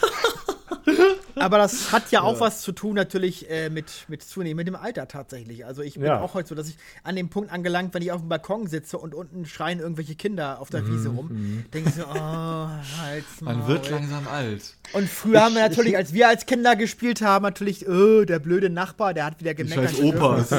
[1.35, 2.39] Aber das hat ja auch ja.
[2.39, 5.65] was zu tun natürlich äh, mit, mit zunehmendem Alter tatsächlich.
[5.65, 6.21] Also ich bin ja.
[6.21, 8.97] auch heute so, dass ich an dem Punkt angelangt, wenn ich auf dem Balkon sitze
[8.97, 10.93] und unten schreien irgendwelche Kinder auf der mhm.
[10.93, 11.65] Wiese rum, mhm.
[11.73, 13.55] denke ich so, oh, halt's mal.
[13.55, 14.75] Man wird langsam alt.
[14.93, 18.69] Und früher haben wir natürlich, als wir als Kinder gespielt haben, natürlich, oh, der blöde
[18.69, 19.91] Nachbar, der hat wieder gemeckert.
[19.91, 20.49] Scheiß Opas.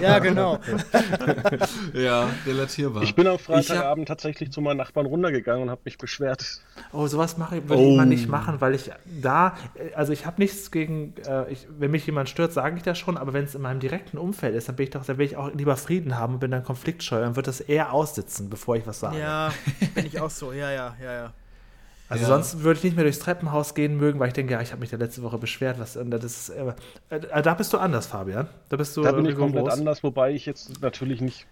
[0.00, 0.58] ja, genau.
[1.92, 3.02] ja, relatierbar.
[3.02, 6.60] Ich bin am Freitagabend tatsächlich zu meinen Nachbarn runtergegangen und habe mich beschwert.
[6.92, 7.90] Oh, sowas mache ich, würde oh.
[7.90, 9.56] ich mal nicht machen, weil ich da,
[9.94, 13.18] also ich habe nichts gegen, äh, ich, wenn mich jemand stört, sage ich das schon,
[13.18, 15.36] aber wenn es in meinem direkten Umfeld ist, dann bin ich doch, dann will ich
[15.36, 18.86] auch lieber Frieden haben und bin dann konfliktscheu und würde das eher aussitzen, bevor ich
[18.86, 19.18] was sage.
[19.18, 19.52] Ja,
[19.94, 21.32] bin ich auch so, ja, ja, ja, ja.
[22.08, 22.28] Also ja.
[22.28, 24.80] sonst würde ich nicht mehr durchs Treppenhaus gehen mögen, weil ich denke, ja, ich habe
[24.80, 25.78] mich da letzte Woche beschwert.
[25.80, 26.72] Was, das ist, äh,
[27.10, 28.48] äh, da bist du anders, Fabian.
[28.68, 29.02] Da bist du.
[29.02, 31.46] Da bin ich komplett anders, wobei ich jetzt natürlich nicht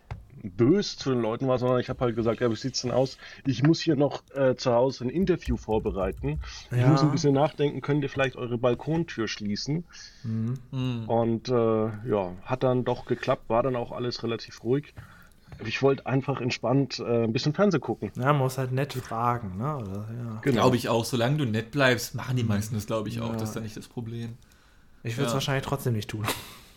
[0.45, 3.18] bös zu den Leuten war, sondern ich habe halt gesagt, ja, wie sieht's denn aus?
[3.47, 6.40] Ich muss hier noch äh, zu Hause ein Interview vorbereiten.
[6.70, 6.78] Ja.
[6.78, 9.84] Ich muss ein bisschen nachdenken, könnt ihr vielleicht eure Balkontür schließen?
[10.22, 10.59] Mhm.
[10.70, 11.09] mhm.
[11.09, 14.95] Und äh, ja, hat dann doch geklappt, war dann auch alles relativ ruhig.
[15.64, 18.11] Ich wollte einfach entspannt äh, ein bisschen Fernsehen gucken.
[18.16, 19.76] Ja, man muss halt nett fragen, ne?
[19.76, 20.38] Oder, ja.
[20.42, 20.62] Genau.
[20.62, 21.05] Glaube ich auch.
[21.05, 23.30] Solange du nett bleibst, machen die meisten das, glaube ich, auch.
[23.30, 23.34] Ja.
[23.34, 24.36] Das ist dann nicht das Problem.
[25.05, 25.34] Ich würde es ja.
[25.34, 26.26] wahrscheinlich trotzdem nicht tun.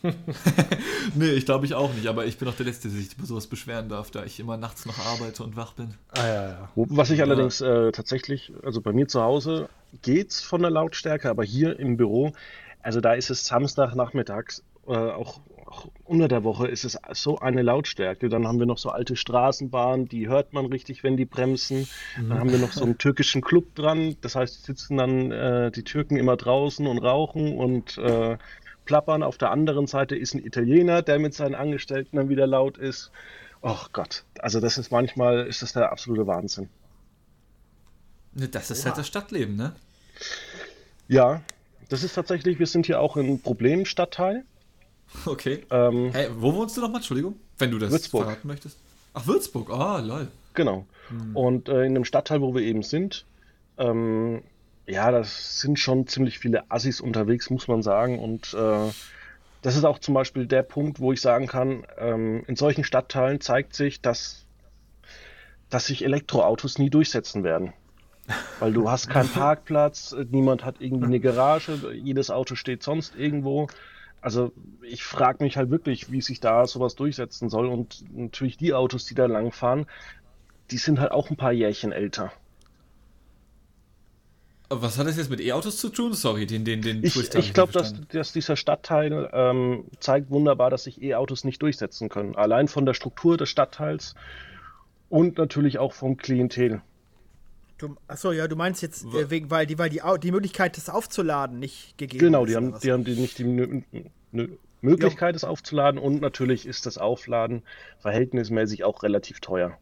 [1.15, 3.25] nee, ich glaube ich auch nicht, aber ich bin auch der Letzte, der sich über
[3.25, 5.95] sowas beschweren darf, da ich immer nachts noch arbeite und wach bin.
[6.11, 6.69] Ah, ja, ja.
[6.75, 9.69] Was ich allerdings äh, tatsächlich, also bei mir zu Hause
[10.01, 12.33] geht's von der Lautstärke, aber hier im Büro,
[12.81, 17.61] also da ist es Samstagnachmittags, äh, auch, auch unter der Woche ist es so eine
[17.61, 18.29] Lautstärke.
[18.29, 21.87] Dann haben wir noch so alte Straßenbahnen, die hört man richtig, wenn die bremsen.
[22.17, 22.29] Mhm.
[22.29, 25.83] Dann haben wir noch so einen türkischen Club dran, das heißt, sitzen dann äh, die
[25.83, 28.37] Türken immer draußen und rauchen und äh,
[28.87, 29.21] plappern.
[29.21, 33.11] Auf der anderen Seite ist ein Italiener, der mit seinen Angestellten dann wieder laut ist.
[33.61, 36.69] Oh Gott, also das ist manchmal, ist das der absolute Wahnsinn.
[38.33, 38.85] Ne, das ist Oha.
[38.87, 39.75] halt das Stadtleben, ne?
[41.07, 41.41] Ja,
[41.89, 44.43] das ist tatsächlich, wir sind hier auch im Problemstadtteil.
[45.25, 45.63] Okay.
[45.71, 46.99] Ähm, hey, wo wohnst du nochmal?
[46.99, 48.23] Entschuldigung, wenn du das Würzburg.
[48.25, 48.77] verraten möchtest.
[49.13, 50.27] Ach, Würzburg, ah, lol.
[50.53, 50.85] Genau.
[51.09, 51.35] Hm.
[51.35, 53.25] Und äh, in dem Stadtteil, wo wir eben sind,
[53.77, 54.43] ähm,
[54.87, 58.19] ja, das sind schon ziemlich viele Assis unterwegs, muss man sagen.
[58.19, 58.91] Und äh,
[59.61, 63.41] das ist auch zum Beispiel der Punkt, wo ich sagen kann, ähm, in solchen Stadtteilen
[63.41, 64.45] zeigt sich, dass,
[65.69, 67.73] dass sich Elektroautos nie durchsetzen werden.
[68.59, 73.67] Weil du hast keinen Parkplatz, niemand hat irgendwie eine Garage, jedes Auto steht sonst irgendwo.
[74.21, 77.67] Also ich frage mich halt wirklich, wie sich da sowas durchsetzen soll.
[77.67, 79.85] Und natürlich die Autos, die da langfahren,
[80.71, 82.31] die sind halt auch ein paar Jährchen älter.
[84.69, 86.13] Was hat das jetzt mit E-Autos zu tun?
[86.13, 90.83] Sorry, den, den, den Ich, ich glaube, dass, dass dieser Stadtteil ähm, zeigt wunderbar, dass
[90.83, 92.35] sich E-Autos nicht durchsetzen können.
[92.35, 94.13] Allein von der Struktur des Stadtteils
[95.09, 96.81] und natürlich auch vom Klientel.
[97.77, 100.89] Du, achso, ja, du meinst jetzt, äh, wegen, weil, die, weil die, die Möglichkeit, das
[100.89, 102.53] aufzuladen, nicht gegeben genau, ist.
[102.53, 104.51] Genau, die haben, die haben die nicht die
[104.81, 107.63] Möglichkeit, es aufzuladen und natürlich ist das Aufladen
[107.99, 109.77] verhältnismäßig auch relativ teuer.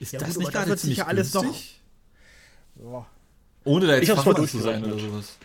[0.00, 1.82] Ist ja, das gut, nicht gerade ziemlich ja alles günstig?
[2.76, 2.92] noch.
[2.92, 3.06] Ja.
[3.66, 5.36] Ohne da jetzt Fachmann zu sein oder sowas.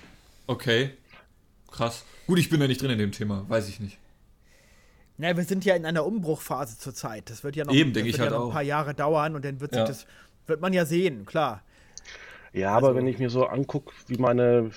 [0.47, 0.91] Okay.
[1.69, 2.05] Krass.
[2.27, 3.97] Gut, ich bin ja nicht drin in dem Thema, weiß ich nicht.
[5.17, 7.29] Na, wir sind ja in einer Umbruchphase zurzeit.
[7.29, 9.59] Das wird ja noch, Eben, ich halt ja noch ein paar Jahre dauern und dann
[9.59, 9.85] wird ja.
[9.85, 10.05] das
[10.47, 11.61] wird man ja sehen, klar.
[12.53, 14.71] Ja, aber also, wenn ich mir so angucke, wie meine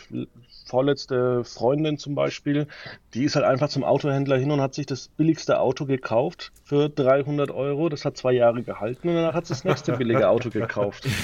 [0.65, 2.67] vorletzte Freundin zum Beispiel,
[3.13, 6.89] die ist halt einfach zum Autohändler hin und hat sich das billigste Auto gekauft für
[6.89, 7.89] 300 Euro.
[7.89, 11.07] Das hat zwei Jahre gehalten und danach hat sie das nächste billige Auto gekauft.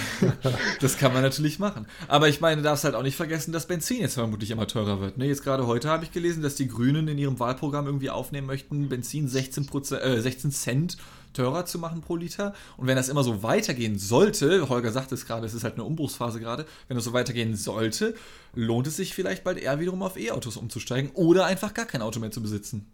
[0.81, 1.87] Das kann man natürlich machen.
[2.09, 5.01] Aber ich meine, du darfst halt auch nicht vergessen, dass Benzin jetzt vermutlich immer teurer
[5.01, 5.19] wird.
[5.19, 5.27] Ne?
[5.27, 8.89] Jetzt gerade heute habe ich gelesen, dass die Grünen in ihrem Wahlprogramm irgendwie aufnehmen möchten,
[8.89, 9.69] Benzin 16,
[10.01, 10.97] äh, 16 Cent
[11.33, 12.55] teurer zu machen pro Liter.
[12.77, 15.85] Und wenn das immer so weitergehen sollte, Holger sagt es gerade, es ist halt eine
[15.85, 18.15] Umbruchsphase gerade, wenn das so weitergehen sollte,
[18.55, 22.21] lohnt es sich vielleicht bald eher wiederum auf E-Autos umzusteigen oder einfach gar kein Auto
[22.21, 22.87] mehr zu besitzen.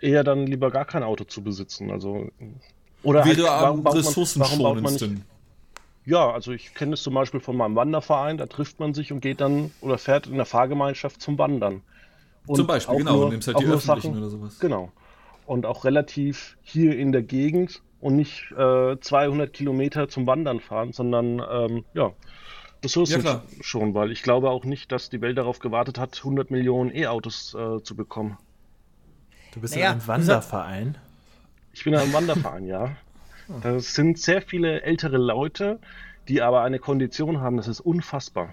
[0.00, 1.90] Eher dann lieber gar kein Auto zu besitzen.
[1.90, 2.28] Also
[3.02, 5.24] oder halt, warum baut man
[6.04, 9.20] ja, also ich kenne es zum Beispiel von meinem Wanderverein, da trifft man sich und
[9.20, 11.82] geht dann oder fährt in der Fahrgemeinschaft zum Wandern.
[12.46, 14.58] Und zum Beispiel, genau, nur, und nimmst halt die öffentlichen Sachen, oder sowas.
[14.60, 14.92] Genau
[15.46, 20.92] und auch relativ hier in der Gegend und nicht äh, 200 Kilometer zum Wandern fahren,
[20.92, 22.12] sondern ähm, ja,
[22.84, 26.50] Ressourcen ja, schon, weil ich glaube auch nicht, dass die Welt darauf gewartet hat, 100
[26.50, 28.38] Millionen E-Autos äh, zu bekommen.
[29.52, 30.98] Du bist naja, in einem Wanderverein?
[31.72, 32.96] Ich bin in einem Wanderverein, ja.
[33.62, 35.78] Das sind sehr viele ältere Leute,
[36.26, 38.52] die aber eine Kondition haben, das ist unfassbar.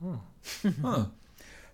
[0.00, 0.18] Hm.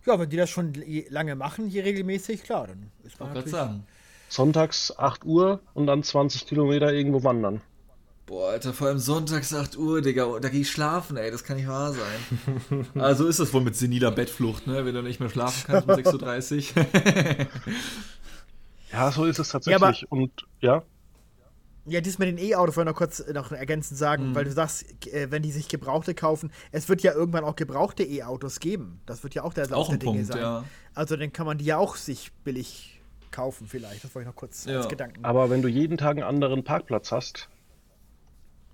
[0.07, 0.73] Ja, wenn die das schon
[1.11, 3.53] lange machen, hier regelmäßig, klar, dann ist man natürlich...
[3.53, 3.85] Sagen.
[4.31, 7.61] Sonntags 8 Uhr und dann 20 Kilometer irgendwo wandern.
[8.27, 11.57] Boah, Alter, vor allem sonntags 8 Uhr, Digga, da gehe ich schlafen, ey, das kann
[11.57, 12.87] nicht wahr sein.
[12.95, 15.97] also ist das wohl mit seniler Bettflucht, ne, wenn du nicht mehr schlafen kannst um
[15.97, 17.47] 6.30 Uhr.
[18.93, 20.01] ja, so ist es tatsächlich.
[20.03, 20.31] Ja, Und
[20.61, 20.85] ja.
[21.87, 24.35] Ja, dies mit den E-Autos wollte ich noch kurz äh, noch ergänzend sagen, mhm.
[24.37, 28.05] weil du sagst, äh, wenn die sich Gebrauchte kaufen, es wird ja irgendwann auch gebrauchte
[28.05, 29.01] E-Autos geben.
[29.07, 30.41] Das wird ja auch der auch der Dinge Punkt, sein.
[30.41, 30.65] Ja.
[30.95, 33.00] Also dann kann man die ja auch sich billig
[33.31, 34.05] kaufen vielleicht.
[34.05, 34.79] Das wollte ich noch kurz ja.
[34.79, 35.25] als Gedanken.
[35.25, 37.49] Aber wenn du jeden Tag einen anderen Parkplatz hast,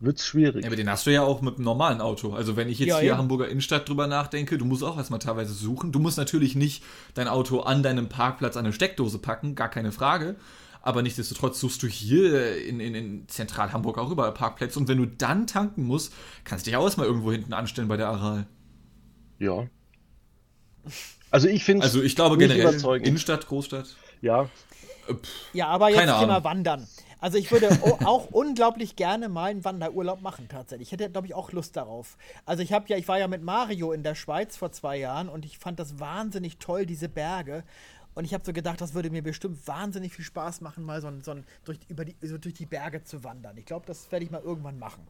[0.01, 0.62] wird es schwierig.
[0.62, 2.35] Ja, aber den hast du ja auch mit einem normalen Auto.
[2.35, 3.19] Also wenn ich jetzt ja, hier eben.
[3.19, 5.93] Hamburger Innenstadt drüber nachdenke, du musst auch erstmal teilweise suchen.
[5.93, 6.85] Du musst natürlich nicht
[7.15, 10.37] dein Auto an deinem Parkplatz an eine Steckdose packen, gar keine Frage.
[10.83, 14.78] Aber nichtsdestotrotz suchst du hier in, in, in Zentral-Hamburg auch überall Parkplätze.
[14.78, 16.12] Und wenn du dann tanken musst,
[16.45, 18.47] kannst du dich auch erstmal irgendwo hinten anstellen bei der Aral.
[19.39, 19.66] Ja.
[21.31, 23.97] Also ich finde Also ich glaube generell Innenstadt, Großstadt.
[24.20, 24.48] Ja.
[25.52, 26.44] Ja, aber jetzt Thema Ahnung.
[26.44, 26.88] Wandern.
[27.20, 27.70] Also ich würde
[28.05, 30.88] auch unglaublich gerne mal einen Wanderurlaub machen tatsächlich.
[30.88, 32.16] Ich hätte, glaube ich, auch Lust darauf.
[32.44, 35.28] Also ich habe ja, ich war ja mit Mario in der Schweiz vor zwei Jahren
[35.28, 37.64] und ich fand das wahnsinnig toll, diese Berge.
[38.14, 41.10] Und ich habe so gedacht, das würde mir bestimmt wahnsinnig viel Spaß machen, mal so,
[41.22, 41.34] so
[41.64, 43.56] durch, über die, so durch die Berge zu wandern.
[43.59, 45.06] Ich glaube, das werde ich mal irgendwann machen.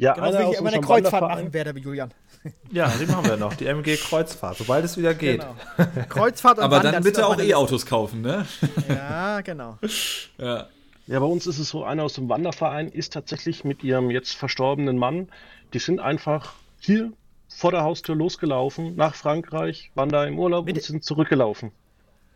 [0.00, 2.12] Ja, genau, wie ich immer eine Kreuzfahrt machen werde, Julian.
[2.72, 5.42] Ja, die machen wir noch, die MG Kreuzfahrt, sobald es wieder geht.
[5.42, 6.06] Genau.
[6.08, 8.46] Kreuzfahrt und Aber Wandern dann bitte auch E-Autos kaufen, ne?
[8.88, 9.76] Ja, genau.
[10.38, 10.66] ja.
[11.06, 14.36] Ja, bei uns ist es so, einer aus dem Wanderverein ist tatsächlich mit ihrem jetzt
[14.36, 15.28] verstorbenen Mann,
[15.74, 17.12] die sind einfach hier
[17.48, 21.72] vor der Haustür losgelaufen, nach Frankreich, waren da im Urlaub mit und sind zurückgelaufen.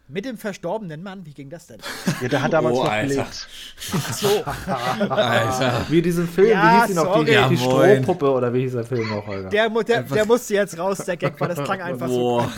[0.06, 1.24] Mit dem verstorbenen Mann?
[1.24, 1.78] Wie ging das denn?
[2.20, 3.08] Ja, der hat damals oh, noch Alter.
[3.08, 3.48] gelebt.
[3.92, 4.44] Ach so.
[4.44, 5.86] Alter.
[5.88, 7.24] Wie diesen Film, ja, wie hieß die noch?
[7.24, 9.48] Die, ja, die Strohpuppe oder wie hieß der Film noch, Holger?
[9.48, 12.42] Der, der, der musste jetzt raus, der Gag, weil das klang einfach Boah.
[12.42, 12.52] so.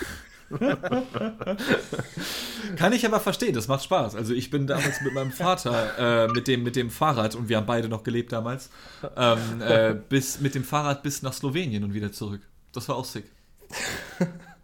[2.77, 4.15] Kann ich aber verstehen, das macht Spaß.
[4.15, 7.57] Also ich bin damals mit meinem Vater äh, mit, dem, mit dem Fahrrad, und wir
[7.57, 8.71] haben beide noch gelebt damals,
[9.17, 12.43] ähm, äh, bis, mit dem Fahrrad bis nach Slowenien und wieder zurück.
[12.73, 13.25] Das war auch sick.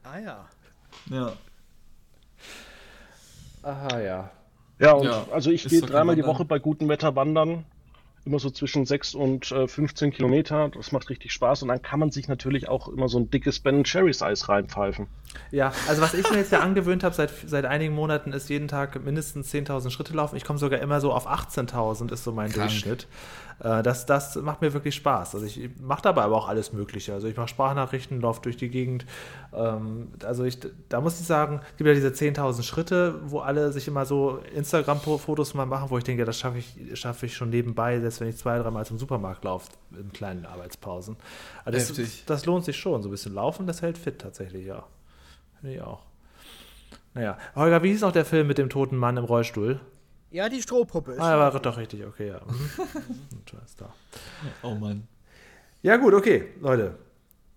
[0.04, 0.48] Ah ja.
[1.10, 1.32] Ja.
[3.62, 4.30] Aha, ja.
[4.78, 7.64] Ja, und ja, also ich gehe dreimal die Woche bei gutem Wetter wandern.
[8.24, 10.68] Immer so zwischen 6 und äh, 15 Kilometer.
[10.68, 11.62] Das macht richtig Spaß.
[11.62, 15.08] Und dann kann man sich natürlich auch immer so ein dickes Ben Cherries Eis reinpfeifen.
[15.50, 18.68] Ja, also was ich mir jetzt ja angewöhnt habe seit, seit einigen Monaten, ist jeden
[18.68, 20.36] Tag mindestens 10.000 Schritte laufen.
[20.36, 22.70] Ich komme sogar immer so auf 18.000 ist so mein Krank.
[22.70, 23.06] Durchschnitt.
[23.60, 25.34] Äh, das, das macht mir wirklich Spaß.
[25.34, 27.12] Also ich mache dabei aber auch alles Mögliche.
[27.12, 29.04] Also ich mache Sprachnachrichten, laufe durch die Gegend.
[29.52, 33.72] Ähm, also ich, da muss ich sagen, es gibt ja diese 10.000 Schritte, wo alle
[33.72, 37.50] sich immer so Instagram-Fotos mal machen, wo ich denke, das schaffe ich, schaff ich schon
[37.50, 39.68] nebenbei, selbst wenn ich zwei, dreimal zum Supermarkt laufe,
[39.98, 41.16] in kleinen Arbeitspausen.
[41.64, 43.02] Also das, das lohnt sich schon.
[43.02, 44.84] So ein bisschen laufen, das hält fit tatsächlich, ja.
[45.62, 46.02] Finde ich auch.
[47.14, 49.80] Naja, Holger, wie hieß noch der Film mit dem toten Mann im Rollstuhl?
[50.32, 51.12] Ja, die Strohpuppe.
[51.12, 52.40] Ist ah, war doch richtig, okay, ja.
[52.44, 52.70] Mhm.
[54.62, 55.06] oh Mann.
[55.82, 56.96] Ja, gut, okay, Leute.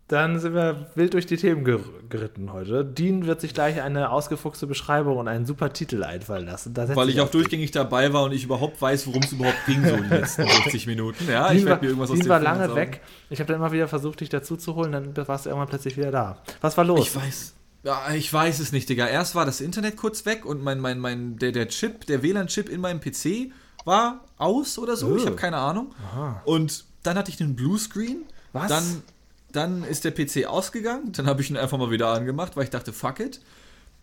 [0.08, 1.80] Dann sind wir wild durch die Themen ger
[2.10, 2.86] geritten heute.
[2.86, 6.78] Dean wird sich gleich eine ausgefuchste Beschreibung und einen super Titel einfallen lassen.
[6.78, 9.96] Weil ich auch durchgängig dabei war und ich überhaupt weiß, worum es überhaupt ging, so
[9.96, 11.28] in den letzten 60 Minuten.
[11.28, 12.76] Ja, Dean ich werde mir irgendwas Dean aus dem war lange sagen.
[12.76, 13.02] weg.
[13.32, 15.98] Ich habe dann immer wieder versucht, dich dazu zu holen, dann warst du irgendwann plötzlich
[15.98, 16.38] wieder da.
[16.62, 17.08] Was war los?
[17.08, 17.55] Ich weiß.
[17.86, 19.08] Ja, ich weiß es nicht, Digga.
[19.08, 22.68] Erst war das Internet kurz weg und mein, mein, mein, der, der Chip, der WLAN-Chip
[22.68, 23.52] in meinem PC
[23.86, 25.10] war aus oder so.
[25.10, 25.16] Oh.
[25.16, 25.94] Ich habe keine Ahnung.
[26.12, 26.42] Aha.
[26.46, 28.24] Und dann hatte ich einen Bluescreen.
[28.54, 28.70] Was?
[28.70, 29.04] Dann,
[29.52, 31.12] dann ist der PC ausgegangen.
[31.12, 33.40] Dann habe ich ihn einfach mal wieder angemacht, weil ich dachte, fuck it.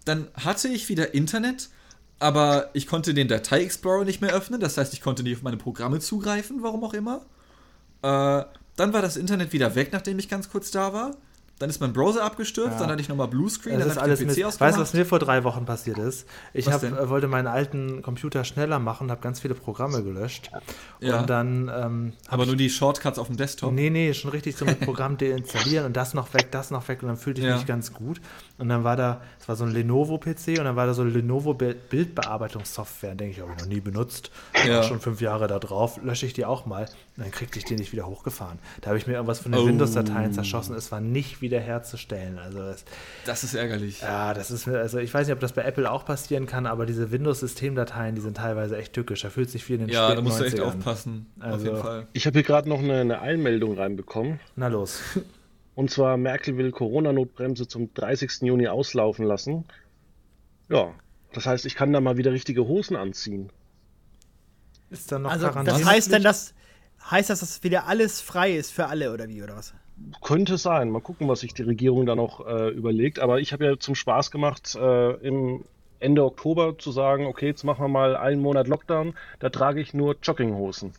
[0.04, 1.68] Dann hatte ich wieder Internet,
[2.20, 4.60] aber ich konnte den Datei-Explorer nicht mehr öffnen.
[4.60, 7.26] Das heißt, ich konnte nicht auf meine Programme zugreifen, warum auch immer.
[8.02, 8.44] Äh,
[8.76, 11.16] dann war das Internet wieder weg, nachdem ich ganz kurz da war.
[11.62, 12.78] Dann ist mein Browser abgestürzt, ja.
[12.80, 15.20] dann hatte ich nochmal Bluescreen, das dann ist alles PC Weißt du, was mir vor
[15.20, 16.26] drei Wochen passiert ist?
[16.52, 20.50] Ich hab, äh, wollte meinen alten Computer schneller machen, habe ganz viele Programme gelöscht.
[20.98, 21.20] Ja.
[21.20, 21.70] Und dann.
[21.72, 23.72] Ähm, Aber nur die Shortcuts auf dem Desktop?
[23.72, 27.00] Nee, nee, schon richtig so mit Programm deinstallieren und das noch weg, das noch weg
[27.02, 27.54] und dann fühlte ich ja.
[27.54, 28.20] mich ganz gut.
[28.58, 31.54] Und dann war da, es war so ein Lenovo-PC und dann war da so Lenovo
[31.54, 34.32] Bildbearbeitungssoftware, denke ich, habe ich noch nie benutzt.
[34.66, 34.82] Ja.
[34.82, 36.86] Schon fünf Jahre da drauf, lösche ich die auch mal.
[37.16, 38.58] Und dann kriegte ich die nicht wieder hochgefahren.
[38.80, 39.66] Da habe ich mir irgendwas von den oh.
[39.66, 40.74] Windows-Dateien zerschossen.
[40.74, 42.38] Es war nicht wiederherzustellen.
[42.38, 42.84] Also das,
[43.26, 44.00] das ist ärgerlich.
[44.00, 46.86] Ja, das ist, also ich weiß nicht, ob das bei Apple auch passieren kann, aber
[46.86, 49.20] diese Windows-Systemdateien, die sind teilweise echt tückisch.
[49.22, 51.26] Da fühlt sich viel in den Ja, da musst du echt aufpassen.
[51.38, 52.06] Also, auf jeden Fall.
[52.12, 54.40] Ich habe hier gerade noch eine, eine Einmeldung reinbekommen.
[54.56, 55.00] Na los.
[55.74, 58.42] Und zwar Merkel will Corona-Notbremse zum 30.
[58.42, 59.64] Juni auslaufen lassen.
[60.68, 60.92] Ja,
[61.32, 63.50] das heißt, ich kann da mal wieder richtige Hosen anziehen.
[64.90, 66.52] Ist dann noch also, Das heißt denn, dass
[67.10, 69.72] heißt das, dass wieder alles frei ist für alle oder wie oder was?
[70.22, 70.90] Könnte sein.
[70.90, 73.18] Mal gucken, was sich die Regierung da noch äh, überlegt.
[73.18, 75.64] Aber ich habe ja zum Spaß gemacht, äh, im
[76.00, 79.14] Ende Oktober zu sagen, okay, jetzt machen wir mal einen Monat Lockdown.
[79.38, 80.92] Da trage ich nur Jogginghosen.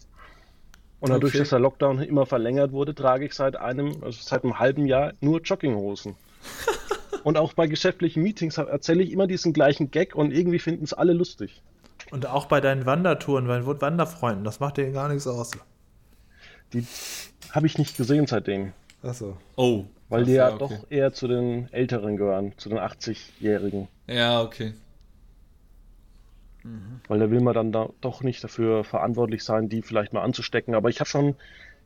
[0.99, 1.39] Und dadurch, okay.
[1.39, 5.13] dass der Lockdown immer verlängert wurde, trage ich seit einem, also seit einem halben Jahr
[5.19, 6.15] nur Jogginghosen.
[7.23, 10.93] und auch bei geschäftlichen Meetings erzähle ich immer diesen gleichen Gag und irgendwie finden es
[10.93, 11.61] alle lustig.
[12.11, 15.51] Und auch bei deinen Wandertouren, bei deinen Wanderfreunden, das macht dir gar nichts aus.
[16.71, 16.85] Die
[17.51, 18.71] habe ich nicht gesehen seitdem.
[19.03, 19.37] Achso.
[19.55, 19.85] Oh.
[20.09, 20.57] Weil die ja, okay.
[20.59, 23.87] doch eher zu den Älteren gehören, zu den 80-Jährigen.
[24.07, 24.73] Ja, okay.
[26.63, 27.01] Mhm.
[27.07, 30.75] Weil da will man dann da doch nicht dafür verantwortlich sein, die vielleicht mal anzustecken.
[30.75, 31.35] Aber ich habe schon,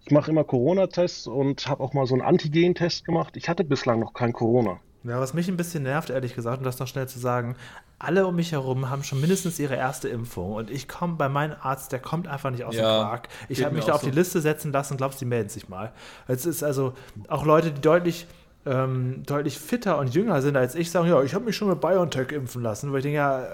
[0.05, 3.37] ich mache immer Corona-Tests und habe auch mal so einen Antigen-Test gemacht.
[3.37, 4.79] Ich hatte bislang noch kein Corona.
[5.07, 7.55] Ja, was mich ein bisschen nervt, ehrlich gesagt, um das noch schnell zu sagen,
[7.99, 11.55] alle um mich herum haben schon mindestens ihre erste Impfung und ich komme bei meinem
[11.61, 13.29] Arzt, der kommt einfach nicht aus ja, dem Quark.
[13.49, 14.09] Ich habe mich da auf so.
[14.09, 15.93] die Liste setzen lassen, glaubst du, die melden sich mal.
[16.27, 16.93] Es ist also
[17.27, 18.27] auch Leute, die deutlich
[18.67, 21.79] ähm, deutlich fitter und jünger sind als ich, sagen, ja, ich habe mich schon mit
[21.79, 23.47] BioNTech impfen lassen, weil ich denke, ja, äh,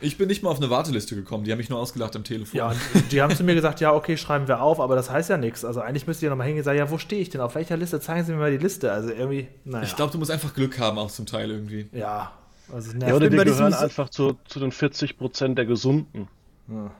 [0.00, 2.56] ich bin nicht mal auf eine Warteliste gekommen, die haben mich nur ausgelacht am Telefon.
[2.56, 2.72] Ja,
[3.10, 5.64] die haben zu mir gesagt, ja, okay, schreiben wir auf, aber das heißt ja nichts.
[5.64, 7.40] Also eigentlich müsst ihr nochmal hingehen und sagen, ja, wo stehe ich denn?
[7.40, 8.00] Auf welcher Liste?
[8.00, 8.92] Zeigen Sie mir mal die Liste.
[8.92, 9.84] Also irgendwie, naja.
[9.84, 11.88] Ich glaube, du musst einfach Glück haben, auch zum Teil irgendwie.
[11.92, 12.32] Ja.
[12.72, 16.28] Also ja, oder wir gehören einfach zu, zu den 40 Prozent der Gesunden.
[16.68, 16.90] Ja.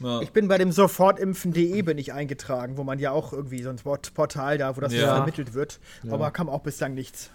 [0.00, 0.22] Ja.
[0.22, 3.76] Ich bin bei dem sofortimpfen.de bin ich eingetragen, wo man ja auch irgendwie so ein
[3.76, 5.14] Portal da, wo das ja.
[5.16, 5.78] vermittelt wird.
[6.02, 6.14] Ja.
[6.14, 7.30] Aber kam auch bislang nichts.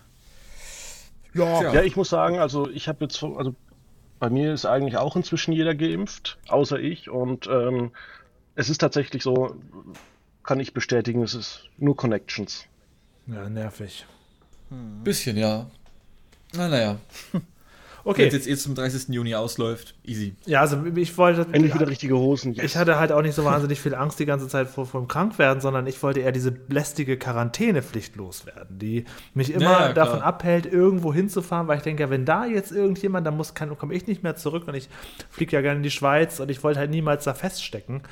[1.34, 1.74] Ja.
[1.74, 3.54] ja, ich muss sagen, also ich habe jetzt, also
[4.20, 7.10] bei mir ist eigentlich auch inzwischen jeder geimpft, außer ich.
[7.10, 7.92] Und ähm,
[8.56, 9.56] es ist tatsächlich so,
[10.44, 12.66] kann ich bestätigen, es ist nur Connections.
[13.28, 14.06] Ja, nervig.
[14.70, 15.04] Hm.
[15.04, 15.70] Bisschen, ja.
[16.54, 16.98] Na, naja.
[18.08, 18.22] Okay.
[18.22, 19.10] Wenn es jetzt eh zum 30.
[19.10, 20.36] Juni ausläuft, easy.
[20.46, 21.48] Ja, also ich wollte.
[21.52, 22.54] Endlich wieder richtige Hosen.
[22.54, 22.66] Yes.
[22.66, 25.08] Ich hatte halt auch nicht so wahnsinnig viel Angst die ganze Zeit vor, vor dem
[25.08, 30.22] Krankwerden, sondern ich wollte eher diese lästige Quarantänepflicht loswerden, die mich immer ja, ja, davon
[30.22, 34.06] abhält, irgendwo hinzufahren, weil ich denke, ja, wenn da jetzt irgendjemand, dann muss, komme ich
[34.06, 34.88] nicht mehr zurück und ich
[35.32, 38.04] fliege ja gerne in die Schweiz und ich wollte halt niemals da feststecken,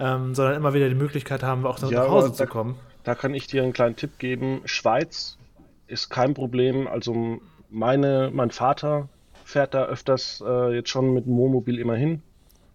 [0.00, 2.74] ähm, sondern immer wieder die Möglichkeit haben, auch ja, nach Hause zu kommen.
[3.04, 4.62] Da kann ich dir einen kleinen Tipp geben.
[4.64, 5.38] Schweiz
[5.86, 6.88] ist kein Problem.
[6.88, 7.38] Also
[7.70, 9.08] meine, mein Vater
[9.46, 12.22] fährt da öfters äh, jetzt schon mit dem Wohnmobil immer hin.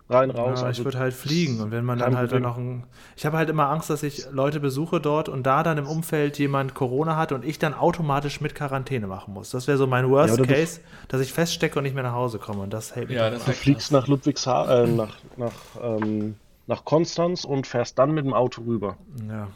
[0.09, 0.59] Rein, raus.
[0.59, 2.83] Ja, also ich würde halt fliegen und wenn man dann halt dann noch ein.
[3.15, 6.37] Ich habe halt immer Angst, dass ich Leute besuche dort und da dann im Umfeld
[6.37, 9.51] jemand Corona hat und ich dann automatisch mit Quarantäne machen muss.
[9.51, 12.39] Das wäre so mein Worst ja, Case, dass ich feststecke und nicht mehr nach Hause
[12.39, 13.17] komme und das hält mich.
[13.17, 16.35] Ja, das du fliegst nach Ludwigshafen, äh, nach, nach, ähm,
[16.67, 18.97] nach Konstanz und fährst dann mit dem Auto rüber.
[19.29, 19.47] Ja.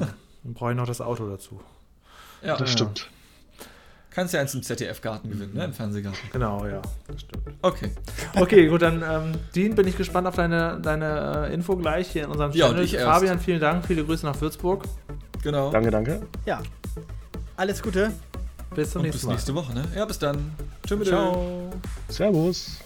[0.00, 0.08] ja.
[0.44, 1.60] Dann brauche ich noch das Auto dazu.
[2.42, 3.08] Ja, das stimmt
[4.14, 5.64] kannst ja eins im ZDF-Garten gewinnen, ne?
[5.64, 5.74] Im mhm.
[5.74, 6.20] Fernsehgarten.
[6.32, 6.82] Genau, ja.
[7.06, 7.44] Das stimmt.
[7.62, 7.90] Okay.
[8.36, 12.24] Okay, gut, dann, ähm, Dean, bin ich gespannt auf deine, deine äh, Info gleich hier
[12.24, 12.72] in unserem Channel.
[12.72, 13.06] Ja, und ich erst.
[13.06, 13.86] Fabian, vielen Dank.
[13.86, 14.84] Viele Grüße nach Würzburg.
[15.42, 15.70] Genau.
[15.70, 16.22] Danke, danke.
[16.46, 16.62] Ja.
[17.56, 18.12] Alles Gute.
[18.74, 19.34] Bis zum und nächsten bis Mal.
[19.34, 19.84] Bis nächste Woche, ne?
[19.94, 20.52] Ja, bis dann.
[20.86, 21.08] Tschüss.
[21.08, 21.70] Ciao.
[22.08, 22.78] Servus.